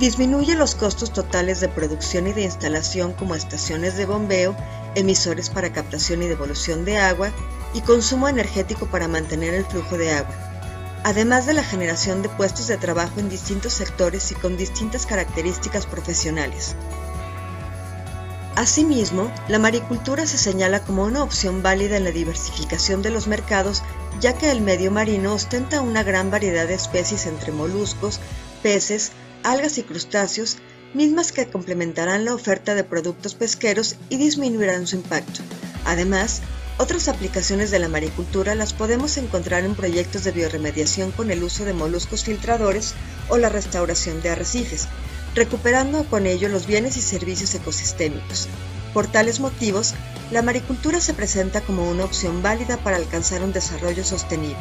disminuye 0.00 0.54
los 0.54 0.74
costos 0.74 1.12
totales 1.12 1.60
de 1.60 1.68
producción 1.68 2.26
y 2.26 2.32
de 2.32 2.44
instalación 2.44 3.12
como 3.12 3.34
estaciones 3.34 3.98
de 3.98 4.06
bombeo 4.06 4.56
emisores 4.94 5.50
para 5.50 5.74
captación 5.74 6.22
y 6.22 6.26
devolución 6.26 6.86
de 6.86 6.96
agua 6.96 7.30
y 7.74 7.82
consumo 7.82 8.26
energético 8.26 8.86
para 8.86 9.08
mantener 9.08 9.52
el 9.52 9.66
flujo 9.66 9.98
de 9.98 10.12
agua, 10.12 10.34
además 11.04 11.44
de 11.44 11.52
la 11.52 11.64
generación 11.64 12.22
de 12.22 12.30
puestos 12.30 12.68
de 12.68 12.78
trabajo 12.78 13.20
en 13.20 13.28
distintos 13.28 13.74
sectores 13.74 14.32
y 14.32 14.36
con 14.36 14.56
distintas 14.56 15.04
características 15.04 15.84
profesionales. 15.84 16.76
Asimismo, 18.54 19.32
la 19.48 19.58
maricultura 19.58 20.26
se 20.26 20.36
señala 20.36 20.84
como 20.84 21.04
una 21.04 21.22
opción 21.22 21.62
válida 21.62 21.96
en 21.96 22.04
la 22.04 22.10
diversificación 22.10 23.00
de 23.00 23.10
los 23.10 23.26
mercados, 23.26 23.82
ya 24.20 24.36
que 24.36 24.50
el 24.50 24.60
medio 24.60 24.90
marino 24.90 25.32
ostenta 25.32 25.80
una 25.80 26.02
gran 26.02 26.30
variedad 26.30 26.68
de 26.68 26.74
especies 26.74 27.24
entre 27.26 27.50
moluscos, 27.50 28.20
peces, 28.62 29.12
algas 29.42 29.78
y 29.78 29.84
crustáceos, 29.84 30.58
mismas 30.92 31.32
que 31.32 31.48
complementarán 31.48 32.26
la 32.26 32.34
oferta 32.34 32.74
de 32.74 32.84
productos 32.84 33.34
pesqueros 33.34 33.96
y 34.10 34.18
disminuirán 34.18 34.86
su 34.86 34.96
impacto. 34.96 35.40
Además, 35.86 36.42
otras 36.76 37.08
aplicaciones 37.08 37.70
de 37.70 37.78
la 37.78 37.88
maricultura 37.88 38.54
las 38.54 38.74
podemos 38.74 39.16
encontrar 39.16 39.64
en 39.64 39.74
proyectos 39.74 40.24
de 40.24 40.32
bioremediación 40.32 41.10
con 41.10 41.30
el 41.30 41.42
uso 41.42 41.64
de 41.64 41.72
moluscos 41.72 42.24
filtradores 42.24 42.94
o 43.30 43.38
la 43.38 43.48
restauración 43.48 44.20
de 44.20 44.28
arrecifes, 44.28 44.88
recuperando 45.34 46.04
con 46.04 46.26
ello 46.26 46.48
los 46.48 46.66
bienes 46.66 46.96
y 46.96 47.00
servicios 47.00 47.54
ecosistémicos. 47.54 48.48
Por 48.92 49.06
tales 49.06 49.40
motivos, 49.40 49.94
la 50.30 50.42
maricultura 50.42 51.00
se 51.00 51.14
presenta 51.14 51.60
como 51.60 51.88
una 51.90 52.04
opción 52.04 52.42
válida 52.42 52.76
para 52.78 52.96
alcanzar 52.96 53.42
un 53.42 53.52
desarrollo 53.52 54.04
sostenible. 54.04 54.56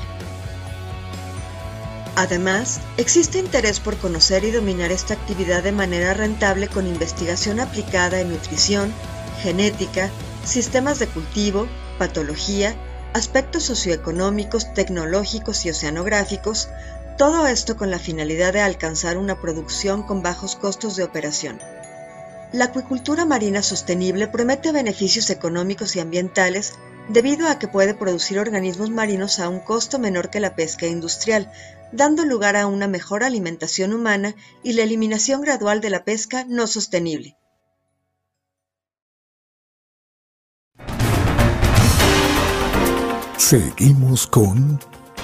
Además, 2.16 2.82
existe 2.98 3.40
interés 3.40 3.80
por 3.80 3.98
conocer 3.98 4.44
y 4.44 4.52
dominar 4.52 4.92
esta 4.92 5.14
actividad 5.14 5.64
de 5.64 5.72
manera 5.72 6.14
rentable 6.14 6.68
con 6.68 6.88
investigación 6.88 7.60
aplicada 7.60 8.20
en 8.20 8.30
nutrición, 8.30 8.94
genética, 9.42 10.10
sistemas 10.44 11.00
de 11.00 11.08
cultivo, 11.08 11.68
patología, 11.98 12.76
aspectos 13.14 13.64
socioeconómicos, 13.64 14.74
tecnológicos 14.74 15.66
y 15.66 15.70
oceanográficos, 15.70 16.70
todo 17.18 17.48
esto 17.48 17.78
con 17.78 17.92
la 17.92 18.00
finalidad 18.00 18.54
de 18.54 18.62
alcanzar 18.62 19.18
una 19.18 19.40
producción 19.40 20.04
con 20.04 20.22
bajos 20.22 20.56
costos 20.56 20.96
de 20.96 21.04
operación. 21.04 21.60
La 22.52 22.66
acuicultura 22.66 23.26
marina 23.26 23.62
sostenible 23.62 24.28
promete 24.28 24.72
beneficios 24.72 25.30
económicos 25.30 25.96
y 25.96 26.00
ambientales 26.00 26.74
debido 27.08 27.48
a 27.48 27.60
que 27.60 27.68
puede 27.68 27.94
producir 27.94 28.40
organismos 28.40 28.90
marinos 28.90 29.40
a 29.40 29.50
un 29.50 29.60
costo 29.60 30.00
menor 30.00 30.30
que 30.30 30.40
la 30.40 30.56
pesca 30.56 30.86
industrial, 30.86 31.52
dando 31.92 32.26
lugar 32.26 32.56
a 32.56 32.68
una 32.68 32.88
mejor 32.88 33.24
alimentación 33.24 33.94
humana 33.94 34.36
y 34.64 34.74
la 34.74 34.84
eliminación 34.84 35.42
gradual 35.42 35.82
de 35.82 35.90
la 35.90 36.04
pesca 36.04 36.46
no 36.48 36.68
sostenible. 36.68 37.38
Seguimos 43.38 44.28
con 44.28 44.80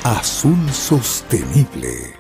Azul 0.10 0.72
Sostenible. 0.72 2.16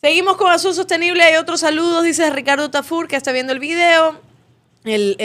Seguimos 0.00 0.36
con 0.36 0.52
Azul 0.52 0.72
Sostenible. 0.72 1.24
Hay 1.24 1.34
otros 1.34 1.58
saludos, 1.58 2.04
dice 2.04 2.30
Ricardo 2.30 2.70
Tafur, 2.70 3.08
que 3.08 3.16
está 3.16 3.32
viendo 3.32 3.52
el 3.52 3.58
video, 3.58 4.20
el, 4.84 5.16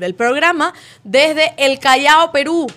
el 0.00 0.14
programa, 0.14 0.72
desde 1.04 1.52
el 1.58 1.78
Callao, 1.78 2.32
Perú. 2.32 2.68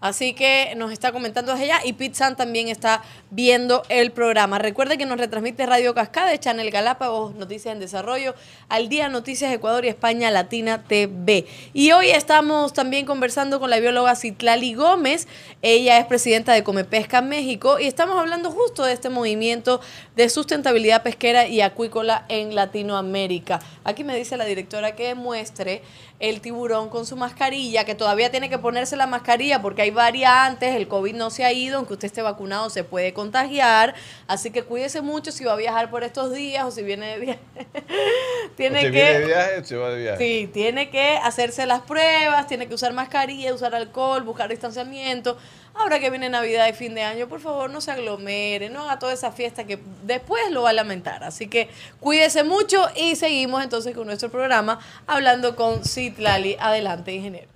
Así 0.00 0.32
que 0.32 0.72
nos 0.76 0.92
está 0.92 1.12
comentando 1.12 1.52
desde 1.52 1.64
allá 1.72 1.80
y 1.84 1.92
Pete 1.92 2.14
San 2.14 2.34
también 2.34 2.68
está 2.68 3.02
viendo 3.30 3.82
el 3.90 4.12
programa. 4.12 4.58
Recuerde 4.58 4.96
que 4.96 5.04
nos 5.04 5.18
retransmite 5.18 5.66
Radio 5.66 5.94
Cascada, 5.94 6.36
Channel 6.38 6.70
Galápagos, 6.70 7.34
Noticias 7.34 7.74
en 7.74 7.80
Desarrollo, 7.80 8.34
Al 8.70 8.88
Día 8.88 9.10
Noticias 9.10 9.52
Ecuador 9.52 9.84
y 9.84 9.88
España 9.88 10.30
Latina 10.30 10.84
TV. 10.84 11.46
Y 11.74 11.92
hoy 11.92 12.08
estamos 12.08 12.72
también 12.72 13.04
conversando 13.04 13.60
con 13.60 13.68
la 13.68 13.78
bióloga 13.78 14.16
Citlali 14.16 14.72
Gómez. 14.72 15.28
Ella 15.60 15.98
es 15.98 16.06
presidenta 16.06 16.54
de 16.54 16.64
Comepesca 16.64 17.20
México 17.20 17.78
y 17.78 17.86
estamos 17.86 18.18
hablando 18.18 18.50
justo 18.50 18.84
de 18.84 18.94
este 18.94 19.10
movimiento 19.10 19.82
de 20.16 20.30
sustentabilidad 20.30 21.02
pesquera 21.02 21.46
y 21.46 21.60
acuícola 21.60 22.24
en 22.28 22.54
Latinoamérica. 22.54 23.60
Aquí 23.84 24.02
me 24.04 24.16
dice 24.16 24.38
la 24.38 24.46
directora 24.46 24.96
que 24.96 25.14
muestre 25.14 25.82
el 26.20 26.42
tiburón 26.42 26.90
con 26.90 27.06
su 27.06 27.16
mascarilla, 27.16 27.84
que 27.84 27.94
todavía 27.94 28.30
tiene 28.30 28.50
que 28.50 28.58
ponerse 28.58 28.94
la 28.94 29.06
mascarilla 29.06 29.62
porque 29.62 29.82
hay 29.82 29.90
variantes, 29.90 30.76
el 30.76 30.86
COVID 30.86 31.14
no 31.14 31.30
se 31.30 31.44
ha 31.44 31.52
ido, 31.52 31.78
aunque 31.78 31.94
usted 31.94 32.06
esté 32.06 32.20
vacunado 32.20 32.68
se 32.68 32.84
puede 32.84 33.14
contagiar, 33.14 33.94
así 34.28 34.50
que 34.50 34.62
cuídese 34.62 35.00
mucho 35.00 35.32
si 35.32 35.44
va 35.44 35.54
a 35.54 35.56
viajar 35.56 35.90
por 35.90 36.04
estos 36.04 36.32
días 36.34 36.64
o 36.64 36.70
si 36.70 36.82
viene 36.82 37.06
de 37.06 37.18
viaje. 37.18 37.40
tiene 38.56 38.82
que 38.82 38.90
viene 38.90 39.20
de 39.20 39.26
viaje, 39.26 39.64
se 39.64 39.76
va 39.76 39.90
de 39.90 39.98
viaje. 39.98 40.18
Sí, 40.18 40.50
tiene 40.52 40.90
que 40.90 41.18
hacerse 41.22 41.64
las 41.64 41.80
pruebas, 41.80 42.46
tiene 42.46 42.68
que 42.68 42.74
usar 42.74 42.92
mascarilla, 42.92 43.54
usar 43.54 43.74
alcohol, 43.74 44.22
buscar 44.22 44.50
distanciamiento. 44.50 45.38
Ahora 45.82 45.98
que 45.98 46.10
viene 46.10 46.28
Navidad 46.28 46.68
y 46.68 46.72
fin 46.74 46.94
de 46.94 47.02
año, 47.02 47.26
por 47.26 47.40
favor, 47.40 47.70
no 47.70 47.80
se 47.80 47.90
aglomere, 47.90 48.68
no 48.68 48.82
haga 48.82 48.98
toda 48.98 49.14
esa 49.14 49.32
fiesta 49.32 49.64
que 49.64 49.78
después 50.04 50.42
lo 50.50 50.62
va 50.62 50.70
a 50.70 50.72
lamentar. 50.74 51.24
Así 51.24 51.48
que 51.48 51.68
cuídese 52.00 52.44
mucho 52.44 52.86
y 52.94 53.16
seguimos 53.16 53.62
entonces 53.64 53.94
con 53.94 54.06
nuestro 54.06 54.30
programa 54.30 54.78
hablando 55.06 55.56
con 55.56 55.84
Citlali. 55.84 56.56
Adelante, 56.60 57.12
ingeniero. 57.12 57.48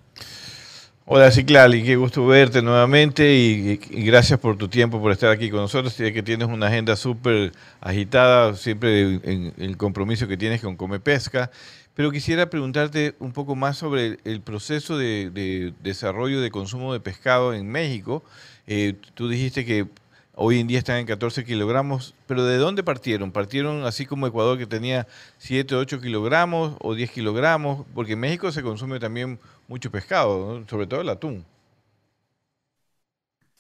Hola 1.07 1.31
Citlali, 1.31 1.85
qué 1.85 1.97
gusto 1.97 2.27
verte 2.27 2.63
nuevamente 2.63 3.35
y, 3.35 3.77
gracias 3.77 4.41
por 4.41 4.57
tu 4.57 4.69
tiempo, 4.69 5.03
por 5.03 5.13
estar 5.13 5.31
aquí 5.31 5.51
con 5.51 5.61
nosotros. 5.61 5.93
Sé 5.93 6.15
que 6.15 6.23
tienes 6.23 6.49
una 6.49 6.69
agenda 6.69 6.97
súper 6.97 7.53
agitada, 7.83 8.57
siempre 8.57 9.21
el 9.59 9.77
compromiso 9.77 10.27
que 10.27 10.39
tienes 10.39 10.63
con 10.63 10.77
Come 10.77 11.01
Pesca. 11.01 11.51
Pero 11.95 12.11
quisiera 12.11 12.51
preguntarte 12.51 13.15
un 13.21 13.33
poco 13.33 13.55
más 13.55 13.79
sobre 13.79 14.19
el 14.25 14.41
proceso 14.41 14.99
de, 14.99 15.73
desarrollo 15.83 16.41
de 16.41 16.51
consumo 16.51 16.93
de 16.93 17.01
pescado 17.01 17.55
en 17.55 17.69
México. 17.71 18.25
Eh, 18.67 18.95
tú 19.15 19.29
dijiste 19.29 19.65
que 19.65 19.87
hoy 20.35 20.59
en 20.59 20.67
día 20.67 20.79
están 20.79 20.99
en 20.99 21.07
14 21.07 21.45
kilogramos, 21.45 22.15
pero 22.27 22.45
¿de 22.45 22.57
dónde 22.57 22.83
partieron? 22.83 23.31
¿Partieron 23.31 23.85
así 23.85 24.07
como 24.07 24.27
Ecuador 24.27 24.59
que 24.59 24.67
tenía 24.67 25.07
7, 25.39 25.77
8 25.77 26.01
kilogramos 26.01 26.77
o 26.81 26.95
10 26.95 27.11
kilogramos? 27.13 27.87
Porque 27.95 28.15
en 28.15 28.21
México 28.21 28.51
se 28.51 28.63
consume 28.63 28.99
también 28.99 29.39
mucho 29.69 29.91
pescado, 29.93 30.65
sobre 30.69 30.89
todo 30.89 31.01
el 31.01 31.09
atún. 31.09 31.45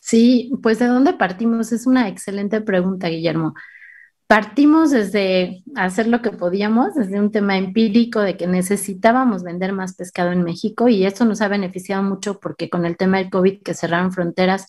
Sí, 0.00 0.52
pues 0.62 0.80
¿de 0.80 0.86
dónde 0.86 1.14
partimos? 1.14 1.72
Es 1.72 1.86
una 1.86 2.08
excelente 2.08 2.60
pregunta, 2.60 3.08
Guillermo 3.08 3.54
partimos 4.26 4.90
desde 4.90 5.62
hacer 5.76 6.06
lo 6.06 6.22
que 6.22 6.30
podíamos, 6.30 6.94
desde 6.94 7.20
un 7.20 7.30
tema 7.30 7.56
empírico 7.58 8.20
de 8.20 8.36
que 8.36 8.46
necesitábamos 8.46 9.42
vender 9.42 9.72
más 9.72 9.94
pescado 9.94 10.32
en 10.32 10.42
México 10.42 10.88
y 10.88 11.04
esto 11.04 11.24
nos 11.24 11.40
ha 11.40 11.48
beneficiado 11.48 12.02
mucho 12.02 12.40
porque 12.40 12.70
con 12.70 12.86
el 12.86 12.96
tema 12.96 13.18
del 13.18 13.30
COVID 13.30 13.62
que 13.62 13.74
cerraron 13.74 14.12
fronteras 14.12 14.68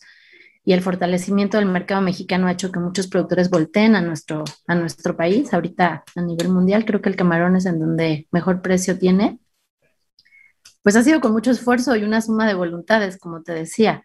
y 0.65 0.73
el 0.73 0.81
fortalecimiento 0.81 1.57
del 1.57 1.67
mercado 1.67 2.01
mexicano 2.01 2.47
ha 2.47 2.51
hecho 2.51 2.71
que 2.71 2.79
muchos 2.79 3.07
productores 3.07 3.49
volteen 3.49 3.95
a 3.95 4.01
nuestro, 4.01 4.43
a 4.67 4.75
nuestro 4.75 5.15
país. 5.15 5.53
Ahorita 5.53 6.03
a 6.15 6.21
nivel 6.21 6.49
mundial 6.49 6.85
creo 6.85 7.01
que 7.01 7.09
el 7.09 7.15
camarón 7.15 7.55
es 7.55 7.67
en 7.67 7.79
donde 7.79 8.27
mejor 8.31 8.61
precio 8.61 8.97
tiene. 8.97 9.39
pues 10.83 10.95
ha 10.95 11.03
sido 11.03 11.19
con 11.21 11.31
mucho 11.31 11.51
esfuerzo 11.51 11.95
y 11.95 12.03
una 12.03 12.21
suma 12.21 12.47
de 12.47 12.53
voluntades, 12.53 13.17
como 13.17 13.41
te 13.43 13.53
decía. 13.53 14.03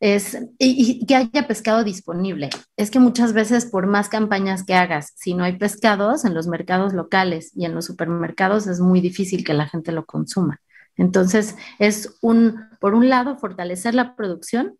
Es, 0.00 0.38
y, 0.58 1.04
que 1.06 1.14
haya 1.14 1.46
pescado 1.46 1.84
disponible. 1.84 2.50
Es 2.76 2.90
que 2.90 2.98
muchas 2.98 3.32
veces 3.34 3.66
por 3.66 3.86
más 3.86 4.08
campañas 4.08 4.64
que 4.64 4.74
hagas, 4.74 5.12
si 5.14 5.34
no 5.34 5.44
hay 5.44 5.58
pescados 5.58 6.24
en 6.24 6.34
los 6.34 6.46
mercados 6.46 6.94
locales 6.94 7.52
y 7.54 7.66
en 7.66 7.74
los 7.74 7.84
supermercados, 7.84 8.66
es 8.66 8.80
muy 8.80 9.00
difícil 9.00 9.44
que 9.44 9.54
la 9.54 9.68
gente 9.68 9.92
lo 9.92 10.06
consuma. 10.06 10.60
Entonces, 10.96 11.56
es 11.78 12.16
un, 12.22 12.60
por 12.80 12.94
un 12.94 13.08
lado, 13.08 13.36
fortalecer 13.36 13.94
la 13.94 14.16
producción, 14.16 14.78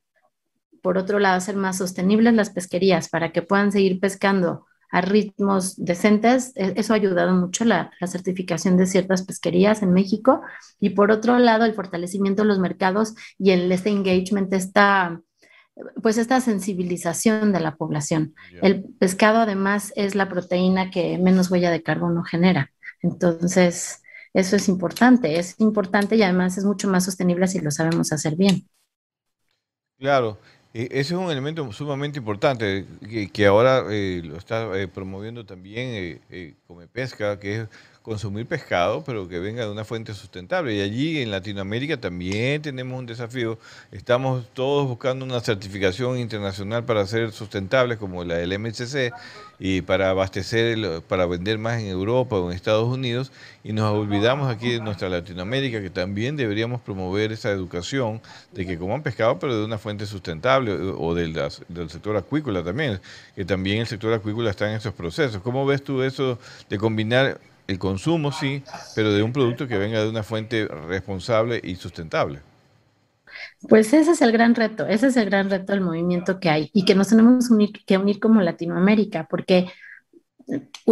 por 0.83 0.99
otro 0.99 1.19
lado, 1.19 1.37
hacer 1.37 1.57
más 1.57 1.79
sostenibles 1.79 2.35
las 2.35 2.51
pesquerías 2.51 3.09
para 3.09 3.33
que 3.33 3.43
puedan 3.43 3.73
seguir 3.73 4.01
pescando 4.01 4.67
a 4.91 5.01
ritmos 5.01 5.77
decentes. 5.77 6.53
E, 6.57 6.75
eso 6.77 6.93
ha 6.93 6.97
ayudado 6.97 7.33
mucho 7.33 7.65
la, 7.65 7.91
la, 8.01 8.07
certificación 8.07 8.77
de 8.77 8.87
ciertas 8.87 9.23
pesquerías 9.23 9.83
en 9.83 9.93
México. 9.93 10.43
Y 10.79 10.91
por 10.91 11.11
otro 11.11 11.39
lado, 11.39 11.65
el 11.65 11.75
fortalecimiento 11.75 12.43
de 12.43 12.49
los 12.49 12.59
mercados 12.59 13.15
y 13.39 13.51
el 13.51 13.71
este 13.73 13.91
engagement, 13.91 14.53
esta, 14.53 15.21
pues 16.03 16.19
esta 16.19 16.41
sensibilización 16.41 17.53
de 17.53 17.61
la 17.61 17.77
población. 17.77 18.35
El 18.63 18.85
pescado 18.99 19.39
además 19.39 19.93
es 19.97 20.15
la 20.15 20.29
proteína 20.29 20.91
que 20.91 21.19
menos 21.19 21.51
huella 21.51 21.71
de 21.71 21.83
carbono 21.83 22.23
genera. 22.23 22.73
Entonces, 23.03 24.03
eso 24.33 24.57
es 24.57 24.69
importante, 24.69 25.39
es 25.39 25.59
importante 25.59 26.17
y 26.17 26.23
además 26.23 26.57
es 26.59 26.65
mucho 26.65 26.89
más 26.89 27.05
sostenible 27.05 27.49
si 27.49 27.61
lo 27.61 27.71
sabemos 27.71 28.13
hacer 28.13 28.37
bien. 28.37 28.69
Claro, 29.99 30.39
ese 30.73 31.01
es 31.01 31.11
un 31.13 31.31
elemento 31.31 31.73
sumamente 31.73 32.19
importante 32.19 32.87
que, 33.33 33.47
ahora 33.47 33.85
eh, 33.91 34.23
lo 34.25 34.37
está 34.37 34.79
eh, 34.79 34.87
promoviendo 34.87 35.45
también 35.45 36.21
eh, 36.31 36.55
Come 36.69 36.87
Pesca, 36.87 37.41
que 37.41 37.63
es 37.63 37.69
consumir 38.03 38.47
pescado, 38.47 39.05
pero 39.05 39.29
que 39.29 39.39
venga 39.39 39.65
de 39.65 39.71
una 39.71 39.85
fuente 39.85 40.15
sustentable. 40.15 40.75
Y 40.75 40.81
allí 40.81 41.19
en 41.21 41.31
Latinoamérica 41.31 41.99
también 41.99 42.63
tenemos 42.63 42.99
un 42.99 43.07
desafío. 43.07 43.59
Estamos 43.93 44.47
todos 44.55 44.89
buscando 44.89 45.25
una 45.25 45.41
certificación 45.41 46.19
internacional 46.19 46.85
para 46.85 47.07
ser 47.07 47.33
sustentables, 47.33 47.99
como 47.99 48.25
la 48.25 48.37
del 48.37 48.59
MSC, 48.59 49.13
y 49.59 49.83
para 49.83 50.11
abastecer, 50.11 51.03
para 51.03 51.27
vender 51.27 51.59
más 51.59 51.81
en 51.81 51.89
Europa 51.89 52.37
o 52.37 52.51
en 52.51 52.57
Estados 52.57 52.89
Unidos. 52.89 53.33
Y 53.63 53.75
nos 53.75 53.93
olvidamos 53.93 54.51
aquí 54.51 54.73
de 54.73 54.81
nuestra 54.81 55.11
Latinoamérica, 55.11 55.83
que 55.83 55.91
también 55.91 56.37
deberíamos 56.37 56.81
promover 56.81 57.33
esa 57.33 57.51
educación 57.51 58.23
de 58.53 58.65
que 58.65 58.79
coman 58.79 59.03
pescado, 59.03 59.39
pero 59.39 59.59
de 59.59 59.65
una 59.65 59.77
fuente 59.77 60.07
sustentable, 60.07 60.73
o 60.73 61.15
del, 61.15 61.35
del 61.69 61.91
sector 61.91 62.17
acuícola 62.17 62.65
también, 62.65 62.99
que 63.37 63.45
también 63.45 63.81
el 63.81 63.87
sector 63.87 64.15
acuícola 64.15 64.49
está 64.49 64.71
en 64.71 64.77
esos 64.77 64.95
procesos. 64.95 65.43
¿Cómo 65.43 65.67
ves 65.67 65.85
tú 65.85 66.03
eso 66.03 66.39
de 66.71 66.79
combinar 66.79 67.39
el 67.71 67.79
consumo 67.79 68.33
sí, 68.33 68.63
pero 68.97 69.13
de 69.13 69.23
un 69.23 69.33
producto 69.33 69.69
que 69.69 69.79
venga 69.79 70.03
de 70.03 70.09
una 70.09 70.25
fuente 70.25 70.67
responsable 70.67 71.61
y 71.63 71.77
sustentable. 71.77 72.41
Pues 73.69 73.93
ese 73.93 74.11
es 74.11 74.23
el 74.23 74.33
gran 74.33 74.55
reto, 74.57 74.87
ese 74.87 75.07
es 75.07 75.17
el 75.17 75.27
gran 75.27 75.49
reto 75.49 75.73
del 75.73 75.81
movimiento 75.81 76.41
que 76.41 76.51
hay 76.51 76.71
y 76.73 76.85
que 76.85 76.97
nos 76.97 77.09
tenemos 77.09 77.49
que 77.87 77.97
unir 77.97 78.19
como 78.19 78.41
Latinoamérica, 78.41 79.29
porque 79.31 79.69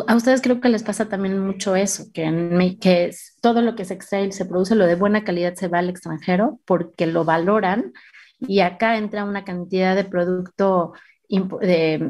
a 0.07 0.14
ustedes 0.14 0.41
creo 0.41 0.61
que 0.61 0.68
les 0.68 0.85
pasa 0.85 1.09
también 1.09 1.41
mucho 1.41 1.74
eso, 1.74 2.05
que, 2.14 2.79
que 2.81 3.11
todo 3.41 3.61
lo 3.61 3.74
que 3.74 3.85
se 3.85 3.95
extrae 3.95 4.26
y 4.26 4.33
se 4.33 4.47
produce, 4.47 4.76
lo 4.76 4.87
de 4.87 4.95
buena 4.95 5.24
calidad 5.24 5.55
se 5.55 5.66
va 5.66 5.81
al 5.81 5.89
extranjero 5.89 6.61
porque 6.64 7.07
lo 7.07 7.24
valoran 7.24 7.93
y 8.39 8.61
acá 8.61 8.99
entra 8.99 9.24
una 9.24 9.45
cantidad 9.45 9.97
de 9.97 10.05
producto 10.05 10.93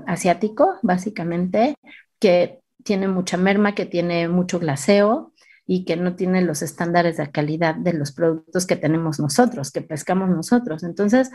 asiático, 0.07 0.79
básicamente, 0.83 1.75
que 2.19 2.61
tiene 2.89 3.07
mucha 3.07 3.37
merma, 3.37 3.75
que 3.75 3.85
tiene 3.85 4.29
mucho 4.29 4.59
glaseo 4.59 5.35
y 5.67 5.85
que 5.85 5.97
no 5.97 6.17
tiene 6.17 6.41
los 6.41 6.63
estándares 6.63 7.19
de 7.19 7.31
calidad 7.31 7.75
de 7.75 7.93
los 7.93 8.13
productos 8.13 8.67
que 8.67 8.77
tenemos 8.77 9.21
nosotros, 9.21 9.71
que 9.71 9.83
pescamos 9.83 10.31
nosotros. 10.31 10.83
Entonces, 10.83 11.31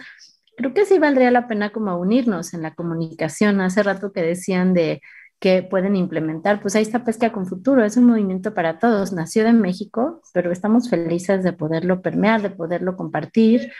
creo 0.57 0.73
que 0.73 0.87
sí 0.87 0.97
valdría 0.97 1.29
la 1.29 1.47
pena 1.47 1.69
como 1.71 1.95
unirnos 1.99 2.55
en 2.55 2.63
la 2.63 2.73
comunicación. 2.73 3.61
Hace 3.61 3.83
rato 3.83 4.11
que 4.11 4.23
decían 4.23 4.73
de 4.73 5.01
que 5.39 5.61
pueden 5.61 5.95
implementar, 5.95 6.59
pues 6.59 6.75
ahí 6.75 6.81
está 6.81 7.03
Pesca 7.03 7.31
con 7.31 7.45
Futuro, 7.45 7.85
es 7.85 7.97
un 7.97 8.05
movimiento 8.05 8.55
para 8.55 8.79
todos, 8.79 9.13
nació 9.13 9.43
de 9.43 9.53
México, 9.53 10.23
pero 10.33 10.51
estamos 10.51 10.89
felices 10.89 11.43
de 11.43 11.53
poderlo 11.53 12.01
permear, 12.01 12.41
de 12.41 12.49
poderlo 12.49 12.97
compartir 12.97 13.71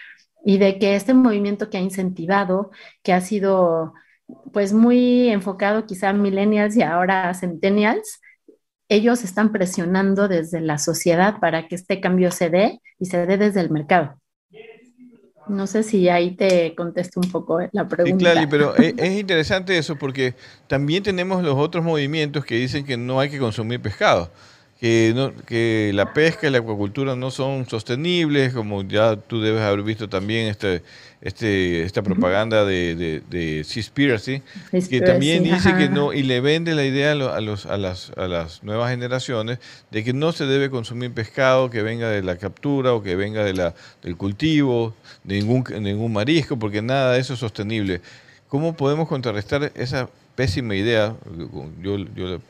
y 0.45 0.59
de 0.59 0.77
que 0.77 0.95
este 0.95 1.15
movimiento 1.15 1.71
que 1.71 1.77
ha 1.77 1.81
incentivado, 1.81 2.69
que 3.01 3.13
ha 3.13 3.21
sido 3.21 3.93
pues 4.51 4.73
muy 4.73 5.29
enfocado 5.29 5.85
quizá 5.85 6.09
a 6.09 6.13
millennials 6.13 6.75
y 6.75 6.81
ahora 6.81 7.29
a 7.29 7.33
centennials, 7.33 8.19
ellos 8.89 9.23
están 9.23 9.51
presionando 9.51 10.27
desde 10.27 10.61
la 10.61 10.77
sociedad 10.77 11.39
para 11.39 11.67
que 11.67 11.75
este 11.75 11.99
cambio 11.99 12.31
se 12.31 12.49
dé 12.49 12.79
y 12.99 13.05
se 13.05 13.25
dé 13.25 13.37
desde 13.37 13.61
el 13.61 13.69
mercado. 13.69 14.19
No 15.47 15.67
sé 15.67 15.83
si 15.83 16.07
ahí 16.07 16.35
te 16.35 16.73
contesto 16.75 17.19
un 17.19 17.29
poco 17.29 17.59
la 17.71 17.87
pregunta. 17.87 18.17
Sí, 18.17 18.31
claro, 18.31 18.47
pero 18.49 18.75
es, 18.77 18.93
es, 18.97 19.19
interesante 19.19 19.77
eso 19.77 19.97
porque 19.97 20.35
también 20.67 21.03
tenemos 21.03 21.43
los 21.43 21.55
otros 21.55 21.83
movimientos 21.83 22.45
que 22.45 22.55
dicen 22.55 22.85
que 22.85 22.95
no 22.95 23.19
hay 23.19 23.29
que 23.29 23.39
consumir 23.39 23.81
pescado 23.81 24.31
que, 24.83 25.13
no, 25.15 25.31
que 25.45 25.91
la 25.93 26.11
pesca 26.11 26.45
y 26.45 26.51
la 26.51 26.57
acuacultura 26.57 27.15
no 27.15 27.31
son 27.31 27.65
sostenibles, 27.69 28.53
como 28.53 28.83
ya 28.83 29.15
tú 29.15 29.39
debes 29.39 29.61
haber 29.61 29.81
visto 29.81 30.09
también 30.09 30.47
este, 30.49 30.81
este, 31.21 31.83
esta 31.83 32.01
propaganda 32.01 32.65
de, 32.65 32.93
de, 32.93 33.21
de 33.29 33.63
Seaspiracy, 33.63 34.41
que 34.89 34.99
también 34.99 35.41
dice 35.45 35.73
que 35.77 35.87
no, 35.87 36.11
y 36.11 36.23
le 36.23 36.41
vende 36.41 36.75
la 36.75 36.83
idea 36.83 37.13
a, 37.13 37.39
los, 37.39 37.65
a, 37.65 37.77
las, 37.77 38.11
a 38.17 38.27
las 38.27 38.61
nuevas 38.61 38.91
generaciones 38.91 39.59
de 39.89 40.03
que 40.03 40.11
no 40.11 40.33
se 40.33 40.45
debe 40.47 40.69
consumir 40.69 41.13
pescado 41.13 41.69
que 41.69 41.81
venga 41.81 42.09
de 42.09 42.21
la 42.21 42.35
captura 42.35 42.91
o 42.91 43.01
que 43.01 43.15
venga 43.15 43.45
de 43.45 43.53
la, 43.53 43.75
del 44.01 44.17
cultivo, 44.17 44.93
de 45.23 45.35
ningún, 45.35 45.63
ningún 45.79 46.11
marisco, 46.11 46.59
porque 46.59 46.81
nada 46.81 47.13
de 47.13 47.21
eso 47.21 47.35
es 47.35 47.39
sostenible. 47.39 48.01
¿Cómo 48.49 48.75
podemos 48.75 49.07
contrarrestar 49.07 49.71
esa 49.75 50.09
pésima 50.35 50.75
idea, 50.75 51.15
yo, 51.81 51.97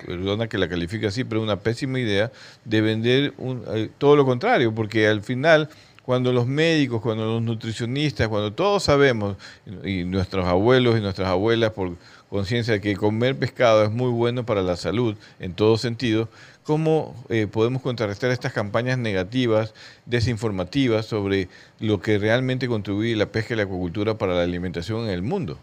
perdona 0.06 0.48
que 0.48 0.58
la 0.58 0.70
califique 0.70 1.08
así, 1.08 1.24
pero 1.24 1.42
una 1.42 1.58
pésima 1.58 2.00
idea 2.00 2.32
de 2.66 2.82
vender 2.82 3.34
un, 3.38 3.64
eh, 3.74 3.90
todo 3.98 4.16
lo 4.16 4.26
contrario, 4.26 4.74
porque 4.74 5.08
al 5.08 5.22
final 5.22 5.70
cuando 6.04 6.34
los 6.34 6.46
médicos, 6.46 7.02
cuando 7.02 7.26
los 7.26 7.42
nutricionistas, 7.42 8.28
cuando 8.28 8.52
todos 8.52 8.84
sabemos, 8.84 9.38
y 9.84 10.04
nuestros 10.04 10.46
abuelos 10.46 10.98
y 10.98 11.02
nuestras 11.02 11.30
abuelas 11.30 11.72
por 11.72 11.94
conciencia 12.30 12.80
que 12.82 12.96
comer 12.96 13.38
pescado 13.38 13.84
es 13.84 13.92
muy 13.92 14.10
bueno 14.10 14.46
para 14.46 14.62
la 14.62 14.76
salud 14.76 15.16
en 15.40 15.54
todo 15.54 15.78
sentido, 15.78 16.30
¿cómo 16.64 17.16
eh, 17.30 17.48
podemos 17.48 17.82
contrarrestar 17.82 18.32
estas 18.32 18.54
campañas 18.54 18.98
negativas, 18.98 19.74
desinformativas 20.06 21.06
sobre 21.06 21.48
lo 21.80 22.02
que 22.02 22.18
realmente 22.18 22.68
contribuye 22.68 23.16
la 23.16 23.28
pesca 23.28 23.54
y 23.54 23.58
la 23.58 23.64
acuacultura 23.64 24.18
para 24.18 24.34
la 24.34 24.44
alimentación 24.44 25.06
en 25.06 25.12
el 25.12 25.22
mundo? 25.22 25.58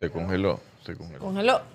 Se 0.00 0.10
congeló, 0.10 0.58
se 0.84 0.96
congeló. 0.96 1.18
Congeló. 1.20 1.60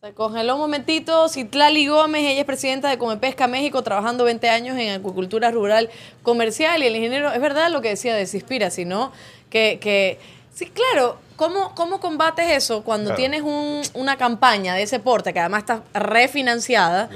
Se 0.00 0.14
congeló 0.14 0.54
un 0.54 0.60
momentito. 0.60 1.28
Citlali 1.28 1.88
Gómez, 1.88 2.22
ella 2.22 2.40
es 2.40 2.46
presidenta 2.46 2.88
de 2.88 2.98
Comepesca 2.98 3.48
México, 3.48 3.82
trabajando 3.82 4.22
20 4.22 4.48
años 4.48 4.78
en 4.78 5.00
acuicultura 5.00 5.50
rural 5.50 5.90
comercial. 6.22 6.84
Y 6.84 6.86
el 6.86 6.94
ingeniero, 6.94 7.32
es 7.32 7.40
verdad 7.40 7.68
lo 7.68 7.80
que 7.80 7.88
decía 7.88 8.14
de 8.14 8.24
Cispira, 8.26 8.70
sino 8.70 9.10
que, 9.50 9.80
que 9.80 10.20
sí, 10.54 10.66
claro, 10.66 11.18
¿cómo, 11.34 11.74
cómo 11.74 11.98
combates 11.98 12.48
eso 12.48 12.84
cuando 12.84 13.16
tienes 13.16 13.42
una 13.42 14.16
campaña 14.16 14.74
de 14.74 14.82
ese 14.82 15.00
porte, 15.00 15.32
que 15.32 15.40
además 15.40 15.62
está 15.62 15.82
refinanciada? 15.94 17.10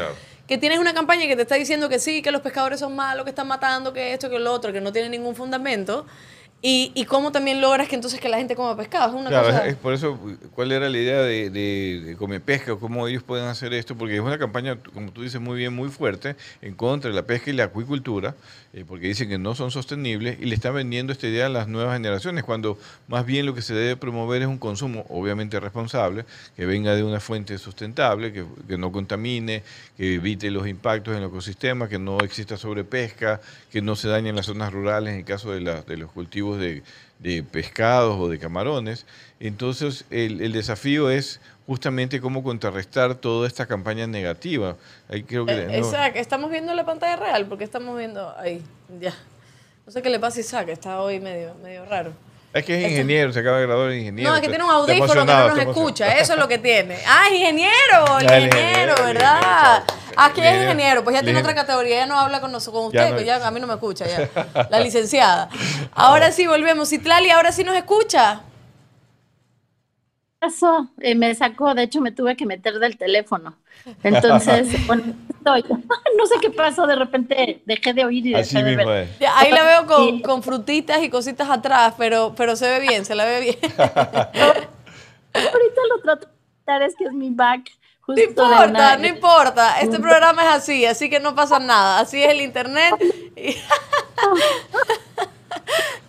Que 0.48 0.58
tienes 0.58 0.80
una 0.80 0.92
campaña 0.92 1.28
que 1.28 1.36
te 1.36 1.42
está 1.42 1.54
diciendo 1.54 1.88
que 1.88 2.00
sí, 2.00 2.20
que 2.20 2.32
los 2.32 2.40
pescadores 2.40 2.80
son 2.80 2.96
malos, 2.96 3.22
que 3.22 3.30
están 3.30 3.46
matando, 3.46 3.92
que 3.92 4.12
esto, 4.12 4.28
que 4.28 4.40
lo 4.40 4.52
otro, 4.52 4.72
que 4.72 4.80
no 4.80 4.92
tiene 4.92 5.08
ningún 5.08 5.36
fundamento. 5.36 6.04
Y, 6.64 6.92
y 6.94 7.06
cómo 7.06 7.32
también 7.32 7.60
logras 7.60 7.88
que 7.88 7.96
entonces 7.96 8.20
que 8.20 8.28
la 8.28 8.38
gente 8.38 8.54
coma 8.54 8.76
pescado. 8.76 9.08
Es 9.08 9.14
una 9.20 9.30
claro, 9.30 9.46
cosa... 9.48 9.66
es 9.66 9.74
por 9.74 9.92
eso, 9.92 10.16
¿cuál 10.54 10.70
era 10.70 10.88
la 10.88 10.96
idea 10.96 11.20
de, 11.20 11.50
de, 11.50 12.16
comer 12.16 12.40
pesca? 12.40 12.76
¿Cómo 12.76 13.08
ellos 13.08 13.24
pueden 13.24 13.46
hacer 13.46 13.74
esto? 13.74 13.96
Porque 13.96 14.14
es 14.14 14.20
una 14.20 14.38
campaña, 14.38 14.78
como 14.94 15.10
tú 15.10 15.22
dices 15.22 15.40
muy 15.40 15.58
bien, 15.58 15.74
muy 15.74 15.88
fuerte 15.88 16.36
en 16.60 16.74
contra 16.74 17.10
de 17.10 17.16
la 17.16 17.24
pesca 17.24 17.50
y 17.50 17.54
la 17.54 17.64
acuicultura, 17.64 18.36
eh, 18.74 18.86
porque 18.88 19.06
dicen 19.06 19.28
que 19.28 19.36
no 19.36 19.54
son 19.54 19.70
sostenibles 19.70 20.38
y 20.40 20.46
le 20.46 20.54
están 20.54 20.74
vendiendo 20.74 21.12
esta 21.12 21.26
idea 21.26 21.44
a 21.44 21.48
las 21.50 21.68
nuevas 21.68 21.92
generaciones, 21.94 22.42
cuando 22.42 22.78
más 23.06 23.26
bien 23.26 23.44
lo 23.44 23.54
que 23.54 23.60
se 23.60 23.74
debe 23.74 23.96
promover 23.96 24.40
es 24.40 24.48
un 24.48 24.56
consumo 24.56 25.04
obviamente 25.10 25.60
responsable, 25.60 26.24
que 26.56 26.64
venga 26.64 26.94
de 26.94 27.02
una 27.04 27.20
fuente 27.20 27.58
sustentable, 27.58 28.32
que, 28.32 28.78
no 28.78 28.90
contamine, 28.90 29.62
que 29.98 30.14
evite 30.14 30.50
los 30.50 30.66
impactos 30.66 31.14
en 31.14 31.22
el 31.22 31.28
ecosistema, 31.28 31.86
que 31.86 31.98
no 31.98 32.20
exista 32.20 32.56
sobrepesca, 32.56 33.42
que 33.70 33.82
no 33.82 33.94
se 33.94 34.08
dañen 34.08 34.36
las 34.36 34.46
zonas 34.46 34.72
rurales 34.72 35.12
en 35.12 35.18
el 35.20 35.24
caso 35.26 35.52
de, 35.52 35.60
de 35.60 35.96
los 35.98 36.10
cultivos 36.10 36.58
de, 36.58 36.82
pescados 37.52 38.18
o 38.18 38.28
de 38.28 38.38
camarones. 38.38 39.04
Entonces, 39.42 40.04
el, 40.10 40.52
desafío 40.52 41.10
es 41.10 41.40
justamente 41.66 42.20
cómo 42.20 42.44
contrarrestar 42.44 43.16
toda 43.16 43.48
esta 43.48 43.66
campaña 43.66 44.06
negativa. 44.06 44.76
Ahí 45.08 45.24
creo 45.24 45.44
que, 45.44 45.52
eh, 45.52 45.80
Isaac, 45.80 46.12
estamos 46.14 46.48
viendo 46.48 46.72
la 46.74 46.86
pantalla 46.86 47.16
real 47.16 47.46
porque 47.46 47.64
estamos 47.64 47.98
viendo 47.98 48.32
ahí, 48.38 48.62
ya. 49.00 49.12
No 49.84 49.90
sé 49.90 50.00
qué 50.00 50.10
le 50.10 50.20
pasa 50.20 50.38
a 50.38 50.40
Isaac, 50.42 50.68
está 50.68 51.00
hoy 51.00 51.18
medio, 51.18 51.56
medio 51.60 51.84
raro. 51.86 52.12
Es 52.54 52.64
que 52.64 52.84
es 52.84 52.92
ingeniero, 52.92 53.32
se 53.32 53.40
acaba 53.40 53.58
de 53.58 53.66
graduar 53.66 53.88
de 53.88 53.98
ingeniero. 53.98 54.30
No, 54.30 54.36
es 54.36 54.42
que 54.42 54.48
tiene 54.48 54.62
un 54.62 54.70
audífono 54.70 55.12
que 55.12 55.24
no 55.24 55.48
nos 55.48 55.58
escucha, 55.58 56.12
eso 56.18 56.34
es 56.34 56.38
lo 56.38 56.46
que 56.46 56.58
tiene. 56.58 56.98
Ah, 57.08 57.28
ingeniero, 57.28 58.20
ingeniero, 58.20 58.94
¿verdad? 59.02 59.82
Aquí 60.16 60.40
es 60.40 60.62
ingeniero, 60.62 61.02
pues 61.02 61.16
ya 61.16 61.22
tiene 61.24 61.40
otra 61.40 61.56
categoría, 61.56 61.96
ya 61.96 62.06
no 62.06 62.16
habla 62.16 62.40
con, 62.40 62.52
nosotros, 62.52 62.80
con 62.80 62.86
usted, 62.96 63.12
pues 63.12 63.26
ya 63.26 63.44
a 63.44 63.50
mí 63.50 63.58
no 63.58 63.66
me 63.66 63.74
escucha, 63.74 64.06
ya. 64.06 64.68
La 64.70 64.78
licenciada. 64.78 65.48
Ahora 65.94 66.30
sí, 66.30 66.46
volvemos. 66.46 66.90
Citlali, 66.90 67.30
ahora 67.30 67.50
sí 67.50 67.64
nos 67.64 67.74
escucha. 67.74 68.42
Pasó, 70.42 70.88
eh, 70.98 71.14
me 71.14 71.32
sacó, 71.36 71.72
de 71.72 71.84
hecho 71.84 72.00
me 72.00 72.10
tuve 72.10 72.34
que 72.34 72.44
meter 72.46 72.80
del 72.80 72.96
teléfono. 72.98 73.54
Entonces, 74.02 74.66
bueno, 74.88 75.04
estoy. 75.28 75.62
no 76.18 76.26
sé 76.26 76.34
qué 76.40 76.50
pasó, 76.50 76.84
de 76.84 76.96
repente 76.96 77.62
dejé 77.64 77.94
de 77.94 78.04
oír 78.04 78.26
y 78.26 78.30
dejé 78.30 78.40
Así 78.42 78.56
de 78.56 78.76
mismo 78.76 78.90
ver. 78.90 79.08
es. 79.20 79.28
Ahí 79.36 79.52
la 79.52 79.62
veo 79.62 79.86
con, 79.86 80.20
con 80.20 80.42
frutitas 80.42 81.00
y 81.00 81.10
cositas 81.10 81.48
atrás, 81.48 81.94
pero, 81.96 82.34
pero 82.36 82.56
se 82.56 82.68
ve 82.68 82.80
bien, 82.80 83.04
se 83.04 83.14
la 83.14 83.24
ve 83.24 83.40
bien. 83.40 83.56
Ahorita 85.32 85.80
lo 85.88 86.00
trato 86.02 86.26
de 86.66 86.86
es 86.86 86.96
que 86.96 87.04
es 87.04 87.12
mi 87.12 87.30
back. 87.30 87.70
No 87.70 88.06
Justo 88.16 88.22
importa, 88.22 88.64
una- 88.68 88.96
no 88.96 89.06
importa. 89.06 89.80
Este 89.80 90.00
programa 90.00 90.42
es 90.42 90.48
así, 90.54 90.84
así 90.86 91.08
que 91.08 91.20
no 91.20 91.36
pasa 91.36 91.60
nada. 91.60 92.00
Así 92.00 92.20
es 92.20 92.30
el 92.30 92.40
internet. 92.40 92.94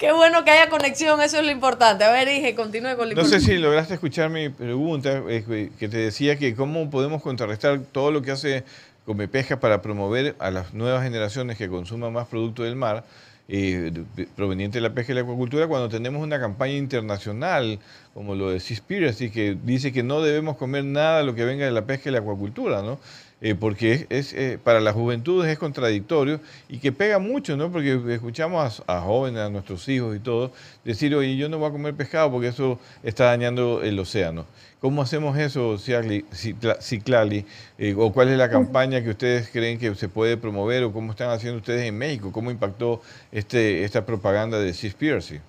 Qué 0.04 0.12
bueno 0.12 0.43
que 0.43 0.51
haya 0.51 0.70
conexión, 0.70 1.22
eso 1.22 1.39
es 1.39 1.45
lo 1.45 1.51
importante. 1.51 2.04
A 2.04 2.12
ver, 2.12 2.28
dije, 2.28 2.56
continúe 2.56 2.97
con 2.97 3.08
la 3.08 3.16
No 3.16 3.24
sé 3.24 3.39
si 3.39 3.58
lograste 3.58 3.93
escuchar 3.93 4.30
mi 4.30 4.49
pregunta, 4.49 5.24
eh, 5.30 5.72
que 5.80 5.88
te 5.88 5.95
decía 5.95 6.38
que 6.38 6.56
cómo 6.56 6.89
podemos 6.89 7.22
contrarrestar 7.22 7.80
todo 7.80 8.12
lo 8.12 8.22
que 8.22 8.32
hace 8.32 8.66
Comepesca 9.06 9.62
para 9.62 9.82
promover 9.82 10.36
a 10.39 10.51
las 10.51 10.74
nuevas 10.74 11.04
generaciones 11.04 11.58
que 11.58 11.70
consuman 11.70 12.12
más 12.12 12.28
producto 12.28 12.64
del 12.64 12.76
mar 12.76 13.06
eh, 13.47 13.93
proveniente 14.36 14.80
de 14.80 14.82
la 14.82 14.93
pesca 14.93 15.14
y 15.14 15.16
la 15.16 15.22
acuacultura 15.22 15.68
cuando 15.68 15.88
tenemos 15.88 16.22
una 16.22 16.38
campaña 16.38 16.74
internacional 16.74 17.80
como 18.14 18.36
lo 18.36 18.49
de 18.49 18.60
Seaspiracy 18.60 19.30
que 19.30 19.58
dice 19.64 19.93
que 19.93 20.04
no 20.04 20.22
debemos 20.22 20.58
comer 20.58 20.84
nada 20.84 21.20
de 21.20 21.24
lo 21.26 21.34
que 21.34 21.45
venga 21.45 21.64
de 21.64 21.72
la 21.72 21.86
pesca 21.86 22.10
y 22.10 22.12
la 22.12 22.20
acuacultura, 22.20 22.82
¿no? 22.82 22.99
Eh, 23.46 23.56
porque 23.56 23.91
es, 23.91 24.06
es, 24.10 24.34
eh, 24.34 24.58
para 24.64 24.80
las 24.80 24.96
juventudes 24.96 25.52
es 25.52 25.60
contradictorio 25.60 26.39
y 26.70 26.78
que 26.78 26.94
pega 26.94 27.20
mucho, 27.20 27.58
¿no? 27.58 27.70
Porque 27.74 28.02
escuchamos 28.14 28.82
a, 28.88 28.98
a 28.98 29.02
jóvenes, 29.02 29.41
a 29.41 29.50
nuestros 29.50 29.86
hijos 29.89 30.16
y 30.16 30.20
todo, 30.20 30.54
decir, 30.86 31.14
oye, 31.14 31.36
yo 31.36 31.50
no 31.50 31.58
voy 31.58 31.68
a 31.68 31.72
comer 31.74 31.94
pescado 31.94 32.32
porque 32.32 32.48
eso 32.48 32.80
está 33.04 33.26
dañando 33.26 33.84
el 33.84 34.00
océano. 34.00 34.46
¿Cómo 34.80 35.02
hacemos 35.02 35.38
eso, 35.38 35.78
Ciclali? 35.78 37.46
Eh, 37.78 37.96
¿O 37.98 38.14
cuál 38.14 38.30
es 38.30 38.38
la 38.38 38.50
campaña 38.50 39.04
que 39.04 39.10
ustedes 39.10 39.50
creen 39.50 39.78
que 39.78 39.94
se 39.96 40.08
puede 40.08 40.38
promover? 40.38 40.86
¿O 40.86 40.94
cómo 40.94 41.12
están 41.12 41.30
haciendo 41.30 41.58
ustedes 41.58 41.84
en 41.84 41.98
México? 41.98 42.32
¿Cómo 42.32 42.50
impactó 42.50 43.02
este, 43.34 43.84
esta 43.84 44.06
propaganda 44.06 44.58
de 44.58 44.74
Seaspiracy? 44.74 45.41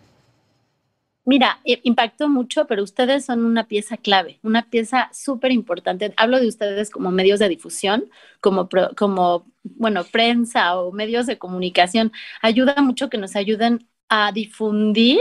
Mira, 1.27 1.61
eh, 1.65 1.81
impactó 1.85 2.29
mucho, 2.29 2.67
pero 2.67 2.83
ustedes 2.83 3.25
son 3.25 3.45
una 3.47 3.67
pieza 3.67 3.97
clave, 3.97 4.41
una 4.43 4.69
pieza 4.69 5.09
súper 5.13 5.53
importante. 5.53 6.13
Hablo 6.19 6.39
de 6.39 6.49
ustedes 6.49 6.91
como 6.91 7.11
medios 7.11 7.39
de 7.39 7.49
difusión, 7.49 8.11
como, 8.41 8.69
pro- 8.69 8.91
como, 8.97 9.47
bueno, 9.63 10.05
prensa 10.05 10.79
o 10.79 10.93
medios 10.93 11.27
de 11.27 11.39
comunicación. 11.39 12.13
Ayuda 12.43 12.75
mucho 12.83 13.09
que 13.09 13.17
nos 13.19 13.37
ayuden 13.37 13.89
a 14.11 14.33
difundir 14.33 15.21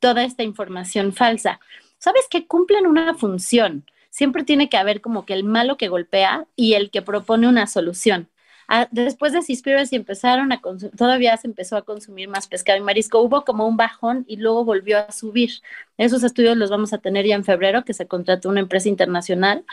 toda 0.00 0.24
esta 0.24 0.42
información 0.42 1.12
falsa. 1.12 1.60
¿Sabes 1.98 2.26
que 2.28 2.46
cumplen 2.48 2.86
una 2.86 3.14
función? 3.14 3.84
Siempre 4.10 4.42
tiene 4.44 4.68
que 4.68 4.76
haber 4.76 5.00
como 5.00 5.24
que 5.24 5.34
el 5.34 5.44
malo 5.44 5.76
que 5.76 5.88
golpea 5.88 6.46
y 6.56 6.74
el 6.74 6.90
que 6.90 7.02
propone 7.02 7.46
una 7.48 7.66
solución. 7.68 8.28
Ah, 8.68 8.88
después 8.90 9.32
de 9.32 9.42
Seaspiracy 9.42 9.96
empezaron 9.96 10.52
a 10.52 10.60
consumir, 10.60 10.96
todavía 10.96 11.36
se 11.36 11.46
empezó 11.46 11.76
a 11.76 11.82
consumir 11.82 12.28
más 12.28 12.46
pescado 12.46 12.78
y 12.78 12.82
marisco. 12.82 13.20
Hubo 13.20 13.44
como 13.44 13.66
un 13.66 13.76
bajón 13.76 14.24
y 14.28 14.36
luego 14.36 14.64
volvió 14.64 14.98
a 14.98 15.12
subir. 15.12 15.50
Esos 15.98 16.22
estudios 16.22 16.56
los 16.56 16.70
vamos 16.70 16.92
a 16.92 16.98
tener 16.98 17.26
ya 17.26 17.34
en 17.34 17.44
febrero, 17.44 17.84
que 17.84 17.94
se 17.94 18.06
contrató 18.06 18.48
una 18.48 18.60
empresa 18.60 18.88
internacional, 18.88 19.64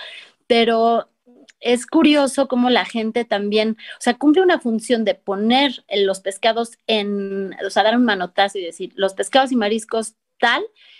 pero 0.47 1.07
es 1.61 1.85
curioso 1.85 2.47
cómo 2.47 2.69
la 2.69 2.85
gente 2.85 3.23
también, 3.23 3.77
o 3.97 4.01
sea, 4.01 4.15
cumple 4.15 4.41
una 4.41 4.59
función 4.59 5.05
de 5.05 5.15
poner 5.15 5.85
los 5.89 6.19
pescados 6.19 6.77
en, 6.87 7.55
o 7.65 7.69
sea, 7.69 7.83
dar 7.83 7.95
un 7.95 8.03
manotazo 8.03 8.57
y 8.57 8.63
decir, 8.63 8.91
los 8.95 9.13
pescados 9.13 9.51
y 9.51 9.55
mariscos 9.55 10.15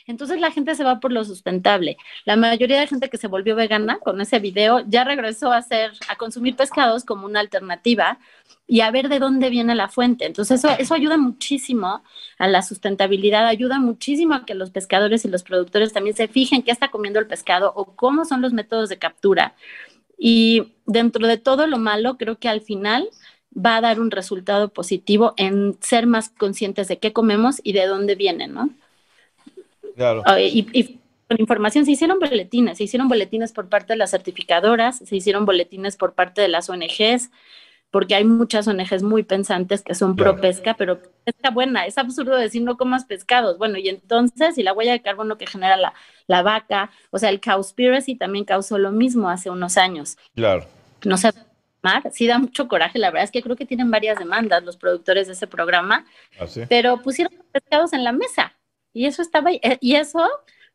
entonces 0.07 0.39
la 0.39 0.51
gente 0.51 0.75
se 0.75 0.83
va 0.83 0.99
por 0.99 1.11
lo 1.11 1.23
sustentable. 1.23 1.97
La 2.25 2.35
mayoría 2.35 2.79
de 2.79 2.87
gente 2.87 3.09
que 3.09 3.17
se 3.17 3.27
volvió 3.27 3.55
vegana 3.55 3.99
con 3.99 4.19
ese 4.21 4.39
video 4.39 4.83
ya 4.87 5.03
regresó 5.03 5.51
a 5.51 5.57
hacer, 5.57 5.91
a 6.07 6.15
consumir 6.15 6.55
pescados 6.55 7.05
como 7.05 7.25
una 7.25 7.39
alternativa 7.39 8.19
y 8.67 8.81
a 8.81 8.91
ver 8.91 9.09
de 9.09 9.19
dónde 9.19 9.49
viene 9.49 9.75
la 9.75 9.87
fuente. 9.87 10.25
Entonces 10.25 10.59
eso, 10.63 10.75
eso 10.77 10.93
ayuda 10.93 11.17
muchísimo 11.17 12.03
a 12.37 12.47
la 12.47 12.61
sustentabilidad, 12.61 13.47
ayuda 13.47 13.79
muchísimo 13.79 14.33
a 14.33 14.45
que 14.45 14.55
los 14.55 14.71
pescadores 14.71 15.25
y 15.25 15.29
los 15.29 15.43
productores 15.43 15.93
también 15.93 16.15
se 16.15 16.27
fijen 16.27 16.63
qué 16.63 16.71
está 16.71 16.89
comiendo 16.89 17.19
el 17.19 17.27
pescado 17.27 17.71
o 17.75 17.95
cómo 17.95 18.25
son 18.25 18.41
los 18.41 18.53
métodos 18.53 18.89
de 18.89 18.97
captura. 18.97 19.55
Y 20.17 20.73
dentro 20.85 21.25
de 21.27 21.37
todo 21.37 21.67
lo 21.67 21.79
malo, 21.79 22.17
creo 22.17 22.37
que 22.37 22.49
al 22.49 22.61
final 22.61 23.09
va 23.53 23.77
a 23.77 23.81
dar 23.81 23.99
un 23.99 24.11
resultado 24.11 24.69
positivo 24.69 25.33
en 25.37 25.77
ser 25.81 26.07
más 26.07 26.29
conscientes 26.29 26.87
de 26.87 26.99
qué 26.99 27.11
comemos 27.11 27.59
y 27.63 27.73
de 27.73 27.87
dónde 27.87 28.15
viene, 28.15 28.47
¿no? 28.47 28.69
Claro. 29.95 30.23
Ah, 30.25 30.39
Y, 30.39 30.67
y 30.73 30.99
con 31.31 31.39
información 31.39 31.85
se 31.85 31.91
hicieron 31.91 32.19
boletines, 32.19 32.77
se 32.77 32.83
hicieron 32.83 33.07
boletines 33.07 33.53
por 33.53 33.69
parte 33.69 33.93
de 33.93 33.97
las 33.97 34.11
certificadoras, 34.11 34.97
se 34.97 35.15
hicieron 35.15 35.45
boletines 35.45 35.95
por 35.95 36.13
parte 36.13 36.41
de 36.41 36.49
las 36.49 36.69
ONGs, 36.69 37.31
porque 37.89 38.15
hay 38.15 38.25
muchas 38.25 38.67
ONGs 38.67 39.01
muy 39.01 39.23
pensantes 39.23 39.81
que 39.81 39.95
son 39.95 40.17
pro 40.17 40.41
pesca, 40.41 40.75
pero 40.77 40.99
pesca 41.23 41.49
buena, 41.51 41.85
es 41.85 41.97
absurdo 41.97 42.35
decir 42.35 42.61
no 42.63 42.75
comas 42.75 43.05
pescados. 43.05 43.57
Bueno, 43.57 43.77
y 43.77 43.87
entonces, 43.87 44.57
y 44.57 44.63
la 44.63 44.73
huella 44.73 44.91
de 44.91 45.01
carbono 45.01 45.37
que 45.37 45.47
genera 45.47 45.77
la, 45.77 45.93
la 46.27 46.41
vaca, 46.41 46.91
o 47.11 47.17
sea, 47.17 47.29
el 47.29 47.39
Cowspiracy 47.39 48.15
también 48.15 48.43
causó 48.43 48.77
lo 48.77 48.91
mismo 48.91 49.29
hace 49.29 49.49
unos 49.49 49.77
años. 49.77 50.17
Claro. 50.35 50.65
No 51.05 51.15
sé, 51.15 51.31
Mar, 51.81 52.03
sí 52.11 52.27
da 52.27 52.39
mucho 52.39 52.67
coraje, 52.67 52.99
la 52.99 53.09
verdad 53.09 53.23
es 53.23 53.31
que 53.31 53.41
creo 53.41 53.55
que 53.55 53.65
tienen 53.65 53.89
varias 53.89 54.19
demandas 54.19 54.63
los 54.63 54.75
productores 54.75 55.27
de 55.27 55.33
ese 55.33 55.47
programa, 55.47 56.05
Así. 56.39 56.61
pero 56.67 57.01
pusieron 57.01 57.33
pescados 57.53 57.93
en 57.93 58.03
la 58.03 58.11
mesa 58.11 58.53
y 58.93 59.05
eso 59.05 59.21
estaba 59.21 59.51
eh, 59.51 59.77
y 59.81 59.95
eso 59.95 60.27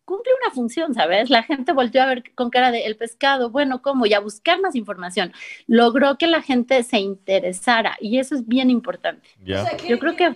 cumple 0.05 0.33
una 0.43 0.55
función, 0.55 0.95
¿sabes? 0.95 1.31
La 1.31 1.43
gente 1.43 1.73
volteó 1.73 2.03
a 2.03 2.07
ver 2.07 2.23
con 2.35 2.49
cara 2.51 2.71
de 2.71 2.87
el 2.87 2.97
pescado, 2.97 3.51
bueno, 3.51 3.83
¿cómo? 3.83 4.07
Y 4.07 4.15
a 4.15 4.21
buscar 4.21 4.61
más 4.61 4.75
información. 4.77 5.33
Logró 5.67 6.17
que 6.17 6.29
la 6.29 6.43
gente 6.43 6.83
se 6.85 6.99
interesara 6.99 7.97
y 8.01 8.19
eso 8.19 8.35
es 8.37 8.47
bien 8.47 8.71
importante. 8.71 9.29
Ya. 9.45 9.63
O 9.63 9.67
sea, 9.67 9.77
¿qué- 9.77 9.89
Yo 9.89 9.99
creo 9.99 10.17
que 10.17 10.35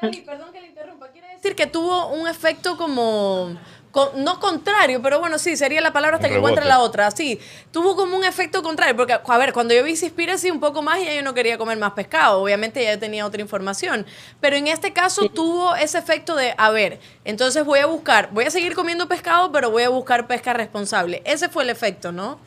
Lali, 0.00 0.20
perdón 0.22 0.52
que 0.52 0.60
le 0.60 0.68
interrumpa. 0.68 1.08
Quiere 1.10 1.28
decir 1.34 1.54
que 1.56 1.66
tuvo 1.66 2.12
un 2.12 2.28
efecto 2.28 2.76
como. 2.76 3.58
Con- 3.90 4.22
no 4.22 4.38
contrario, 4.40 5.00
pero 5.02 5.20
bueno, 5.20 5.38
sí, 5.38 5.56
sería 5.56 5.80
la 5.80 5.92
palabra 5.92 6.16
hasta 6.16 6.28
Un 6.28 6.32
que 6.32 6.38
encuentre 6.38 6.64
la 6.64 6.80
otra. 6.80 7.10
Sí, 7.10 7.38
tuvo 7.72 7.96
como 7.96 8.16
un 8.16 8.24
efecto 8.24 8.62
contrario. 8.62 8.96
Porque, 8.96 9.14
a 9.24 9.38
ver, 9.38 9.52
cuando 9.52 9.74
yo 9.74 9.82
vi 9.84 9.96
Seaspiracy 9.96 10.50
un 10.50 10.60
poco 10.60 10.82
más, 10.82 11.00
ya 11.00 11.14
yo 11.14 11.22
no 11.22 11.34
quería 11.34 11.58
comer 11.58 11.78
más 11.78 11.92
pescado. 11.92 12.42
Obviamente 12.42 12.82
ya 12.82 12.94
yo 12.94 12.98
tenía 12.98 13.26
otra 13.26 13.40
información. 13.40 14.06
Pero 14.40 14.56
en 14.56 14.66
este 14.68 14.92
caso 14.92 15.28
tuvo 15.28 15.74
ese 15.76 15.98
efecto 15.98 16.36
de, 16.36 16.54
a 16.56 16.70
ver, 16.70 17.00
entonces 17.24 17.64
voy 17.64 17.78
a 17.80 17.86
buscar, 17.86 18.30
voy 18.32 18.44
a 18.44 18.50
seguir 18.50 18.74
comiendo 18.74 19.08
pescado, 19.08 19.50
pero 19.52 19.70
voy 19.70 19.82
a 19.84 19.88
buscar 19.88 20.26
pesca 20.26 20.52
responsable. 20.52 21.22
Ese 21.24 21.48
fue 21.48 21.64
el 21.64 21.70
efecto, 21.70 22.12
¿no? 22.12 22.38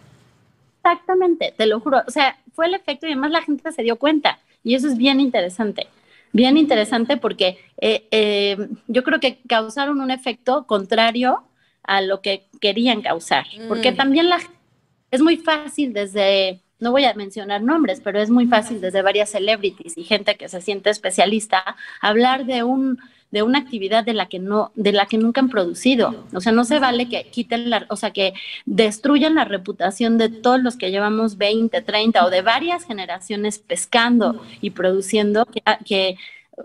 Exactamente, 0.84 1.54
te 1.56 1.66
lo 1.66 1.80
juro. 1.80 2.02
O 2.08 2.12
sea, 2.12 2.38
fue 2.56 2.66
el 2.66 2.74
efecto 2.74 3.06
y 3.06 3.12
además 3.12 3.32
la 3.32 3.42
gente 3.42 3.72
se 3.72 3.84
dio 3.84 3.98
cuenta. 3.98 4.39
Y 4.64 4.76
eso 4.76 4.88
es 4.88 4.98
bien 4.98 5.20
interesante. 5.20 5.88
Bien 6.34 6.58
interesante 6.58 7.18
porque 7.18 7.58
eh, 7.78 8.08
eh, 8.12 8.58
yo 8.88 9.04
creo 9.04 9.20
que 9.20 9.40
causaron 9.48 10.00
un 10.02 10.12
efecto 10.12 10.66
contrario 10.66 11.44
a 11.84 12.02
lo 12.02 12.22
que 12.22 12.48
querían 12.60 13.02
causar. 13.02 13.46
Porque 13.68 13.92
Mm. 13.92 13.96
también 13.96 14.30
la, 14.30 14.40
es 15.12 15.22
muy 15.22 15.38
fácil 15.38 15.94
desde, 15.94 16.62
no 16.80 16.92
voy 16.92 17.06
a 17.06 17.14
mencionar 17.14 17.62
nombres, 17.62 18.02
pero 18.02 18.20
es 18.22 18.30
muy 18.30 18.48
fácil 18.48 18.80
desde 18.80 19.02
varias 19.02 19.30
celebrities 19.30 19.98
y 19.98 20.04
gente 20.04 20.38
que 20.38 20.48
se 20.48 20.62
siente 20.62 20.90
especialista 20.90 21.76
hablar 22.02 22.46
de 22.46 22.64
un 22.64 22.98
de 23.32 23.44
una 23.44 23.60
actividad 23.60 24.04
de 24.04 24.14
la 24.14 24.28
que 24.28 24.40
no 24.40 24.72
de 24.76 24.92
la 24.92 25.06
que 25.06 25.18
nunca 25.18 25.42
han 25.42 25.50
producido. 25.50 26.26
O 26.34 26.42
sea, 26.42 26.52
no 26.52 26.64
se 26.66 26.80
vale 26.80 27.10
que 27.10 27.24
quiten 27.32 27.70
la, 27.70 27.86
o 27.90 27.96
sea, 27.96 28.12
que 28.12 28.34
destruyan 28.66 29.36
la 29.36 29.46
reputación 29.46 30.18
de 30.18 30.30
todos 30.30 30.62
los 30.62 30.76
que 30.76 30.92
llevamos 30.92 31.38
20, 31.38 31.82
30 31.82 32.26
o 32.26 32.30
de 32.30 32.42
varias 32.42 32.86
generaciones 32.86 33.60
pescando 33.60 34.42
y 34.62 34.72
produciendo 34.72 35.46
que, 35.46 35.62
que 35.86 36.18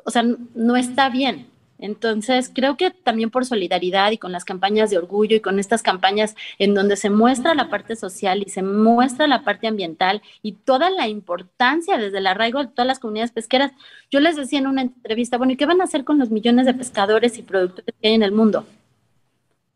o 0.04 0.10
sea, 0.10 0.24
no 0.54 0.76
está 0.76 1.08
bien. 1.08 1.46
Entonces, 1.78 2.50
creo 2.54 2.76
que 2.76 2.90
también 2.90 3.30
por 3.30 3.44
solidaridad 3.44 4.10
y 4.10 4.18
con 4.18 4.32
las 4.32 4.44
campañas 4.44 4.90
de 4.90 4.98
orgullo 4.98 5.36
y 5.36 5.40
con 5.40 5.58
estas 5.58 5.82
campañas 5.82 6.34
en 6.58 6.74
donde 6.74 6.96
se 6.96 7.10
muestra 7.10 7.54
la 7.54 7.68
parte 7.68 7.96
social 7.96 8.42
y 8.46 8.50
se 8.50 8.62
muestra 8.62 9.26
la 9.26 9.42
parte 9.44 9.66
ambiental 9.66 10.22
y 10.42 10.52
toda 10.52 10.90
la 10.90 11.08
importancia 11.08 11.98
desde 11.98 12.18
el 12.18 12.26
arraigo 12.26 12.60
de 12.60 12.68
todas 12.68 12.86
las 12.86 12.98
comunidades 12.98 13.32
pesqueras, 13.32 13.72
yo 14.10 14.20
les 14.20 14.36
decía 14.36 14.58
en 14.58 14.66
una 14.66 14.82
entrevista, 14.82 15.36
bueno, 15.36 15.52
¿y 15.52 15.56
qué 15.56 15.66
van 15.66 15.80
a 15.80 15.84
hacer 15.84 16.04
con 16.04 16.18
los 16.18 16.30
millones 16.30 16.66
de 16.66 16.74
pescadores 16.74 17.38
y 17.38 17.42
productores 17.42 17.94
que 18.00 18.08
hay 18.08 18.14
en 18.14 18.22
el 18.22 18.32
mundo? 18.32 18.66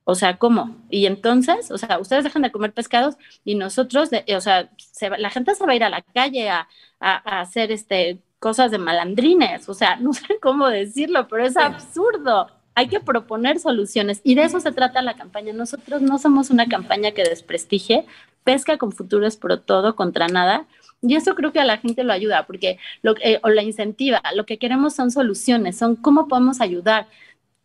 O 0.04 0.14
sea, 0.14 0.38
¿cómo? 0.38 0.76
Y 0.88 1.06
entonces, 1.06 1.70
o 1.70 1.78
sea, 1.78 1.98
ustedes 1.98 2.24
dejan 2.24 2.42
de 2.42 2.50
comer 2.50 2.72
pescados 2.72 3.16
y 3.44 3.54
nosotros, 3.54 4.10
de, 4.10 4.24
o 4.34 4.40
sea, 4.40 4.70
se 4.76 5.10
la 5.10 5.30
gente 5.30 5.54
se 5.54 5.64
va 5.66 5.72
a 5.72 5.76
ir 5.76 5.84
a 5.84 5.90
la 5.90 6.02
calle 6.02 6.48
a 6.48 6.66
hacer 7.00 7.70
este 7.70 8.18
cosas 8.40 8.72
de 8.72 8.78
malandrines, 8.78 9.68
o 9.68 9.74
sea, 9.74 9.96
no 10.00 10.12
sé 10.12 10.38
cómo 10.42 10.68
decirlo, 10.68 11.28
pero 11.28 11.44
es 11.44 11.56
absurdo. 11.56 12.48
hay 12.74 12.88
que 12.88 12.98
proponer 12.98 13.60
soluciones 13.60 14.20
y 14.24 14.34
de 14.34 14.44
eso 14.44 14.58
se 14.58 14.72
trata 14.72 15.02
la 15.02 15.14
campaña. 15.14 15.52
Nosotros 15.52 16.02
no 16.02 16.18
somos 16.18 16.50
una 16.50 16.66
campaña 16.66 17.12
que 17.12 17.22
desprestigie, 17.22 18.06
pesca 18.42 18.78
con 18.78 18.90
futuro 18.90 19.26
es 19.26 19.36
pro 19.36 19.60
todo 19.60 19.94
contra 19.94 20.26
nada. 20.26 20.66
Y 21.02 21.14
eso 21.14 21.34
creo 21.34 21.52
que 21.52 21.60
a 21.60 21.64
la 21.64 21.78
gente 21.78 22.04
lo 22.04 22.12
ayuda 22.12 22.46
porque 22.46 22.78
lo, 23.02 23.14
eh, 23.22 23.40
o 23.42 23.48
la 23.48 23.62
incentiva. 23.62 24.22
Lo 24.34 24.44
que 24.44 24.58
queremos 24.58 24.94
son 24.94 25.10
soluciones, 25.10 25.78
son 25.78 25.96
cómo 25.96 26.28
podemos 26.28 26.60
ayudar 26.60 27.06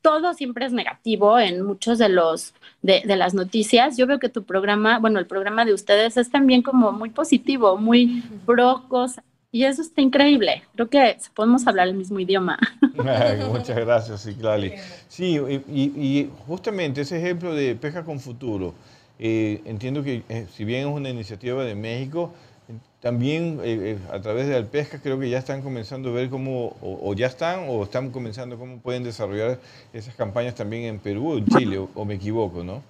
todo 0.05 0.35
siempre 0.35 0.67
es 0.67 0.71
negativo 0.71 1.39
en 1.39 1.63
muchos 1.63 1.97
de 1.97 2.09
los 2.09 2.53
de, 2.83 3.01
las 3.07 3.33
noticias. 3.33 3.97
Yo 3.97 4.05
veo 4.05 4.19
que 4.19 4.29
tu 4.29 4.43
programa, 4.43 4.99
bueno, 4.99 5.17
el 5.17 5.25
programa 5.25 5.65
de 5.65 5.73
ustedes 5.73 6.15
es 6.15 6.29
también 6.29 6.61
como 6.61 6.91
muy 6.91 7.09
positivo, 7.09 7.75
muy 7.77 8.23
pro 8.45 8.83
y 9.55 9.63
eso 9.63 9.81
está 9.81 10.01
increíble. 10.01 10.63
Creo 10.73 10.89
que 10.89 11.17
podemos 11.33 11.65
hablar 11.65 11.87
el 11.87 11.93
mismo 11.93 12.19
idioma. 12.19 12.59
Muchas 13.49 13.77
gracias, 13.77 14.23
Ciclali. 14.23 14.73
Sí, 15.07 15.39
y, 15.69 16.29
justamente 16.45 16.99
ese 16.99 17.17
ejemplo 17.17 17.55
de 17.55 17.73
pesca 17.75 18.03
con 18.03 18.19
futuro, 18.19 18.73
eh, 19.17 19.61
entiendo 19.63 20.03
que 20.03 20.23
eh, 20.27 20.45
si 20.53 20.65
bien 20.65 20.81
es 20.89 20.93
una 20.93 21.09
iniciativa 21.09 21.63
de 21.63 21.73
México, 21.73 22.33
también 22.99 23.59
eh, 23.63 23.95
eh, 23.95 23.97
a 24.11 24.19
través 24.19 24.47
de 24.47 24.55
Alpesca 24.55 24.99
creo 24.99 25.19
que 25.19 25.29
ya 25.29 25.37
están 25.37 25.61
comenzando 25.61 26.09
a 26.09 26.13
ver 26.13 26.27
cómo, 26.29 26.75
o, 26.81 27.13
ya 27.13 27.27
están, 27.27 27.65
o 27.69 27.83
están 27.83 28.09
comenzando 28.09 28.57
cómo 28.57 28.79
pueden 28.79 29.03
desarrollar 29.03 29.59
esas 29.93 30.15
campañas 30.15 30.55
también 30.55 30.83
en 30.83 30.99
Perú 30.99 31.33
o 31.33 31.37
en 31.37 31.45
Chile, 31.45 31.87
o, 31.93 32.03
me 32.03 32.15
equivoco, 32.15 32.63
¿no? 32.63 32.81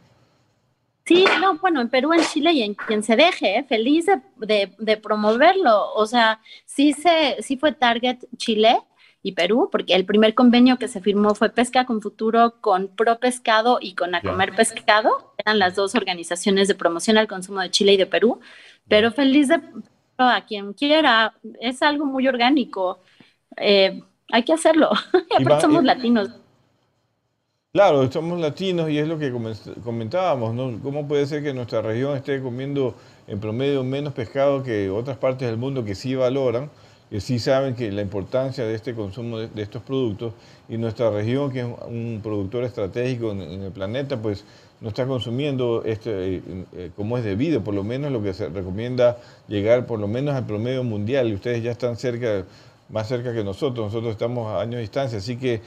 Sí, 1.06 1.24
no, 1.40 1.60
bueno, 1.60 1.82
en 1.82 1.90
Perú, 1.90 2.14
en 2.14 2.22
Chile 2.22 2.52
y 2.54 2.64
en 2.64 2.74
quien 2.74 3.04
se 3.04 3.16
deje, 3.16 3.60
¿eh? 3.60 3.64
feliz 3.64 4.08
de, 4.38 4.74
de, 4.80 4.98
promoverlo. 4.98 5.94
O 5.94 6.08
sea, 6.08 6.42
sí, 6.66 6.94
se, 6.94 7.38
sí 7.44 7.58
fue 7.58 7.74
Target 7.74 8.18
Chile 8.38 8.80
y 9.22 9.34
Perú, 9.34 9.70
porque 9.72 9.94
el 9.94 10.06
primer 10.06 10.34
convenio 10.34 10.78
que 10.78 10.88
se 10.88 11.02
firmó 11.02 11.36
fue 11.36 11.50
Pesca 11.50 11.86
con 11.86 12.02
Futuro 12.02 12.60
con 12.60 12.88
Pro 12.88 13.20
Pescado 13.20 13.78
y 13.82 13.94
con 13.94 14.16
A 14.16 14.22
Comer 14.22 14.56
Pescado. 14.56 15.36
Eran 15.38 15.60
las 15.60 15.76
dos 15.76 15.94
organizaciones 15.94 16.68
de 16.68 16.76
promoción 16.76 17.18
al 17.20 17.28
consumo 17.28 17.62
de 17.62 17.70
Chile 17.70 17.94
y 17.94 17.98
de 17.98 18.08
Perú. 18.08 18.40
Pero 18.88 19.12
feliz 19.12 19.48
de 19.50 19.62
a 20.18 20.46
quien 20.46 20.74
quiera, 20.74 21.36
es 21.60 21.82
algo 21.84 22.06
muy 22.06 22.28
orgánico. 22.28 23.00
Eh, 23.58 24.02
hay 24.32 24.44
que 24.44 24.54
hacerlo. 24.54 24.90
Aparte 25.40 25.62
somos 25.62 25.84
latinos. 25.84 26.30
Claro, 27.76 28.10
somos 28.10 28.40
latinos 28.40 28.90
y 28.90 29.00
es 29.00 29.06
lo 29.06 29.20
que 29.20 29.34
comentábamos, 29.84 30.56
¿no? 30.56 30.80
¿Cómo 30.82 31.10
puede 31.10 31.26
ser 31.26 31.44
que 31.44 31.54
nuestra 31.54 31.82
región 31.82 32.16
esté 32.16 32.42
comiendo 32.42 32.96
en 33.28 33.42
promedio 33.42 33.84
menos 33.84 34.14
pescado 34.14 34.64
que 34.64 34.90
otras 34.90 35.18
partes 35.18 35.50
del 35.50 35.58
mundo 35.58 35.84
que 35.84 35.94
sí 35.94 36.16
valoran, 36.16 36.70
que 37.10 37.20
sí 37.20 37.38
saben 37.38 37.76
que 37.76 37.92
la 37.92 38.02
importancia 38.02 38.64
de 38.64 38.76
este 38.76 38.94
consumo 38.96 39.40
de, 39.40 39.62
estos 39.62 39.82
productos 39.82 40.34
y 40.70 40.78
nuestra 40.78 41.10
región, 41.10 41.52
que 41.52 41.60
es 41.60 41.66
un 41.66 42.22
productor 42.24 42.64
estratégico 42.64 43.32
en 43.32 43.42
el 43.42 43.72
planeta, 43.74 44.22
pues 44.22 44.46
no 44.80 44.88
está 44.88 45.06
consumiendo 45.06 45.84
este, 45.84 46.36
eh, 46.36 46.42
eh, 46.78 46.92
como 46.96 47.18
es 47.18 47.26
debido, 47.26 47.62
por 47.62 47.74
lo 47.74 47.84
menos 47.84 48.10
lo 48.10 48.24
que 48.24 48.34
se 48.34 48.48
recomienda 48.48 49.18
llegar 49.50 49.86
por 49.86 50.00
lo 50.00 50.08
menos 50.08 50.34
al 50.34 50.46
promedio 50.46 50.86
mundial 50.86 51.28
y 51.28 51.34
ustedes 51.34 51.62
ya 51.62 51.72
están 51.72 51.98
cerca, 51.98 52.46
más 52.88 53.10
cerca 53.10 53.34
que 53.34 53.44
nosotros, 53.44 53.88
nosotros 53.88 54.14
estamos 54.14 54.48
a 54.48 54.62
años 54.62 54.76
de 54.76 54.82
distancia, 54.82 55.18
así 55.18 55.36
que 55.36 55.60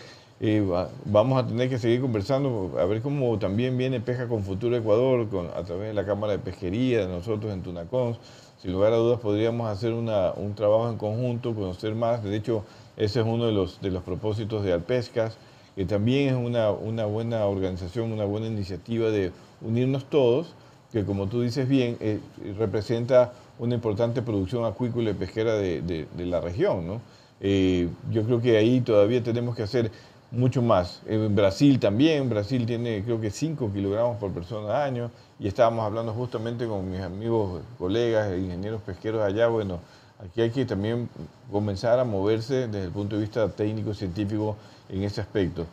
vamos 1.04 1.42
a 1.42 1.46
tener 1.46 1.68
que 1.68 1.78
seguir 1.78 2.00
conversando, 2.00 2.76
a 2.78 2.84
ver 2.84 3.02
cómo 3.02 3.38
también 3.38 3.76
viene 3.76 4.00
Pesca 4.00 4.28
con 4.28 4.44
Futuro 4.44 4.76
Ecuador 4.76 5.26
a 5.56 5.64
través 5.64 5.88
de 5.88 5.94
la 5.94 6.06
Cámara 6.06 6.32
de 6.32 6.38
Pesquería 6.38 7.06
de 7.06 7.08
nosotros 7.08 7.52
en 7.52 7.62
Tunacons. 7.62 8.18
Sin 8.62 8.72
lugar 8.72 8.92
a 8.92 8.96
dudas 8.96 9.20
podríamos 9.20 9.68
hacer 9.68 9.92
una, 9.92 10.32
un 10.32 10.54
trabajo 10.54 10.90
en 10.90 10.96
conjunto, 10.96 11.54
conocer 11.54 11.94
más, 11.94 12.22
de 12.22 12.36
hecho 12.36 12.64
ese 12.96 13.20
es 13.20 13.26
uno 13.26 13.46
de 13.46 13.52
los, 13.52 13.80
de 13.80 13.90
los 13.90 14.02
propósitos 14.02 14.64
de 14.64 14.72
Alpescas 14.72 15.38
que 15.78 15.84
también 15.84 16.30
es 16.30 16.34
una, 16.34 16.72
una, 16.72 17.06
buena 17.06 17.46
organización, 17.46 18.10
una 18.10 18.24
buena 18.24 18.48
iniciativa 18.48 19.10
de 19.10 19.30
unirnos 19.60 20.06
todos, 20.06 20.52
que 20.90 21.04
como 21.04 21.28
tú 21.28 21.40
dices 21.40 21.68
bien, 21.68 21.96
eh, 22.00 22.18
representa 22.58 23.32
una 23.60 23.76
importante 23.76 24.20
producción 24.20 24.64
acuícola 24.64 25.10
y 25.10 25.14
pesquera 25.14 25.54
de, 25.54 25.80
de, 25.80 26.26
la 26.26 26.40
región. 26.40 26.84
¿no? 26.84 27.00
Eh, 27.40 27.88
yo 28.10 28.24
creo 28.24 28.42
que 28.42 28.56
ahí 28.56 28.80
todavía 28.80 29.22
tenemos 29.22 29.54
que 29.54 29.62
hacer 29.62 29.92
mucho 30.30 30.62
más. 30.62 31.00
En 31.06 31.34
Brasil 31.34 31.78
también, 31.78 32.28
Brasil 32.28 32.66
tiene 32.66 33.02
creo 33.02 33.20
que 33.20 33.30
5 33.30 33.72
kilogramos 33.72 34.18
por 34.18 34.30
persona 34.32 34.68
al 34.68 34.82
año 34.82 35.10
y 35.38 35.48
estábamos 35.48 35.84
hablando 35.84 36.12
justamente 36.12 36.66
con 36.66 36.90
mis 36.90 37.00
amigos, 37.00 37.62
colegas, 37.78 38.36
ingenieros 38.36 38.82
pesqueros 38.82 39.22
allá, 39.22 39.48
bueno, 39.48 39.80
aquí 40.18 40.40
hay 40.40 40.50
que 40.50 40.64
también 40.66 41.08
comenzar 41.50 41.98
a 41.98 42.04
moverse 42.04 42.66
desde 42.66 42.84
el 42.84 42.90
punto 42.90 43.16
de 43.16 43.22
vista 43.22 43.48
técnico, 43.48 43.94
científico, 43.94 44.56
en 44.88 45.02
ese 45.02 45.20
aspecto. 45.20 45.66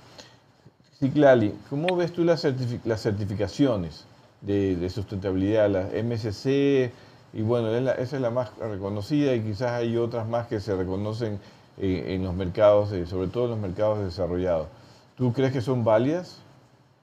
Sí, 0.99 1.09
Clali, 1.09 1.53
¿cómo 1.69 1.95
ves 1.95 2.13
tú 2.13 2.23
las, 2.23 2.41
certificaciones 2.41 4.05
de, 4.41 4.89
sustentabilidad, 4.89 5.69
las 5.69 5.87
MSC? 5.91 6.91
Y 7.33 7.41
bueno, 7.41 7.75
esa 7.75 8.15
es 8.15 8.21
la 8.21 8.29
más 8.29 8.55
reconocida 8.57 9.35
y 9.35 9.41
quizás 9.41 9.71
hay 9.71 9.97
otras 9.97 10.25
más 10.27 10.47
que 10.47 10.61
se 10.61 10.73
reconocen 10.73 11.39
eh, 11.77 12.15
en 12.15 12.23
los 12.23 12.33
mercados, 12.33 12.89
sobre 13.07 13.27
todo 13.27 13.45
en 13.45 13.51
los 13.51 13.59
mercados 13.59 14.03
desarrollados. 14.03 14.67
¿Tú 15.15 15.33
crees 15.33 15.51
que 15.51 15.61
son 15.61 15.83
válidas? 15.83 16.41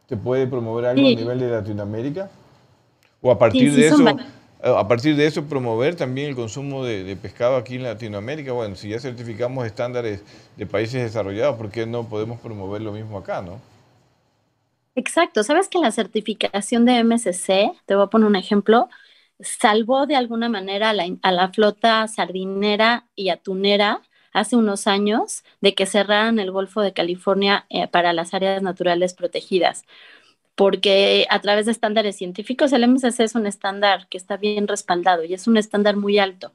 ¿Te 0.07 0.17
puede 0.17 0.47
promover 0.47 0.87
algo 0.87 1.07
a 1.07 1.11
nivel 1.11 1.39
de 1.39 1.51
Latinoamérica? 1.51 2.31
¿O 3.21 3.31
a 3.31 3.39
partir 3.39 3.75
de 3.75 3.87
eso 3.87 4.05
eh, 4.63 4.73
a 4.77 4.87
partir 4.87 5.17
de 5.17 5.27
eso 5.27 5.45
promover 5.45 5.97
también 5.97 6.29
el 6.29 6.37
consumo 6.37 6.85
de, 6.85 7.17
pescado 7.17 7.57
aquí 7.57 7.75
en 7.75 7.83
Latinoamérica. 7.83 8.53
Bueno, 8.53 8.77
si 8.77 8.89
ya 8.91 9.01
certificamos 9.01 9.67
estándares 9.67 10.23
de 10.57 10.67
países 10.67 11.03
desarrollados, 11.03 11.57
¿por 11.57 11.71
qué 11.71 11.85
no 11.85 12.09
podemos 12.09 12.41
promover 12.41 12.81
lo 12.81 12.93
mismo 12.93 13.19
acá, 13.19 13.43
no? 13.43 13.61
Exacto. 14.95 15.43
¿Sabes 15.43 15.69
que 15.69 15.79
la 15.79 15.91
certificación 15.91 16.85
de 16.85 17.03
MSC, 17.03 17.73
te 17.87 17.95
voy 17.95 18.05
a 18.05 18.07
poner 18.07 18.29
un 18.29 18.37
ejemplo, 18.37 18.89
salvó 19.41 20.07
de 20.07 20.15
alguna 20.15 20.49
manera 20.49 20.91
a 20.91 21.33
la, 21.33 21.49
flota 21.49 22.07
sardinera 22.07 23.07
y 23.17 23.31
atunera 23.31 24.03
hace 24.33 24.57
unos 24.57 24.87
años 24.87 25.45
de 25.61 25.75
que 25.75 25.87
cerraran 25.87 26.39
el 26.39 26.51
Golfo 26.51 26.81
de 26.81 26.93
California 26.93 27.67
eh, 27.71 27.89
para 27.89 28.13
las 28.13 28.35
áreas 28.35 28.63
naturales 28.63 29.15
protegidas? 29.15 29.85
porque 30.55 31.27
a 31.31 31.41
través 31.41 31.67
de 31.67 31.73
estándares 31.73 32.17
científicos 32.17 32.73
el 32.73 32.85
MSC 32.85 33.21
es 33.21 33.35
un 33.35 33.47
estándar 33.47 34.07
que 34.09 34.19
está 34.19 34.37
bien 34.37 34.69
respaldado 34.69 35.25
y 35.25 35.35
es 35.35 35.47
un 35.47 35.57
estándar 35.57 35.97
muy 35.97 36.19
alto. 36.19 36.53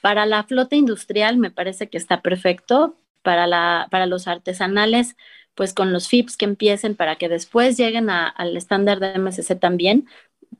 Para 0.00 0.26
la 0.26 0.44
flota 0.44 0.76
industrial 0.76 1.36
me 1.36 1.50
parece 1.50 1.88
que 1.90 1.98
está 1.98 2.22
perfecto, 2.22 2.96
para, 3.22 3.46
la, 3.46 3.88
para 3.90 4.06
los 4.06 4.28
artesanales, 4.28 5.16
pues 5.54 5.74
con 5.74 5.92
los 5.92 6.08
FIPS 6.08 6.36
que 6.36 6.46
empiecen 6.46 6.94
para 6.94 7.16
que 7.16 7.28
después 7.28 7.76
lleguen 7.76 8.08
al 8.10 8.56
estándar 8.56 9.00
de 9.00 9.18
MSC 9.18 9.58
también, 9.58 10.08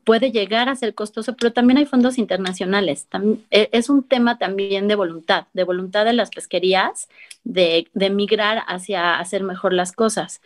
puede 0.05 0.31
llegar 0.33 0.69
a 0.69 0.77
ser 0.77 0.95
costoso, 0.95 1.37
pero 1.37 1.53
también 1.53 1.79
hay 1.79 1.87
fondos 1.87 2.19
internacionales. 2.19 3.09
E, 3.51 3.69
es 3.73 3.89
un 3.89 4.03
tema 4.03 4.39
también 4.39 4.89
de 4.89 4.95
voluntad, 4.95 5.47
de 5.53 5.65
voluntad 5.65 6.05
de 6.05 6.13
las 6.13 6.31
pesquerías, 6.31 7.09
de, 7.45 7.89
de 7.95 8.11
migrar 8.11 8.63
hacia 8.67 9.19
hacer 9.19 9.43
mejor 9.43 9.73
las 9.73 9.93
cosas. 9.93 10.41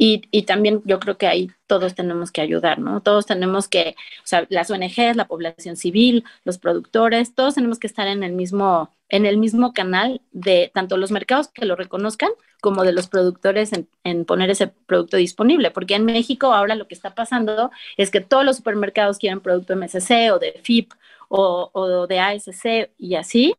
Y, 0.00 0.22
y, 0.30 0.42
también 0.44 0.80
yo 0.84 1.00
creo 1.00 1.18
que 1.18 1.26
ahí 1.26 1.50
todos 1.66 1.96
tenemos 1.96 2.30
que 2.30 2.40
ayudar, 2.40 2.78
¿no? 2.78 3.02
Todos 3.02 3.26
tenemos 3.26 3.66
que, 3.66 3.96
o 4.22 4.26
sea, 4.26 4.46
las 4.48 4.70
ONGs, 4.70 5.16
la 5.16 5.26
población 5.26 5.76
civil, 5.76 6.22
los 6.44 6.56
productores, 6.56 7.34
todos 7.34 7.56
tenemos 7.56 7.80
que 7.80 7.88
estar 7.88 8.06
en 8.06 8.22
el 8.22 8.32
mismo, 8.32 8.94
en 9.08 9.26
el 9.26 9.38
mismo 9.38 9.72
canal 9.72 10.20
de 10.30 10.70
tanto 10.72 10.96
los 10.96 11.10
mercados 11.10 11.48
que 11.48 11.66
lo 11.66 11.74
reconozcan 11.74 12.30
como 12.60 12.84
de 12.84 12.92
los 12.92 13.08
productores 13.08 13.72
en, 13.72 13.88
en 14.04 14.24
poner 14.24 14.50
ese 14.50 14.68
producto 14.68 15.16
disponible, 15.16 15.72
porque 15.72 15.96
en 15.96 16.04
México 16.04 16.52
ahora 16.52 16.76
lo 16.76 16.86
que 16.86 16.94
está 16.94 17.16
pasando 17.16 17.72
es 17.96 18.12
que 18.12 18.20
todos 18.20 18.44
los 18.44 18.56
supermercados 18.56 19.18
quieren 19.18 19.40
producto 19.40 19.74
MSC 19.74 20.30
o 20.32 20.38
de 20.38 20.60
FIP 20.62 20.92
o, 21.28 21.70
o 21.72 22.06
de 22.06 22.20
ASC 22.20 22.90
y 22.98 23.16
así. 23.16 23.56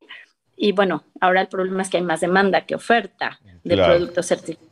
Y 0.55 0.71
bueno, 0.71 1.03
ahora 1.19 1.41
el 1.41 1.47
problema 1.47 1.81
es 1.81 1.89
que 1.89 1.97
hay 1.97 2.03
más 2.03 2.21
demanda 2.21 2.65
que 2.65 2.75
oferta 2.75 3.39
de 3.63 3.75
productos 3.75 4.27
certificados 4.27 4.68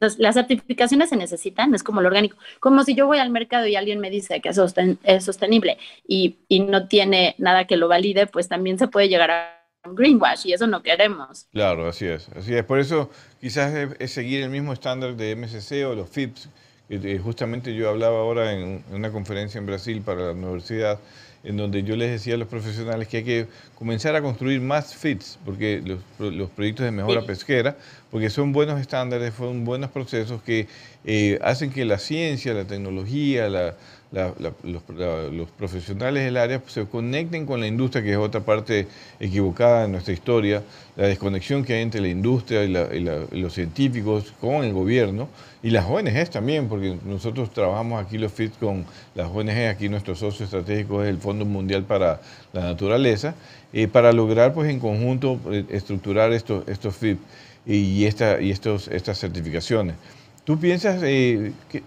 las 0.00 0.34
certificaciones 0.34 1.08
se 1.08 1.16
necesitan, 1.16 1.74
es 1.74 1.82
como 1.82 2.00
lo 2.00 2.08
orgánico. 2.08 2.36
Como 2.60 2.84
si 2.84 2.94
yo 2.94 3.06
voy 3.06 3.18
al 3.18 3.30
mercado 3.30 3.66
y 3.66 3.76
alguien 3.76 4.00
me 4.00 4.10
dice 4.10 4.40
que 4.40 4.50
es 4.50 5.24
sostenible 5.24 5.78
y, 6.06 6.36
no 6.68 6.88
tiene 6.88 7.34
nada 7.38 7.66
que 7.66 7.76
lo 7.76 7.88
valide, 7.88 8.26
pues 8.26 8.48
también 8.48 8.78
se 8.78 8.88
puede 8.88 9.08
llegar 9.08 9.30
a 9.30 9.64
un 9.84 9.94
greenwash 9.94 10.46
y 10.46 10.52
eso 10.52 10.66
no 10.66 10.82
queremos. 10.82 11.46
Claro, 11.52 11.88
así 11.88 12.06
es. 12.06 12.28
Así 12.30 12.54
es. 12.54 12.64
Por 12.64 12.78
eso 12.78 13.10
quizás 13.40 13.72
es, 13.98 14.12
seguir 14.12 14.42
el 14.42 14.50
mismo 14.50 14.72
estándar 14.72 15.16
de 15.16 15.34
MSC 15.34 15.86
o 15.86 15.94
los 15.94 16.08
FIPS. 16.10 16.48
Que 16.88 17.18
justamente 17.18 17.74
yo 17.74 17.90
hablaba 17.90 18.18
ahora 18.18 18.54
en 18.54 18.82
una 18.90 19.12
conferencia 19.12 19.58
en 19.58 19.66
Brasil 19.66 20.00
para 20.00 20.22
la 20.22 20.32
universidad 20.32 20.98
en 21.44 21.56
donde 21.56 21.82
yo 21.82 21.96
les 21.96 22.10
decía 22.10 22.34
a 22.34 22.36
los 22.36 22.48
profesionales 22.48 23.08
que 23.08 23.18
hay 23.18 23.24
que 23.24 23.46
comenzar 23.74 24.16
a 24.16 24.22
construir 24.22 24.60
más 24.60 24.94
FITs, 24.94 25.38
porque 25.44 25.82
los, 26.18 26.50
proyectos 26.50 26.84
de 26.84 26.90
mejora 26.90 27.22
pesquera, 27.22 27.76
porque 28.10 28.28
son 28.30 28.52
buenos 28.52 28.80
estándares, 28.80 29.34
son 29.34 29.64
buenos 29.64 29.90
procesos 29.90 30.42
que 30.42 30.66
eh, 31.04 31.38
hacen 31.42 31.70
que 31.70 31.84
la 31.84 31.98
ciencia, 31.98 32.52
la 32.54 32.64
tecnología, 32.64 33.48
la, 33.48 33.74
los, 34.10 35.50
profesionales 35.58 36.24
del 36.24 36.36
área 36.36 36.62
se 36.66 36.86
conecten 36.86 37.44
con 37.44 37.60
la 37.60 37.66
industria, 37.66 38.02
que 38.02 38.12
es 38.12 38.16
otra 38.16 38.40
parte 38.40 38.86
equivocada 39.20 39.84
en 39.84 39.92
nuestra 39.92 40.14
historia, 40.14 40.62
la 40.96 41.06
desconexión 41.06 41.64
que 41.64 41.74
hay 41.74 41.82
entre 41.82 42.00
la 42.00 42.08
industria 42.08 42.64
y, 42.64 43.38
los 43.38 43.52
científicos 43.52 44.32
con 44.40 44.64
el 44.64 44.72
gobierno 44.72 45.28
y 45.62 45.70
las 45.70 45.84
ONGs 45.86 46.30
también, 46.30 46.68
porque 46.68 46.96
nosotros 47.04 47.50
trabajamos 47.50 48.04
aquí 48.04 48.16
los 48.16 48.32
FIT 48.32 48.58
con 48.58 48.86
las 49.14 49.28
ONGs, 49.28 49.68
aquí 49.68 49.88
nuestro 49.88 50.14
socio 50.14 50.44
estratégico 50.44 51.02
es 51.02 51.10
el 51.10 51.18
Fondo 51.18 51.44
Mundial 51.44 51.84
para 51.84 52.20
la 52.52 52.62
Naturaleza, 52.62 53.34
eh, 53.72 53.88
para 53.88 54.12
lograr 54.12 54.54
pues 54.54 54.70
en 54.70 54.80
conjunto 54.80 55.38
eh, 55.50 55.64
estructurar 55.70 56.32
estos, 56.32 56.66
estos 56.66 56.96
FIT 56.96 57.18
y, 57.66 58.06
esta, 58.06 58.40
y 58.40 58.50
estos, 58.50 58.88
estas 58.88 59.18
certificaciones. 59.18 59.96
¿Tú 60.44 60.58
piensas 60.58 61.02
eh, 61.02 61.52
que, 61.68 61.82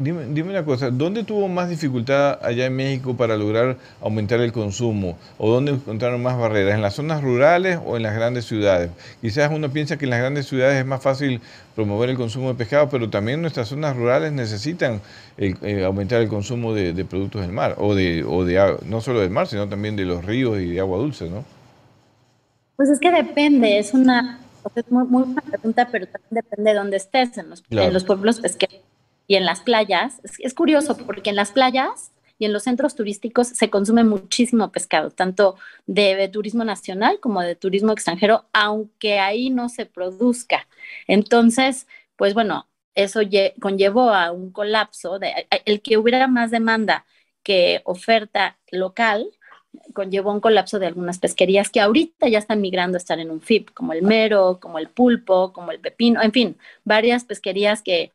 Dime, 0.00 0.26
dime, 0.26 0.50
una 0.50 0.64
cosa, 0.64 0.92
¿dónde 0.92 1.24
tuvo 1.24 1.48
más 1.48 1.68
dificultad 1.68 2.38
allá 2.40 2.66
en 2.66 2.76
México 2.76 3.16
para 3.16 3.36
lograr 3.36 3.78
aumentar 4.00 4.38
el 4.38 4.52
consumo? 4.52 5.18
¿O 5.38 5.50
dónde 5.50 5.72
encontraron 5.72 6.22
más 6.22 6.38
barreras? 6.38 6.76
¿En 6.76 6.82
las 6.82 6.94
zonas 6.94 7.20
rurales 7.20 7.80
o 7.84 7.96
en 7.96 8.04
las 8.04 8.14
grandes 8.14 8.44
ciudades? 8.44 8.92
Quizás 9.20 9.50
uno 9.52 9.72
piensa 9.72 9.96
que 9.96 10.04
en 10.04 10.10
las 10.10 10.20
grandes 10.20 10.46
ciudades 10.46 10.78
es 10.78 10.86
más 10.86 11.02
fácil 11.02 11.40
promover 11.74 12.10
el 12.10 12.16
consumo 12.16 12.50
de 12.50 12.54
pescado, 12.54 12.88
pero 12.88 13.10
también 13.10 13.40
nuestras 13.42 13.66
zonas 13.66 13.96
rurales 13.96 14.30
necesitan 14.30 15.00
eh, 15.36 15.82
aumentar 15.84 16.22
el 16.22 16.28
consumo 16.28 16.74
de, 16.74 17.04
productos 17.04 17.40
del 17.40 17.50
mar, 17.50 17.74
o 17.78 17.96
de, 17.96 18.22
o 18.22 18.44
de 18.44 18.76
no 18.84 19.00
solo 19.00 19.18
del 19.18 19.30
mar, 19.30 19.48
sino 19.48 19.68
también 19.68 19.96
de 19.96 20.04
los 20.04 20.24
ríos 20.24 20.60
y 20.60 20.74
de 20.74 20.78
agua 20.78 20.98
dulce, 20.98 21.28
¿no? 21.28 21.44
Pues 22.76 22.88
es 22.88 23.00
que 23.00 23.10
depende, 23.10 23.80
es 23.80 23.92
una, 23.94 24.38
es 24.76 24.88
muy, 24.92 25.02
buena 25.08 25.42
pregunta, 25.42 25.88
pero 25.90 26.06
también 26.06 26.44
depende 26.44 26.70
de 26.70 26.76
dónde 26.76 26.96
estés, 26.98 27.36
en 27.36 27.50
los, 27.50 27.64
en 27.68 27.92
los 27.92 28.04
pueblos 28.04 28.38
pesqueros 28.38 28.78
y 29.28 29.36
en 29.36 29.44
las 29.44 29.60
playas. 29.60 30.20
Es, 30.40 30.54
curioso 30.54 30.96
porque 30.96 31.30
en 31.30 31.36
las 31.36 31.52
playas 31.52 32.12
y 32.38 32.46
en 32.46 32.52
los 32.52 32.64
centros 32.64 32.96
turísticos 32.96 33.46
se 33.48 33.70
consume 33.70 34.02
muchísimo 34.02 34.72
pescado, 34.72 35.10
tanto 35.10 35.56
de, 35.86 36.28
turismo 36.28 36.64
nacional 36.64 37.20
como 37.20 37.42
de 37.42 37.54
turismo 37.54 37.92
extranjero, 37.92 38.46
aunque 38.52 39.20
ahí 39.20 39.50
no 39.50 39.68
se 39.68 39.86
produzca. 39.86 40.66
Entonces, 41.06 41.86
pues 42.16 42.34
bueno, 42.34 42.68
eso 42.94 43.20
conllevó 43.60 44.10
a 44.10 44.32
un 44.32 44.50
colapso, 44.50 45.18
de, 45.20 45.46
el 45.64 45.82
que 45.82 45.98
hubiera 45.98 46.26
más 46.26 46.50
demanda 46.50 47.04
que 47.42 47.82
oferta 47.84 48.58
local, 48.72 49.30
conllevó 49.94 50.32
un 50.32 50.40
colapso 50.40 50.78
de 50.78 50.86
algunas 50.86 51.18
pesquerías 51.18 51.70
que 51.70 51.80
ahorita 51.80 52.28
ya 52.28 52.38
están 52.38 52.60
migrando 52.60 52.96
a 52.96 52.98
estar 52.98 53.18
en 53.20 53.30
un 53.30 53.40
FIP, 53.40 53.70
como 53.74 53.92
el 53.92 54.02
mero, 54.02 54.58
como 54.60 54.78
el 54.78 54.88
pulpo, 54.88 55.52
como 55.52 55.70
el 55.70 55.80
pepino, 55.80 56.22
en 56.22 56.32
fin, 56.32 56.56
varias 56.84 57.24
pesquerías 57.24 57.82
que 57.82 58.12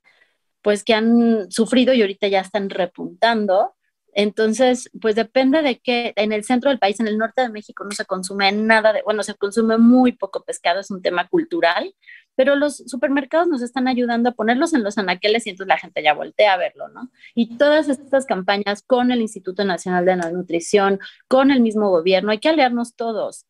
pues 0.63 0.83
que 0.83 0.95
han 0.95 1.51
sufrido 1.51 1.93
y 1.93 2.01
ahorita 2.01 2.27
ya 2.27 2.39
están 2.39 2.69
repuntando. 2.69 3.75
Entonces, 4.15 4.89
pues 5.01 5.15
depende 5.15 5.61
de 5.61 5.79
que 5.79 6.13
en 6.15 6.31
el 6.31 6.43
centro 6.43 6.69
del 6.69 6.79
país, 6.79 6.99
en 6.99 7.07
el 7.07 7.17
norte 7.17 7.41
de 7.41 7.49
México, 7.49 7.83
no 7.83 7.91
se 7.91 8.05
consume 8.05 8.51
nada 8.51 8.93
de, 8.93 9.01
bueno, 9.03 9.23
se 9.23 9.33
consume 9.35 9.77
muy 9.77 10.13
poco 10.13 10.43
pescado, 10.43 10.79
es 10.79 10.91
un 10.91 11.01
tema 11.01 11.27
cultural, 11.27 11.93
pero 12.35 12.55
los 12.55 12.77
supermercados 12.77 13.47
nos 13.47 13.61
están 13.61 13.87
ayudando 13.87 14.29
a 14.29 14.33
ponerlos 14.33 14.73
en 14.73 14.83
los 14.83 14.97
anaqueles 14.97 15.45
y 15.45 15.51
entonces 15.51 15.67
la 15.67 15.77
gente 15.77 16.03
ya 16.03 16.13
voltea 16.13 16.53
a 16.53 16.57
verlo, 16.57 16.89
¿no? 16.89 17.11
Y 17.35 17.57
todas 17.57 17.89
estas 17.89 18.25
campañas 18.25 18.83
con 18.83 19.11
el 19.11 19.21
Instituto 19.21 19.65
Nacional 19.65 20.05
de 20.05 20.15
la 20.15 20.31
Nutrición, 20.31 20.99
con 21.27 21.51
el 21.51 21.61
mismo 21.61 21.89
gobierno, 21.89 22.31
hay 22.31 22.39
que 22.39 22.49
aliarnos 22.49 22.95
todos. 22.95 23.45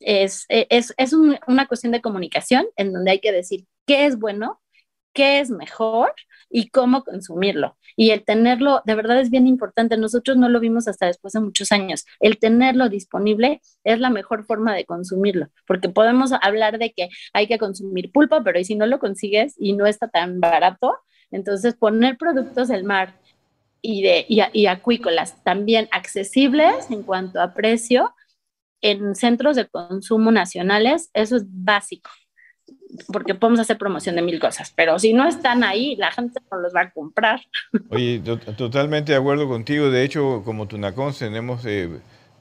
Es, 0.00 0.46
es, 0.48 0.94
es 0.96 1.12
una 1.12 1.66
cuestión 1.66 1.92
de 1.92 2.00
comunicación 2.00 2.66
en 2.76 2.92
donde 2.92 3.10
hay 3.10 3.20
que 3.20 3.32
decir 3.32 3.66
qué 3.84 4.06
es 4.06 4.16
bueno, 4.16 4.60
qué 5.18 5.40
es 5.40 5.50
mejor 5.50 6.12
y 6.48 6.68
cómo 6.70 7.02
consumirlo. 7.02 7.76
Y 7.96 8.10
el 8.10 8.24
tenerlo, 8.24 8.82
de 8.84 8.94
verdad 8.94 9.18
es 9.18 9.30
bien 9.30 9.48
importante. 9.48 9.96
Nosotros 9.96 10.36
no 10.36 10.48
lo 10.48 10.60
vimos 10.60 10.86
hasta 10.86 11.06
después 11.06 11.32
de 11.32 11.40
muchos 11.40 11.72
años. 11.72 12.06
El 12.20 12.38
tenerlo 12.38 12.88
disponible 12.88 13.60
es 13.82 13.98
la 13.98 14.10
mejor 14.10 14.44
forma 14.44 14.76
de 14.76 14.84
consumirlo, 14.84 15.48
porque 15.66 15.88
podemos 15.88 16.30
hablar 16.40 16.78
de 16.78 16.92
que 16.92 17.08
hay 17.32 17.48
que 17.48 17.58
consumir 17.58 18.12
pulpo, 18.12 18.44
pero 18.44 18.62
si 18.62 18.76
no 18.76 18.86
lo 18.86 19.00
consigues 19.00 19.56
y 19.58 19.72
no 19.72 19.86
está 19.86 20.06
tan 20.06 20.38
barato, 20.38 20.94
entonces 21.32 21.74
poner 21.74 22.16
productos 22.16 22.68
del 22.68 22.84
mar 22.84 23.20
y, 23.82 24.02
de, 24.02 24.24
y 24.28 24.66
acuícolas 24.66 25.42
también 25.42 25.88
accesibles 25.90 26.92
en 26.92 27.02
cuanto 27.02 27.40
a 27.40 27.54
precio 27.54 28.14
en 28.82 29.16
centros 29.16 29.56
de 29.56 29.66
consumo 29.66 30.30
nacionales, 30.30 31.10
eso 31.12 31.34
es 31.34 31.42
básico 31.44 32.08
porque 33.12 33.34
podemos 33.34 33.60
hacer 33.60 33.78
promoción 33.78 34.16
de 34.16 34.22
mil 34.22 34.40
cosas, 34.40 34.72
pero 34.74 34.98
si 34.98 35.12
no 35.12 35.26
están 35.26 35.64
ahí, 35.64 35.96
la 35.96 36.10
gente 36.10 36.40
no 36.50 36.58
los 36.58 36.74
va 36.74 36.82
a 36.82 36.90
comprar. 36.90 37.40
Oye, 37.90 38.20
totalmente 38.56 39.12
de 39.12 39.18
acuerdo 39.18 39.48
contigo. 39.48 39.90
De 39.90 40.04
hecho, 40.04 40.42
como 40.44 40.66
Tunacón 40.66 41.12
tenemos 41.14 41.64
eh, 41.66 41.88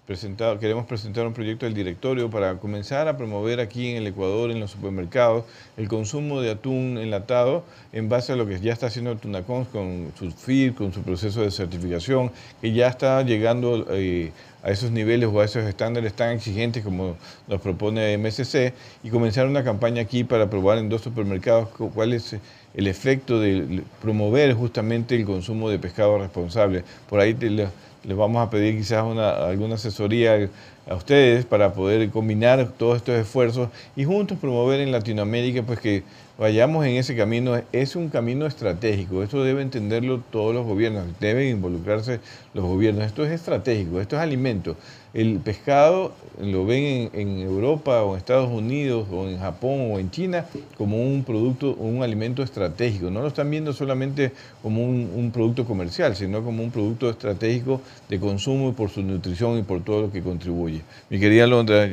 presentado, 0.08 0.58
queremos 0.58 0.86
presentar 0.86 1.28
un 1.28 1.34
proyecto 1.34 1.66
del 1.66 1.76
directorio 1.76 2.30
para 2.30 2.56
comenzar 2.56 3.10
a 3.10 3.18
promover 3.18 3.60
aquí 3.60 3.92
en 3.92 3.98
el 3.98 4.08
Ecuador, 4.08 4.52
en 4.52 4.60
los 4.62 4.72
supermercados, 4.72 5.44
el 5.76 5.90
consumo 5.90 6.40
de 6.42 6.52
atún 6.52 6.98
enlatado 6.98 7.66
en 7.92 8.08
base 8.08 8.32
a 8.32 8.38
lo 8.38 8.48
que 8.48 8.60
ya 8.60 8.72
está 8.72 8.88
haciendo 8.88 9.16
Tunacón 9.18 9.66
con 9.66 10.14
su 10.18 10.32
FID, 10.32 10.76
con 10.76 10.94
su 10.94 11.02
proceso 11.02 11.42
de 11.42 11.52
certificación, 11.52 12.32
que 12.62 12.72
ya 12.72 12.88
está 12.88 13.22
llegando 13.24 13.86
eh, 13.90 14.32
a 14.68 14.72
esos 14.72 14.92
niveles 14.92 15.30
o 15.32 15.40
a 15.40 15.46
esos 15.46 15.64
estándares 15.64 16.12
tan 16.12 16.36
exigentes 16.36 16.84
como 16.84 17.16
nos 17.48 17.62
propone 17.62 18.18
MSC 18.18 18.74
y 19.02 19.10
comenzar 19.10 19.48
una 19.48 19.64
campaña 19.64 20.02
aquí 20.02 20.26
para 20.26 20.50
probar 20.50 20.78
en 20.78 20.90
dos 20.90 21.02
supermercados 21.02 21.70
cuál 21.70 22.12
es 22.12 22.36
el 22.74 22.88
efecto 22.88 23.40
de 23.40 23.82
promover 24.02 24.54
justamente 24.54 25.16
el 25.16 25.24
consumo 25.24 25.70
de 25.70 25.80
pescado 25.80 26.20
responsable. 26.20 26.84
Por 27.10 27.22
ahí 27.22 27.34
les 27.34 28.18
vamos 28.18 28.46
a 28.46 28.50
pedir 28.50 28.76
quizás 28.78 29.06
una, 29.06 29.30
alguna 29.48 29.76
asesoría 29.76 30.50
a 30.90 30.96
ustedes 30.96 31.46
para 31.46 31.74
poder 31.74 32.10
combinar 32.10 32.74
todos 32.78 32.98
estos 32.98 33.16
esfuerzos 33.16 33.70
y 33.96 34.04
juntos 34.04 34.38
promover 34.38 34.82
en 34.82 34.92
Latinoamérica 34.92 35.64
pues 35.64 35.80
que 35.80 36.04
vayamos 36.38 36.86
en 36.86 36.96
ese 36.96 37.16
camino. 37.16 37.62
Es 37.72 37.96
un 37.96 38.10
camino 38.10 38.46
estratégico, 38.46 39.24
esto 39.24 39.44
debe 39.44 39.62
entenderlo 39.62 40.22
todos 40.32 40.54
los 40.54 40.66
gobiernos, 40.66 41.06
deben 41.20 41.50
involucrarse 41.50 42.20
los 42.54 42.66
gobiernos. 42.66 43.06
Esto 43.06 43.26
es 43.26 43.32
estratégico, 43.32 44.00
esto 44.00 44.16
es 44.16 44.22
alimento. 44.22 44.76
El 45.14 45.40
pescado 45.40 46.14
lo 46.40 46.66
ven 46.66 47.10
en, 47.14 47.40
Europa 47.40 48.04
o 48.04 48.12
en 48.12 48.18
Estados 48.18 48.52
Unidos 48.52 49.08
o 49.12 49.28
en 49.28 49.40
Japón 49.40 49.90
o 49.92 50.00
en 50.00 50.12
China 50.12 50.46
como 50.78 51.02
un 51.02 51.24
producto, 51.24 51.74
un 51.74 52.04
alimento 52.04 52.44
estratégico. 52.44 53.10
No 53.10 53.22
lo 53.22 53.30
están 53.30 53.50
viendo 53.50 53.74
solamente 53.74 54.32
como 54.62 54.84
un, 54.84 55.32
producto 55.34 55.66
comercial, 55.66 56.16
sino 56.16 56.44
como 56.44 56.64
un 56.64 56.72
producto 56.72 57.10
estratégico 57.10 57.82
de 58.10 58.20
consumo 58.20 58.74
por 58.74 58.90
su 58.90 59.02
nutrición 59.02 59.58
y 59.58 59.64
por 59.64 59.84
todo 59.84 60.02
lo 60.02 60.12
que 60.12 60.22
contribuye. 60.22 60.82
Mi 61.10 61.20
querida 61.20 61.48
Londra. 61.48 61.90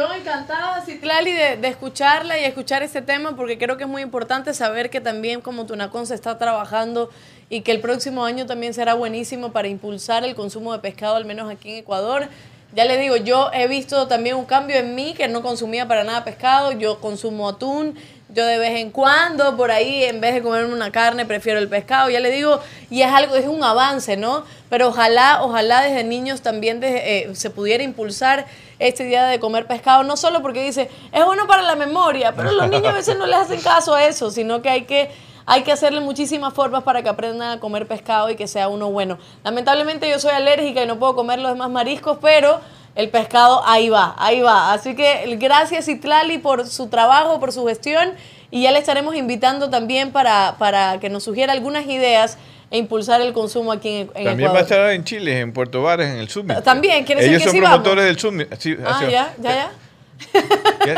Yo 0.00 0.10
encantada, 0.14 0.80
Citlali, 0.80 1.30
de, 1.30 1.58
de 1.58 1.68
escucharla 1.68 2.38
y 2.38 2.44
escuchar 2.44 2.82
este 2.82 3.02
tema 3.02 3.36
porque 3.36 3.58
creo 3.58 3.76
que 3.76 3.84
es 3.84 3.90
muy 3.90 4.00
importante 4.00 4.54
saber 4.54 4.88
que 4.88 4.98
también 4.98 5.42
como 5.42 5.66
Tunacón 5.66 6.06
se 6.06 6.14
está 6.14 6.38
trabajando 6.38 7.10
y 7.50 7.60
que 7.60 7.72
el 7.72 7.80
próximo 7.80 8.24
año 8.24 8.46
también 8.46 8.72
será 8.72 8.94
buenísimo 8.94 9.52
para 9.52 9.68
impulsar 9.68 10.24
el 10.24 10.34
consumo 10.34 10.72
de 10.72 10.78
pescado, 10.78 11.16
al 11.16 11.26
menos 11.26 11.50
aquí 11.50 11.72
en 11.72 11.76
Ecuador. 11.80 12.28
Ya 12.72 12.86
les 12.86 12.98
digo, 12.98 13.16
yo 13.16 13.50
he 13.52 13.68
visto 13.68 14.08
también 14.08 14.36
un 14.36 14.46
cambio 14.46 14.76
en 14.76 14.94
mí 14.94 15.12
que 15.12 15.28
no 15.28 15.42
consumía 15.42 15.86
para 15.86 16.02
nada 16.02 16.24
pescado, 16.24 16.72
yo 16.72 16.98
consumo 17.00 17.50
atún, 17.50 17.94
yo 18.32 18.46
de 18.46 18.56
vez 18.56 18.80
en 18.80 18.92
cuando, 18.92 19.54
por 19.56 19.70
ahí, 19.70 20.04
en 20.04 20.22
vez 20.22 20.32
de 20.32 20.40
comerme 20.40 20.72
una 20.72 20.92
carne, 20.92 21.26
prefiero 21.26 21.58
el 21.58 21.68
pescado. 21.68 22.08
Ya 22.08 22.20
le 22.20 22.30
digo, 22.30 22.60
y 22.88 23.02
es 23.02 23.08
algo, 23.08 23.34
es 23.34 23.46
un 23.46 23.62
avance, 23.62 24.16
¿no? 24.16 24.44
Pero 24.70 24.88
ojalá, 24.88 25.42
ojalá 25.42 25.82
desde 25.82 26.04
niños 26.04 26.40
también 26.40 26.80
eh, 26.82 27.28
se 27.34 27.50
pudiera 27.50 27.82
impulsar 27.82 28.46
esta 28.80 29.04
idea 29.04 29.26
de 29.26 29.38
comer 29.38 29.66
pescado, 29.66 30.02
no 30.02 30.16
solo 30.16 30.42
porque 30.42 30.64
dice, 30.64 30.90
es 31.12 31.24
bueno 31.24 31.46
para 31.46 31.62
la 31.62 31.76
memoria, 31.76 32.32
pero 32.34 32.50
los 32.50 32.68
niños 32.68 32.86
a 32.88 32.92
veces 32.92 33.16
no 33.16 33.26
les 33.26 33.36
hacen 33.36 33.60
caso 33.60 33.94
a 33.94 34.04
eso, 34.04 34.30
sino 34.30 34.60
que 34.62 34.70
hay 34.70 34.82
que 34.82 35.10
hay 35.46 35.62
que 35.62 35.72
hacerle 35.72 36.00
muchísimas 36.00 36.54
formas 36.54 36.84
para 36.84 37.02
que 37.02 37.08
aprendan 37.08 37.50
a 37.50 37.60
comer 37.60 37.88
pescado 37.88 38.30
y 38.30 38.36
que 38.36 38.46
sea 38.46 38.68
uno 38.68 38.90
bueno. 38.90 39.18
Lamentablemente 39.42 40.08
yo 40.08 40.20
soy 40.20 40.30
alérgica 40.30 40.82
y 40.82 40.86
no 40.86 40.98
puedo 41.00 41.16
comer 41.16 41.40
los 41.40 41.52
demás 41.52 41.70
mariscos, 41.70 42.18
pero 42.22 42.60
el 42.94 43.08
pescado 43.08 43.62
ahí 43.66 43.88
va, 43.88 44.14
ahí 44.18 44.40
va. 44.42 44.72
Así 44.72 44.94
que 44.94 45.36
gracias 45.40 45.88
Itlali 45.88 46.38
por 46.38 46.68
su 46.68 46.88
trabajo, 46.88 47.40
por 47.40 47.50
su 47.50 47.66
gestión 47.66 48.12
y 48.52 48.62
ya 48.62 48.70
le 48.70 48.78
estaremos 48.78 49.16
invitando 49.16 49.70
también 49.70 50.12
para, 50.12 50.54
para 50.58 51.00
que 51.00 51.08
nos 51.08 51.24
sugiera 51.24 51.52
algunas 51.52 51.86
ideas 51.86 52.38
e 52.70 52.78
impulsar 52.78 53.20
el 53.20 53.32
consumo 53.32 53.72
aquí 53.72 53.88
en, 53.88 54.10
en 54.14 54.24
También 54.24 54.52
va 54.52 54.58
a 54.58 54.62
estar 54.62 54.92
en 54.92 55.04
Chile, 55.04 55.40
en 55.40 55.52
Puerto 55.52 55.82
Vares, 55.82 56.08
en 56.08 56.18
el 56.18 56.28
Summit. 56.28 56.62
También, 56.62 57.04
quiere 57.04 57.20
decir 57.20 57.36
Ellos 57.36 57.50
son 57.50 57.60
promotores 57.60 58.04
del 58.04 58.18
Summit. 58.18 58.48
ah, 58.84 59.00
ya, 59.02 59.34
ya, 59.38 59.50
ya. 59.52 59.72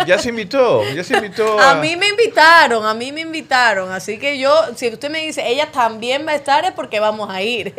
Ya, 0.07 0.19
se 0.19 0.29
invitó, 0.31 0.83
ya 0.95 1.05
se 1.05 1.17
invitó. 1.17 1.59
A... 1.59 1.77
mí 1.77 1.97
me 1.97 2.09
invitaron, 2.09 2.85
a 2.85 2.95
mí 2.95 3.13
me 3.13 3.21
invitaron. 3.21 3.91
Así 3.93 4.19
que 4.19 4.39
yo, 4.39 4.53
si 4.75 4.89
usted 4.89 5.11
me 5.11 5.21
dice, 5.21 5.47
ella 5.47 5.71
también 5.71 6.27
va 6.27 6.33
a 6.33 6.35
estar, 6.35 6.65
es 6.65 6.73
porque 6.73 7.01
vamos 7.01 7.31
a 7.31 7.43
ir. 7.43 7.75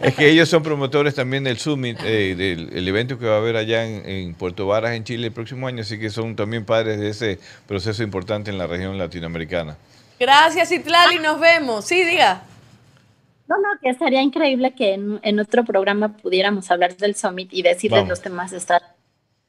Es 0.00 0.14
que 0.14 0.28
ellos 0.28 0.48
son 0.48 0.62
promotores 0.62 1.14
también 1.14 1.44
del 1.44 1.58
Summit, 1.58 1.98
eh, 2.04 2.34
del 2.36 2.88
evento 2.88 3.18
que 3.18 3.26
va 3.26 3.34
a 3.34 3.38
haber 3.38 3.56
allá 3.56 3.84
en, 3.84 4.34
Puerto 4.34 4.66
Varas, 4.66 4.92
en 4.92 5.04
Chile, 5.04 5.28
el 5.28 5.32
próximo 5.32 5.66
año. 5.66 5.82
Así 5.82 5.98
que 5.98 6.10
son 6.10 6.36
también 6.36 6.64
padres 6.64 7.00
de 7.00 7.10
ese 7.10 7.38
proceso 7.66 8.02
importante 8.02 8.50
en 8.50 8.58
la 8.58 8.66
región 8.66 8.98
latinoamericana. 8.98 9.76
Gracias, 10.18 10.70
Itlali, 10.72 11.18
nos 11.18 11.40
vemos. 11.40 11.84
Sí, 11.84 12.04
diga. 12.04 12.42
No, 13.46 13.58
no, 13.58 13.68
que 13.80 13.90
estaría 13.90 14.22
increíble 14.22 14.74
que 14.74 14.94
en, 14.94 15.38
otro 15.38 15.64
programa 15.64 16.16
pudiéramos 16.16 16.70
hablar 16.70 16.96
del 16.96 17.14
Summit 17.14 17.52
y 17.52 17.62
decirles 17.62 18.08
los 18.08 18.22
temas 18.22 18.52
de 18.52 18.56
estar 18.56 18.82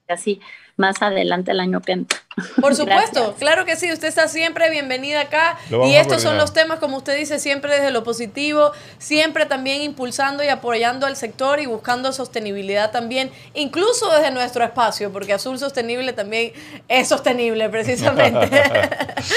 así 0.08 0.41
más 0.78 1.02
adelante 1.02 1.52
el 1.52 1.60
año 1.60 1.82
que 1.82 1.94
entra. 1.94 2.20
Por 2.60 2.76
supuesto, 2.76 3.36
claro 3.40 3.64
que 3.66 3.76
sí, 3.78 3.92
usted 3.92 4.10
está 4.10 4.28
siempre 4.28 4.70
bienvenida 4.70 5.22
acá 5.22 5.58
y 5.70 5.96
estos 5.96 6.22
son 6.22 6.38
los 6.38 6.52
temas, 6.54 6.80
como 6.80 6.98
usted 6.98 7.18
dice, 7.18 7.40
siempre 7.40 7.74
desde 7.74 7.92
lo 7.92 8.04
positivo, 8.04 8.72
siempre 8.98 9.46
también 9.46 9.82
impulsando 9.82 10.44
y 10.44 10.50
apoyando 10.50 11.06
al 11.06 11.16
sector 11.16 11.60
y 11.60 11.66
buscando 11.66 12.12
sostenibilidad 12.12 12.92
también, 12.92 13.32
incluso 13.54 14.12
desde 14.12 14.32
nuestro 14.32 14.66
espacio, 14.66 15.12
porque 15.14 15.34
Azul 15.34 15.60
Sostenible 15.60 16.12
también 16.12 16.52
es 16.90 17.08
sostenible 17.08 17.70
precisamente. 17.70 18.50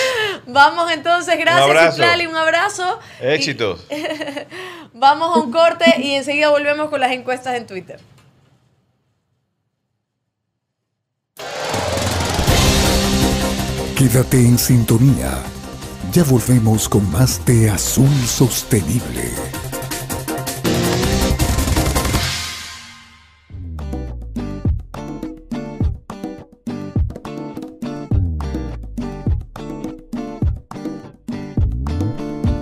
Vamos 0.47 0.91
entonces, 0.91 1.39
gracias 1.39 1.95
Citlali, 1.95 2.27
un 2.27 2.37
abrazo. 2.37 2.99
Éxitos. 3.21 3.87
Vamos 4.93 5.37
a 5.37 5.41
un 5.41 5.53
corte 5.53 5.85
y 5.99 6.15
enseguida 6.15 6.51
volvemos 6.51 6.91
con 6.91 7.01
las 7.01 7.13
encuestas 7.13 7.55
en 7.55 7.67
Twitter. 7.67 8.01
Quédate 13.99 14.41
en 14.47 14.57
sintonía. 14.57 15.43
Ya 16.13 16.23
volvemos 16.23 16.89
con 16.89 17.11
más 17.11 17.45
de 17.45 17.69
Azul 17.69 18.09
Sostenible. 18.27 19.29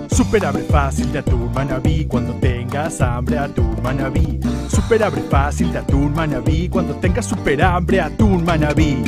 Super 0.09 0.43
abre 0.43 0.63
fácil 0.63 1.11
de 1.11 1.19
atún 1.19 1.51
manabí 1.53 2.05
cuando 2.07 2.33
tengas 2.39 2.99
hambre 2.99 3.37
atún 3.37 3.79
manabí. 3.83 4.39
Super 4.69 5.03
abre 5.03 5.21
fácil 5.29 5.71
de 5.71 5.77
atún 5.77 6.15
manabí 6.15 6.67
cuando 6.67 6.95
tengas 6.95 7.27
super 7.27 7.61
hambre 7.61 8.01
atún 8.01 8.43
manabí. 8.43 9.03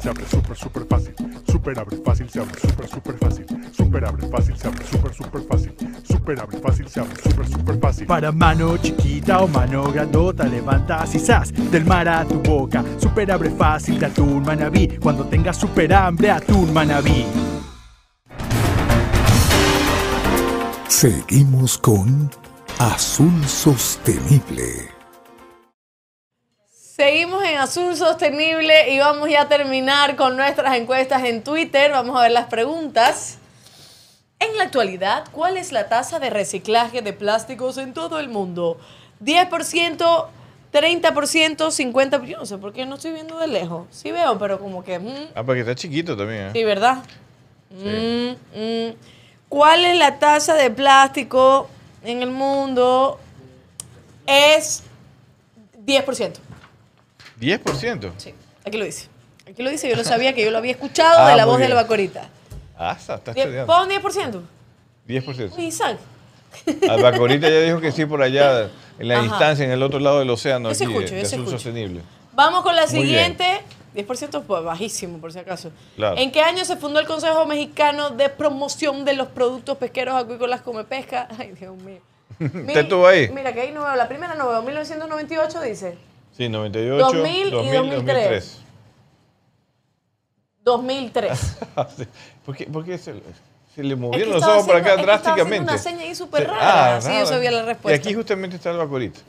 Super 0.00 0.08
abre 0.10 0.24
fácil 0.24 0.34
se 0.34 0.38
abre 0.38 0.38
super 0.38 0.56
super 0.56 0.84
fácil. 0.86 1.44
Super 1.46 1.78
abre 1.78 1.96
fácil 1.98 2.28
se 2.30 2.38
abre 2.38 2.58
super 2.60 2.88
super 2.88 3.18
fácil. 3.18 3.46
Super 3.72 4.04
abre 4.06 4.28
fácil 4.28 4.56
se 4.56 4.68
abre 4.68 4.84
super 4.86 5.14
super 5.14 5.42
fácil. 5.42 5.74
Super 6.04 6.40
abre 6.40 6.58
fácil 6.58 6.88
se 6.88 7.00
abre 7.00 7.22
super 7.22 7.46
super 7.46 7.78
fácil. 7.78 8.06
Para 8.06 8.32
mano 8.32 8.78
chiquita 8.78 9.40
o 9.40 9.48
mano 9.48 9.92
grandota 9.92 10.44
levantas 10.44 11.14
y 11.14 11.18
sas 11.18 11.52
del 11.70 11.84
mar 11.84 12.08
a 12.08 12.24
tu 12.24 12.40
boca. 12.40 12.82
Super 12.98 13.30
abre 13.30 13.50
fácil 13.50 13.98
de 13.98 14.06
atún 14.06 14.42
manabí 14.42 14.88
cuando 14.98 15.24
tengas 15.24 15.58
super 15.58 15.92
hambre 15.92 16.30
atún 16.30 16.72
manabí. 16.72 17.26
Seguimos 20.88 21.76
con 21.78 22.30
Azul 22.78 23.46
Sostenible. 23.46 24.99
Seguimos 27.00 27.42
en 27.44 27.56
Azul 27.56 27.96
Sostenible 27.96 28.92
y 28.92 28.98
vamos 28.98 29.30
ya 29.30 29.40
a 29.40 29.48
terminar 29.48 30.16
con 30.16 30.36
nuestras 30.36 30.76
encuestas 30.76 31.24
en 31.24 31.42
Twitter. 31.42 31.92
Vamos 31.92 32.14
a 32.14 32.24
ver 32.24 32.32
las 32.32 32.48
preguntas. 32.48 33.38
En 34.38 34.58
la 34.58 34.64
actualidad, 34.64 35.24
¿cuál 35.32 35.56
es 35.56 35.72
la 35.72 35.88
tasa 35.88 36.18
de 36.18 36.28
reciclaje 36.28 37.00
de 37.00 37.14
plásticos 37.14 37.78
en 37.78 37.94
todo 37.94 38.18
el 38.18 38.28
mundo? 38.28 38.78
¿10%, 39.24 40.26
30%, 40.74 41.56
50%? 41.56 42.24
Yo 42.26 42.36
no 42.36 42.44
sé 42.44 42.58
por 42.58 42.74
qué 42.74 42.84
no 42.84 42.96
estoy 42.96 43.12
viendo 43.12 43.38
de 43.38 43.46
lejos. 43.46 43.86
Sí 43.90 44.12
veo, 44.12 44.38
pero 44.38 44.58
como 44.58 44.84
que... 44.84 44.98
Mm. 44.98 45.28
Ah, 45.34 45.42
porque 45.42 45.60
está 45.60 45.74
chiquito 45.74 46.14
también. 46.14 46.48
¿eh? 46.48 46.50
Sí, 46.52 46.64
¿verdad? 46.64 46.98
Sí. 47.70 48.36
Mm, 48.54 48.60
mm. 48.60 48.94
¿Cuál 49.48 49.86
es 49.86 49.96
la 49.96 50.18
tasa 50.18 50.52
de 50.52 50.70
plástico 50.70 51.66
en 52.04 52.20
el 52.20 52.30
mundo? 52.30 53.18
Es 54.26 54.82
10%. 55.86 56.49
¿10%? 57.40 58.12
Sí, 58.16 58.34
aquí 58.64 58.78
lo 58.78 58.84
dice. 58.84 59.08
Aquí 59.48 59.62
lo 59.62 59.70
dice, 59.70 59.88
yo 59.88 59.96
lo 59.96 60.04
sabía 60.04 60.34
que 60.34 60.44
yo 60.44 60.50
lo 60.50 60.58
había 60.58 60.72
escuchado 60.72 61.20
ah, 61.20 61.30
de 61.30 61.36
la 61.36 61.44
voz 61.44 61.58
de 61.58 61.68
la 61.68 61.74
Bacorita. 61.74 62.28
Ah, 62.78 62.96
está, 62.98 63.16
está 63.16 63.32
estudiando. 63.32 63.66
Pon 63.66 63.88
10%. 63.88 64.40
10%. 65.08 65.58
Y 65.58 65.72
sal. 65.72 65.98
Albacorita 66.88 67.48
ya 67.48 67.60
dijo 67.60 67.80
que 67.80 67.92
sí 67.92 68.06
por 68.06 68.22
allá, 68.22 68.70
en 68.98 69.08
la 69.08 69.20
distancia, 69.22 69.64
en 69.64 69.70
el 69.70 69.82
otro 69.82 69.98
lado 69.98 70.18
del 70.20 70.30
océano, 70.30 70.68
aquí, 70.68 70.82
escucho, 70.82 71.14
de, 71.14 71.24
sostenible. 71.24 72.02
Vamos 72.32 72.62
con 72.62 72.76
la 72.76 72.86
siguiente. 72.86 73.62
10% 73.94 74.44
pues 74.46 74.62
bajísimo, 74.62 75.18
por 75.18 75.32
si 75.32 75.40
acaso. 75.40 75.72
¿En 75.96 76.30
qué 76.30 76.42
año 76.42 76.64
se 76.64 76.76
fundó 76.76 77.00
el 77.00 77.06
Consejo 77.06 77.44
Mexicano 77.44 78.10
de 78.10 78.28
Promoción 78.28 79.04
de 79.04 79.14
los 79.14 79.28
Productos 79.28 79.78
Pesqueros 79.78 80.14
Acuícolas 80.14 80.60
Come 80.60 80.84
Pesca? 80.84 81.26
Ay, 81.38 81.52
Dios 81.58 81.76
mío. 81.76 81.98
¿Usted 82.40 82.76
estuvo 82.76 83.06
ahí? 83.06 83.28
Mira, 83.34 83.52
que 83.52 83.62
ahí 83.62 83.72
no 83.72 83.82
veo. 83.82 83.96
La 83.96 84.06
primera 84.06 84.36
no 84.36 84.48
veo. 84.48 84.62
1998 84.62 85.60
dice. 85.62 85.98
Sí, 86.40 86.48
98. 86.48 87.04
2000, 87.04 87.48
y 87.48 87.50
2003. 87.50 88.58
2003. 90.64 91.56
¿Por 92.46 92.56
qué, 92.56 92.64
por 92.64 92.82
qué 92.82 92.96
se, 92.96 93.12
se, 93.74 93.82
le 93.82 93.94
movieron 93.94 94.32
los 94.32 94.42
ojos 94.44 94.66
para 94.66 94.78
acá 94.78 94.96
drásticamente? 94.96 95.60
una 95.60 95.76
seña 95.76 96.00
ahí 96.00 96.14
súper 96.14 96.46
rara. 96.46 96.96
Ah, 96.96 97.00
sí, 97.02 97.10
yo 97.12 97.26
sabía 97.26 97.50
la 97.50 97.66
respuesta. 97.66 97.94
Y 97.94 98.00
aquí 98.00 98.14
justamente 98.14 98.56
está 98.56 98.70
el 98.70 98.78
vacorito. 98.78 99.20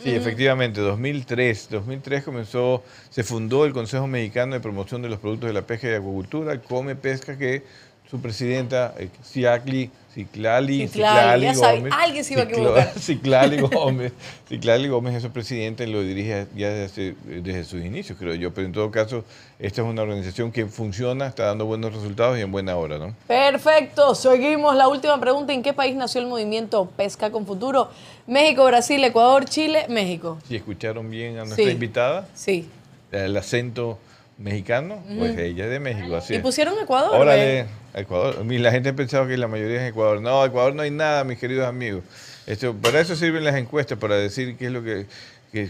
sí, 0.00 0.14
efectivamente, 0.14 0.80
2003. 0.80 1.70
2003 1.70 2.22
comenzó, 2.22 2.84
se 3.10 3.24
fundó 3.24 3.64
el 3.64 3.72
Consejo 3.72 4.06
Mexicano 4.06 4.54
de 4.54 4.60
Promoción 4.60 5.02
de 5.02 5.08
los 5.08 5.18
Productos 5.18 5.48
de 5.48 5.54
la 5.54 5.62
Pesca 5.62 5.88
y 5.88 5.94
Acuacultura, 5.94 6.62
Come 6.62 6.94
Pesca, 6.94 7.36
que 7.36 7.64
su 8.10 8.20
presidenta, 8.20 8.94
eh, 8.98 9.08
Ciacli 9.22 9.90
Ciclali, 10.12 10.88
Ciclali, 10.88 11.54
Gómez. 11.54 11.92
alguien 11.96 12.24
se 12.24 12.32
iba 12.32 12.42
a 12.42 12.44
equivocar. 12.44 12.92
Ciclali 12.98 13.60
Gómez, 13.60 14.12
Ciclali 14.48 14.88
Gómez 14.88 15.14
es 15.14 15.22
su 15.22 15.30
presidente, 15.30 15.86
lo 15.86 16.02
dirige 16.02 16.48
ya 16.56 16.68
desde, 16.70 17.14
desde, 17.24 17.62
sus 17.62 17.84
inicios, 17.84 18.18
creo 18.18 18.34
yo. 18.34 18.52
Pero 18.52 18.66
en 18.66 18.72
todo 18.72 18.90
caso, 18.90 19.24
esta 19.60 19.82
es 19.82 19.86
una 19.86 20.02
organización 20.02 20.50
que 20.50 20.66
funciona, 20.66 21.28
está 21.28 21.44
dando 21.44 21.64
buenos 21.64 21.94
resultados 21.94 22.36
y 22.38 22.40
en 22.40 22.50
buena 22.50 22.76
hora, 22.76 22.98
¿no? 22.98 23.14
Perfecto. 23.28 24.16
Seguimos. 24.16 24.74
La 24.74 24.88
última 24.88 25.20
pregunta: 25.20 25.52
¿en 25.52 25.62
qué 25.62 25.72
país 25.72 25.94
nació 25.94 26.20
el 26.20 26.26
movimiento 26.26 26.86
Pesca 26.96 27.30
con 27.30 27.46
Futuro? 27.46 27.90
México, 28.26 28.64
Brasil, 28.64 29.02
Ecuador, 29.04 29.44
Chile, 29.44 29.86
México. 29.88 30.38
Si 30.48 30.56
escucharon 30.56 31.08
bien 31.08 31.38
a 31.38 31.44
nuestra 31.44 31.70
invitada. 31.70 32.26
Sí. 32.34 32.68
El 33.12 33.36
acento 33.36 33.98
mexicano, 34.40 35.02
pues 35.18 35.36
ella 35.38 35.64
es 35.64 35.70
de 35.70 35.80
México, 35.80 36.16
así. 36.16 36.34
¿Y 36.34 36.38
pusieron 36.38 36.74
Ecuador? 36.82 37.14
Órale, 37.14 37.66
Ecuador. 37.94 38.44
La 38.44 38.72
gente 38.72 38.92
pensaba 38.92 39.28
que 39.28 39.36
la 39.36 39.48
mayoría 39.48 39.84
es 39.84 39.90
Ecuador. 39.90 40.20
No, 40.20 40.44
Ecuador 40.44 40.74
no 40.74 40.82
hay 40.82 40.90
nada, 40.90 41.24
mis 41.24 41.38
queridos 41.38 41.66
amigos. 41.66 42.02
Esto, 42.46 42.74
para 42.74 43.00
eso 43.00 43.14
sirven 43.16 43.44
las 43.44 43.56
encuestas, 43.56 43.98
para 43.98 44.16
decir 44.16 44.56
qué 44.56 44.66
es 44.66 44.72
lo 44.72 44.82
que, 44.82 45.06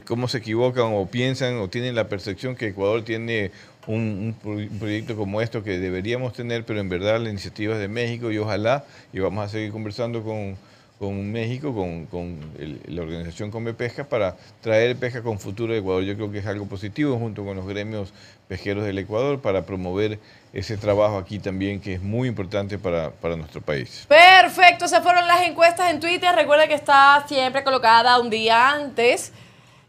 cómo 0.07 0.29
se 0.29 0.39
equivocan 0.39 0.85
o 0.95 1.07
piensan 1.07 1.59
o 1.59 1.68
tienen 1.68 1.95
la 1.97 2.09
percepción 2.09 2.55
que 2.55 2.68
Ecuador 2.68 3.05
tiene 3.05 3.51
un, 3.87 4.37
proyecto 4.79 5.16
como 5.16 5.41
esto 5.41 5.64
que 5.64 5.79
deberíamos 5.79 6.33
tener, 6.33 6.64
pero 6.64 6.81
en 6.81 6.89
verdad 6.89 7.21
la 7.21 7.29
iniciativa 7.29 7.75
es 7.75 7.81
de 7.81 7.89
México 7.89 8.31
y 8.31 8.39
ojalá, 8.39 8.85
y 9.12 9.18
vamos 9.18 9.45
a 9.45 9.49
seguir 9.49 9.73
conversando 9.73 10.23
con 10.23 10.57
con 11.01 11.33
México, 11.33 11.75
con, 11.75 12.05
con 12.05 12.39
la 12.89 13.01
organización 13.01 13.51
Come 13.51 13.73
Pesca, 13.73 14.05
para 14.05 14.37
traer 14.61 14.95
pesca 14.97 15.23
con 15.23 15.39
futuro 15.39 15.73
de 15.73 15.79
Ecuador. 15.79 16.03
Yo 16.03 16.14
creo 16.14 16.31
que 16.31 16.41
es 16.41 16.47
algo 16.47 16.66
positivo 16.66 17.18
junto 17.18 17.43
con 17.43 17.57
los 17.57 17.66
gremios 17.66 18.12
pesqueros 18.51 18.84
del 18.84 18.98
Ecuador 18.98 19.40
para 19.40 19.62
promover 19.62 20.18
ese 20.53 20.76
trabajo 20.76 21.16
aquí 21.16 21.38
también 21.38 21.80
que 21.80 21.94
es 21.94 22.03
muy 22.03 22.26
importante 22.26 22.78
para, 22.78 23.12
para 23.12 23.36
nuestro 23.36 23.61
país. 23.61 24.07
Perfecto, 24.09 24.86
esas 24.86 25.05
fueron 25.05 25.28
las 25.28 25.42
encuestas 25.42 25.88
en 25.88 26.01
Twitter. 26.01 26.34
Recuerda 26.34 26.66
que 26.66 26.74
está 26.74 27.24
siempre 27.28 27.62
colocada 27.62 28.18
un 28.18 28.28
día 28.28 28.70
antes. 28.70 29.32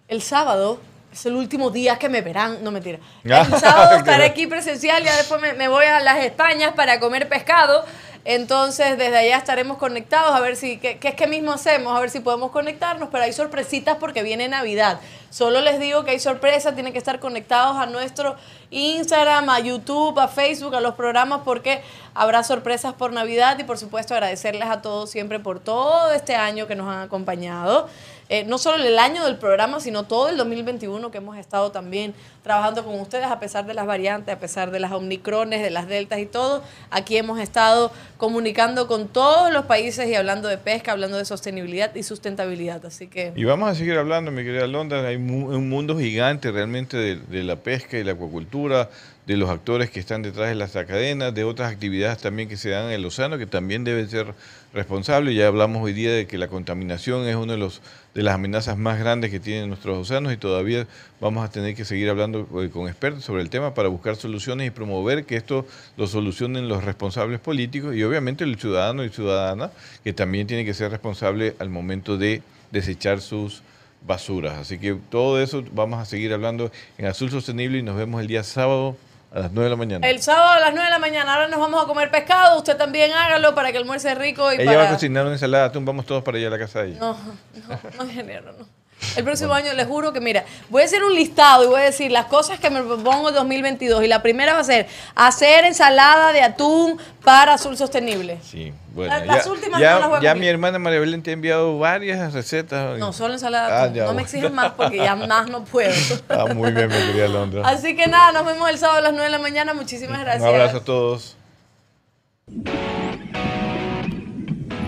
El 0.07 0.21
sábado 0.21 0.79
es 1.11 1.25
el 1.25 1.33
último 1.33 1.71
día 1.71 1.97
que 1.97 2.07
me 2.07 2.21
verán. 2.21 2.63
No, 2.63 2.69
mentira. 2.69 2.99
El 3.23 3.59
sábado 3.59 3.97
estaré 3.97 4.25
aquí 4.25 4.45
presencial, 4.45 5.03
ya 5.03 5.17
después 5.17 5.41
me, 5.41 5.53
me 5.53 5.67
voy 5.67 5.85
a 5.85 5.99
las 5.99 6.23
estañas 6.23 6.73
para 6.73 6.99
comer 6.99 7.27
pescado. 7.27 7.83
Entonces, 8.23 8.97
desde 8.97 9.17
allá 9.17 9.37
estaremos 9.37 9.77
conectados 9.77 10.35
a 10.35 10.39
ver 10.39 10.55
si, 10.55 10.77
¿qué, 10.77 10.99
es 11.01 11.15
que 11.15 11.27
mismo 11.27 11.53
hacemos? 11.53 11.95
A 11.95 11.99
ver 11.99 12.11
si 12.11 12.19
podemos 12.19 12.51
conectarnos, 12.51 13.09
pero 13.11 13.23
hay 13.23 13.33
sorpresitas 13.33 13.97
porque 13.97 14.21
viene 14.21 14.47
Navidad. 14.47 14.99
Solo 15.31 15.61
les 15.61 15.79
digo 15.79 16.03
que 16.03 16.11
hay 16.11 16.19
sorpresas, 16.19 16.75
tienen 16.75 16.93
que 16.93 16.99
estar 16.99 17.19
conectados 17.19 17.77
a 17.77 17.87
nuestro 17.87 18.35
Instagram, 18.69 19.49
a 19.49 19.59
YouTube, 19.59 20.19
a 20.19 20.27
Facebook, 20.27 20.75
a 20.75 20.81
los 20.81 20.93
programas, 20.93 21.41
porque 21.43 21.81
habrá 22.13 22.43
sorpresas 22.43 22.93
por 22.93 23.11
Navidad 23.11 23.57
y 23.57 23.63
por 23.63 23.79
supuesto 23.79 24.13
agradecerles 24.13 24.69
a 24.69 24.81
todos 24.81 25.09
siempre 25.09 25.39
por 25.39 25.59
todo 25.59 26.11
este 26.11 26.35
año 26.35 26.67
que 26.67 26.75
nos 26.75 26.87
han 26.87 27.01
acompañado. 27.01 27.87
Eh, 28.31 28.45
no 28.45 28.57
solo 28.57 28.81
el 28.81 28.97
año 28.97 29.25
del 29.25 29.35
programa, 29.35 29.81
sino 29.81 30.03
todo 30.03 30.29
el 30.29 30.37
2021 30.37 31.11
que 31.11 31.17
hemos 31.17 31.37
estado 31.37 31.73
también 31.73 32.13
trabajando 32.43 32.85
con 32.85 32.97
ustedes, 32.97 33.25
a 33.25 33.41
pesar 33.41 33.65
de 33.65 33.73
las 33.73 33.85
variantes, 33.85 34.33
a 34.33 34.39
pesar 34.39 34.71
de 34.71 34.79
las 34.79 34.93
omicrones, 34.93 35.61
de 35.61 35.69
las 35.69 35.89
deltas 35.89 36.17
y 36.19 36.25
todo. 36.25 36.63
Aquí 36.91 37.17
hemos 37.17 37.41
estado 37.41 37.91
comunicando 38.15 38.87
con 38.87 39.09
todos 39.09 39.51
los 39.51 39.65
países 39.65 40.07
y 40.07 40.15
hablando 40.15 40.47
de 40.47 40.57
pesca, 40.57 40.93
hablando 40.93 41.17
de 41.17 41.25
sostenibilidad 41.25 41.93
y 41.93 42.03
sustentabilidad. 42.03 42.85
Así 42.85 43.07
que... 43.07 43.33
Y 43.35 43.43
vamos 43.43 43.67
a 43.67 43.75
seguir 43.75 43.97
hablando, 43.97 44.31
mi 44.31 44.45
querida 44.45 44.65
Londra. 44.65 45.05
Hay 45.05 45.17
un 45.17 45.67
mundo 45.67 45.99
gigante 45.99 46.53
realmente 46.53 46.95
de, 46.95 47.17
de 47.17 47.43
la 47.43 47.57
pesca 47.57 47.97
y 47.97 48.05
la 48.05 48.13
acuacultura 48.13 48.89
de 49.31 49.37
los 49.37 49.49
actores 49.49 49.89
que 49.89 50.01
están 50.01 50.21
detrás 50.23 50.49
de 50.49 50.55
las 50.55 50.71
cadenas, 50.71 51.33
de 51.33 51.45
otras 51.45 51.71
actividades 51.71 52.17
también 52.17 52.49
que 52.49 52.57
se 52.57 52.69
dan 52.69 52.87
en 52.87 52.91
el 52.91 53.05
océano, 53.05 53.37
que 53.37 53.45
también 53.45 53.85
deben 53.85 54.09
ser 54.09 54.33
responsables. 54.73 55.33
Ya 55.35 55.47
hablamos 55.47 55.81
hoy 55.81 55.93
día 55.93 56.11
de 56.11 56.27
que 56.27 56.37
la 56.37 56.49
contaminación 56.49 57.25
es 57.25 57.37
una 57.37 57.53
de, 57.53 57.59
los, 57.59 57.81
de 58.13 58.23
las 58.23 58.35
amenazas 58.35 58.77
más 58.77 58.99
grandes 58.99 59.31
que 59.31 59.39
tienen 59.39 59.69
nuestros 59.69 59.97
océanos 59.97 60.33
y 60.33 60.37
todavía 60.37 60.85
vamos 61.21 61.45
a 61.45 61.49
tener 61.49 61.75
que 61.75 61.85
seguir 61.85 62.09
hablando 62.09 62.45
eh, 62.61 62.69
con 62.69 62.89
expertos 62.89 63.23
sobre 63.23 63.41
el 63.41 63.49
tema 63.49 63.73
para 63.73 63.87
buscar 63.87 64.17
soluciones 64.17 64.67
y 64.67 64.71
promover 64.71 65.23
que 65.23 65.37
esto 65.37 65.65
lo 65.95 66.07
solucionen 66.07 66.67
los 66.67 66.83
responsables 66.83 67.39
políticos 67.39 67.95
y 67.95 68.03
obviamente 68.03 68.43
el 68.43 68.59
ciudadano 68.59 69.05
y 69.05 69.09
ciudadana, 69.09 69.71
que 70.03 70.11
también 70.11 70.45
tiene 70.45 70.65
que 70.65 70.73
ser 70.73 70.91
responsable 70.91 71.55
al 71.59 71.69
momento 71.69 72.17
de 72.17 72.43
desechar 72.71 73.21
sus 73.21 73.63
basuras. 74.05 74.57
Así 74.57 74.77
que 74.77 74.97
todo 75.09 75.41
eso 75.41 75.63
vamos 75.71 76.01
a 76.01 76.05
seguir 76.05 76.33
hablando 76.33 76.69
en 76.97 77.05
Azul 77.05 77.29
Sostenible 77.29 77.77
y 77.77 77.81
nos 77.81 77.95
vemos 77.95 78.19
el 78.19 78.27
día 78.27 78.43
sábado 78.43 78.97
a 79.31 79.39
las 79.39 79.51
9 79.51 79.63
de 79.63 79.69
la 79.69 79.75
mañana. 79.77 80.07
El 80.07 80.21
sábado 80.21 80.49
a 80.49 80.59
las 80.59 80.71
9 80.71 80.83
de 80.83 80.91
la 80.91 80.99
mañana. 80.99 81.33
Ahora 81.33 81.47
nos 81.47 81.59
vamos 81.59 81.83
a 81.83 81.87
comer 81.87 82.11
pescado. 82.11 82.57
Usted 82.57 82.75
también 82.75 83.11
hágalo 83.13 83.55
para 83.55 83.71
que 83.71 83.77
almuerce 83.77 84.13
rico. 84.13 84.51
Y 84.51 84.61
ella 84.61 84.77
va 84.77 84.89
a 84.89 84.91
cocinar 84.91 85.23
una 85.23 85.33
ensalada. 85.33 85.71
Vamos 85.73 86.05
todos 86.05 86.23
para 86.23 86.37
allá 86.37 86.47
a 86.47 86.51
la 86.51 86.59
casa 86.59 86.81
de 86.81 86.89
ella. 86.89 86.99
No, 86.99 87.13
no, 87.13 87.79
no, 87.97 88.05
ingeniero, 88.05 88.51
no. 88.51 88.80
El 89.15 89.23
próximo 89.23 89.53
año 89.53 89.73
les 89.73 89.87
juro 89.87 90.13
que, 90.13 90.21
mira, 90.21 90.45
voy 90.69 90.83
a 90.83 90.85
hacer 90.85 91.03
un 91.03 91.13
listado 91.13 91.63
y 91.63 91.67
voy 91.67 91.81
a 91.81 91.83
decir 91.83 92.11
las 92.11 92.25
cosas 92.25 92.59
que 92.59 92.69
me 92.69 92.81
propongo 92.81 93.29
en 93.29 93.35
2022. 93.35 94.03
Y 94.03 94.07
la 94.07 94.21
primera 94.21 94.53
va 94.53 94.59
a 94.59 94.63
ser 94.63 94.87
hacer 95.15 95.65
ensalada 95.65 96.31
de 96.33 96.41
atún 96.41 96.99
para 97.23 97.53
azul 97.53 97.77
sostenible. 97.77 98.39
Sí, 98.43 98.73
bueno. 98.93 99.13
las 99.25 99.45
ya, 99.45 99.51
últimas 99.51 99.81
ya, 99.81 99.93
no 99.95 99.99
las 99.99 100.09
voy 100.09 100.19
a 100.19 100.21
Ya 100.21 100.35
mi 100.35 100.47
hermana 100.47 100.79
María 100.79 100.99
Belén 100.99 101.23
te 101.23 101.31
ha 101.31 101.33
enviado 101.33 101.77
varias 101.77 102.33
recetas. 102.33 102.97
No, 102.99 103.13
solo 103.13 103.33
ensalada 103.33 103.67
de 103.67 103.99
ah, 103.99 104.03
atún. 104.03 104.13
no 104.13 104.13
me 104.13 104.21
exigen 104.21 104.53
más 104.53 104.71
porque 104.71 104.97
ya 104.97 105.15
más 105.15 105.49
no 105.49 105.63
puedo. 105.63 105.91
Ah, 106.29 106.45
muy 106.53 106.71
bien, 106.71 106.87
mi 106.87 106.95
querida 106.95 107.27
Londra. 107.27 107.67
Así 107.67 107.95
que 107.95 108.07
nada, 108.07 108.31
nos 108.31 108.45
vemos 108.45 108.69
el 108.69 108.77
sábado 108.77 108.99
a 108.99 109.01
las 109.01 109.11
9 109.11 109.25
de 109.25 109.31
la 109.31 109.39
mañana. 109.39 109.73
Muchísimas 109.73 110.21
gracias. 110.21 110.43
Un 110.43 110.47
abrazo 110.47 110.77
a 110.77 110.83
todos. 110.83 111.37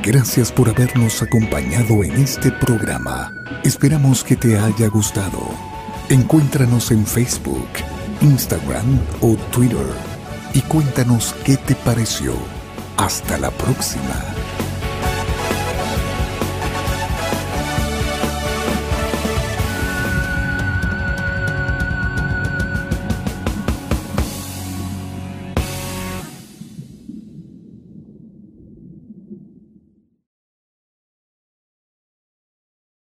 Gracias 0.06 0.52
por 0.52 0.68
habernos 0.68 1.24
acompañado 1.24 2.04
en 2.04 2.12
este 2.16 2.52
programa. 2.52 3.34
Esperamos 3.64 4.22
que 4.22 4.36
te 4.36 4.60
haya 4.60 4.88
gustado. 4.90 5.40
Encuéntranos 6.10 6.92
en 6.92 7.06
Facebook, 7.06 7.70
Instagram 8.20 9.00
o 9.22 9.38
Twitter 9.54 9.88
y 10.54 10.60
cuéntanos 10.64 11.34
qué 11.46 11.56
te 11.56 11.74
pareció. 11.74 12.34
Hasta 12.98 13.38
la 13.38 13.50
próxima. 13.52 14.22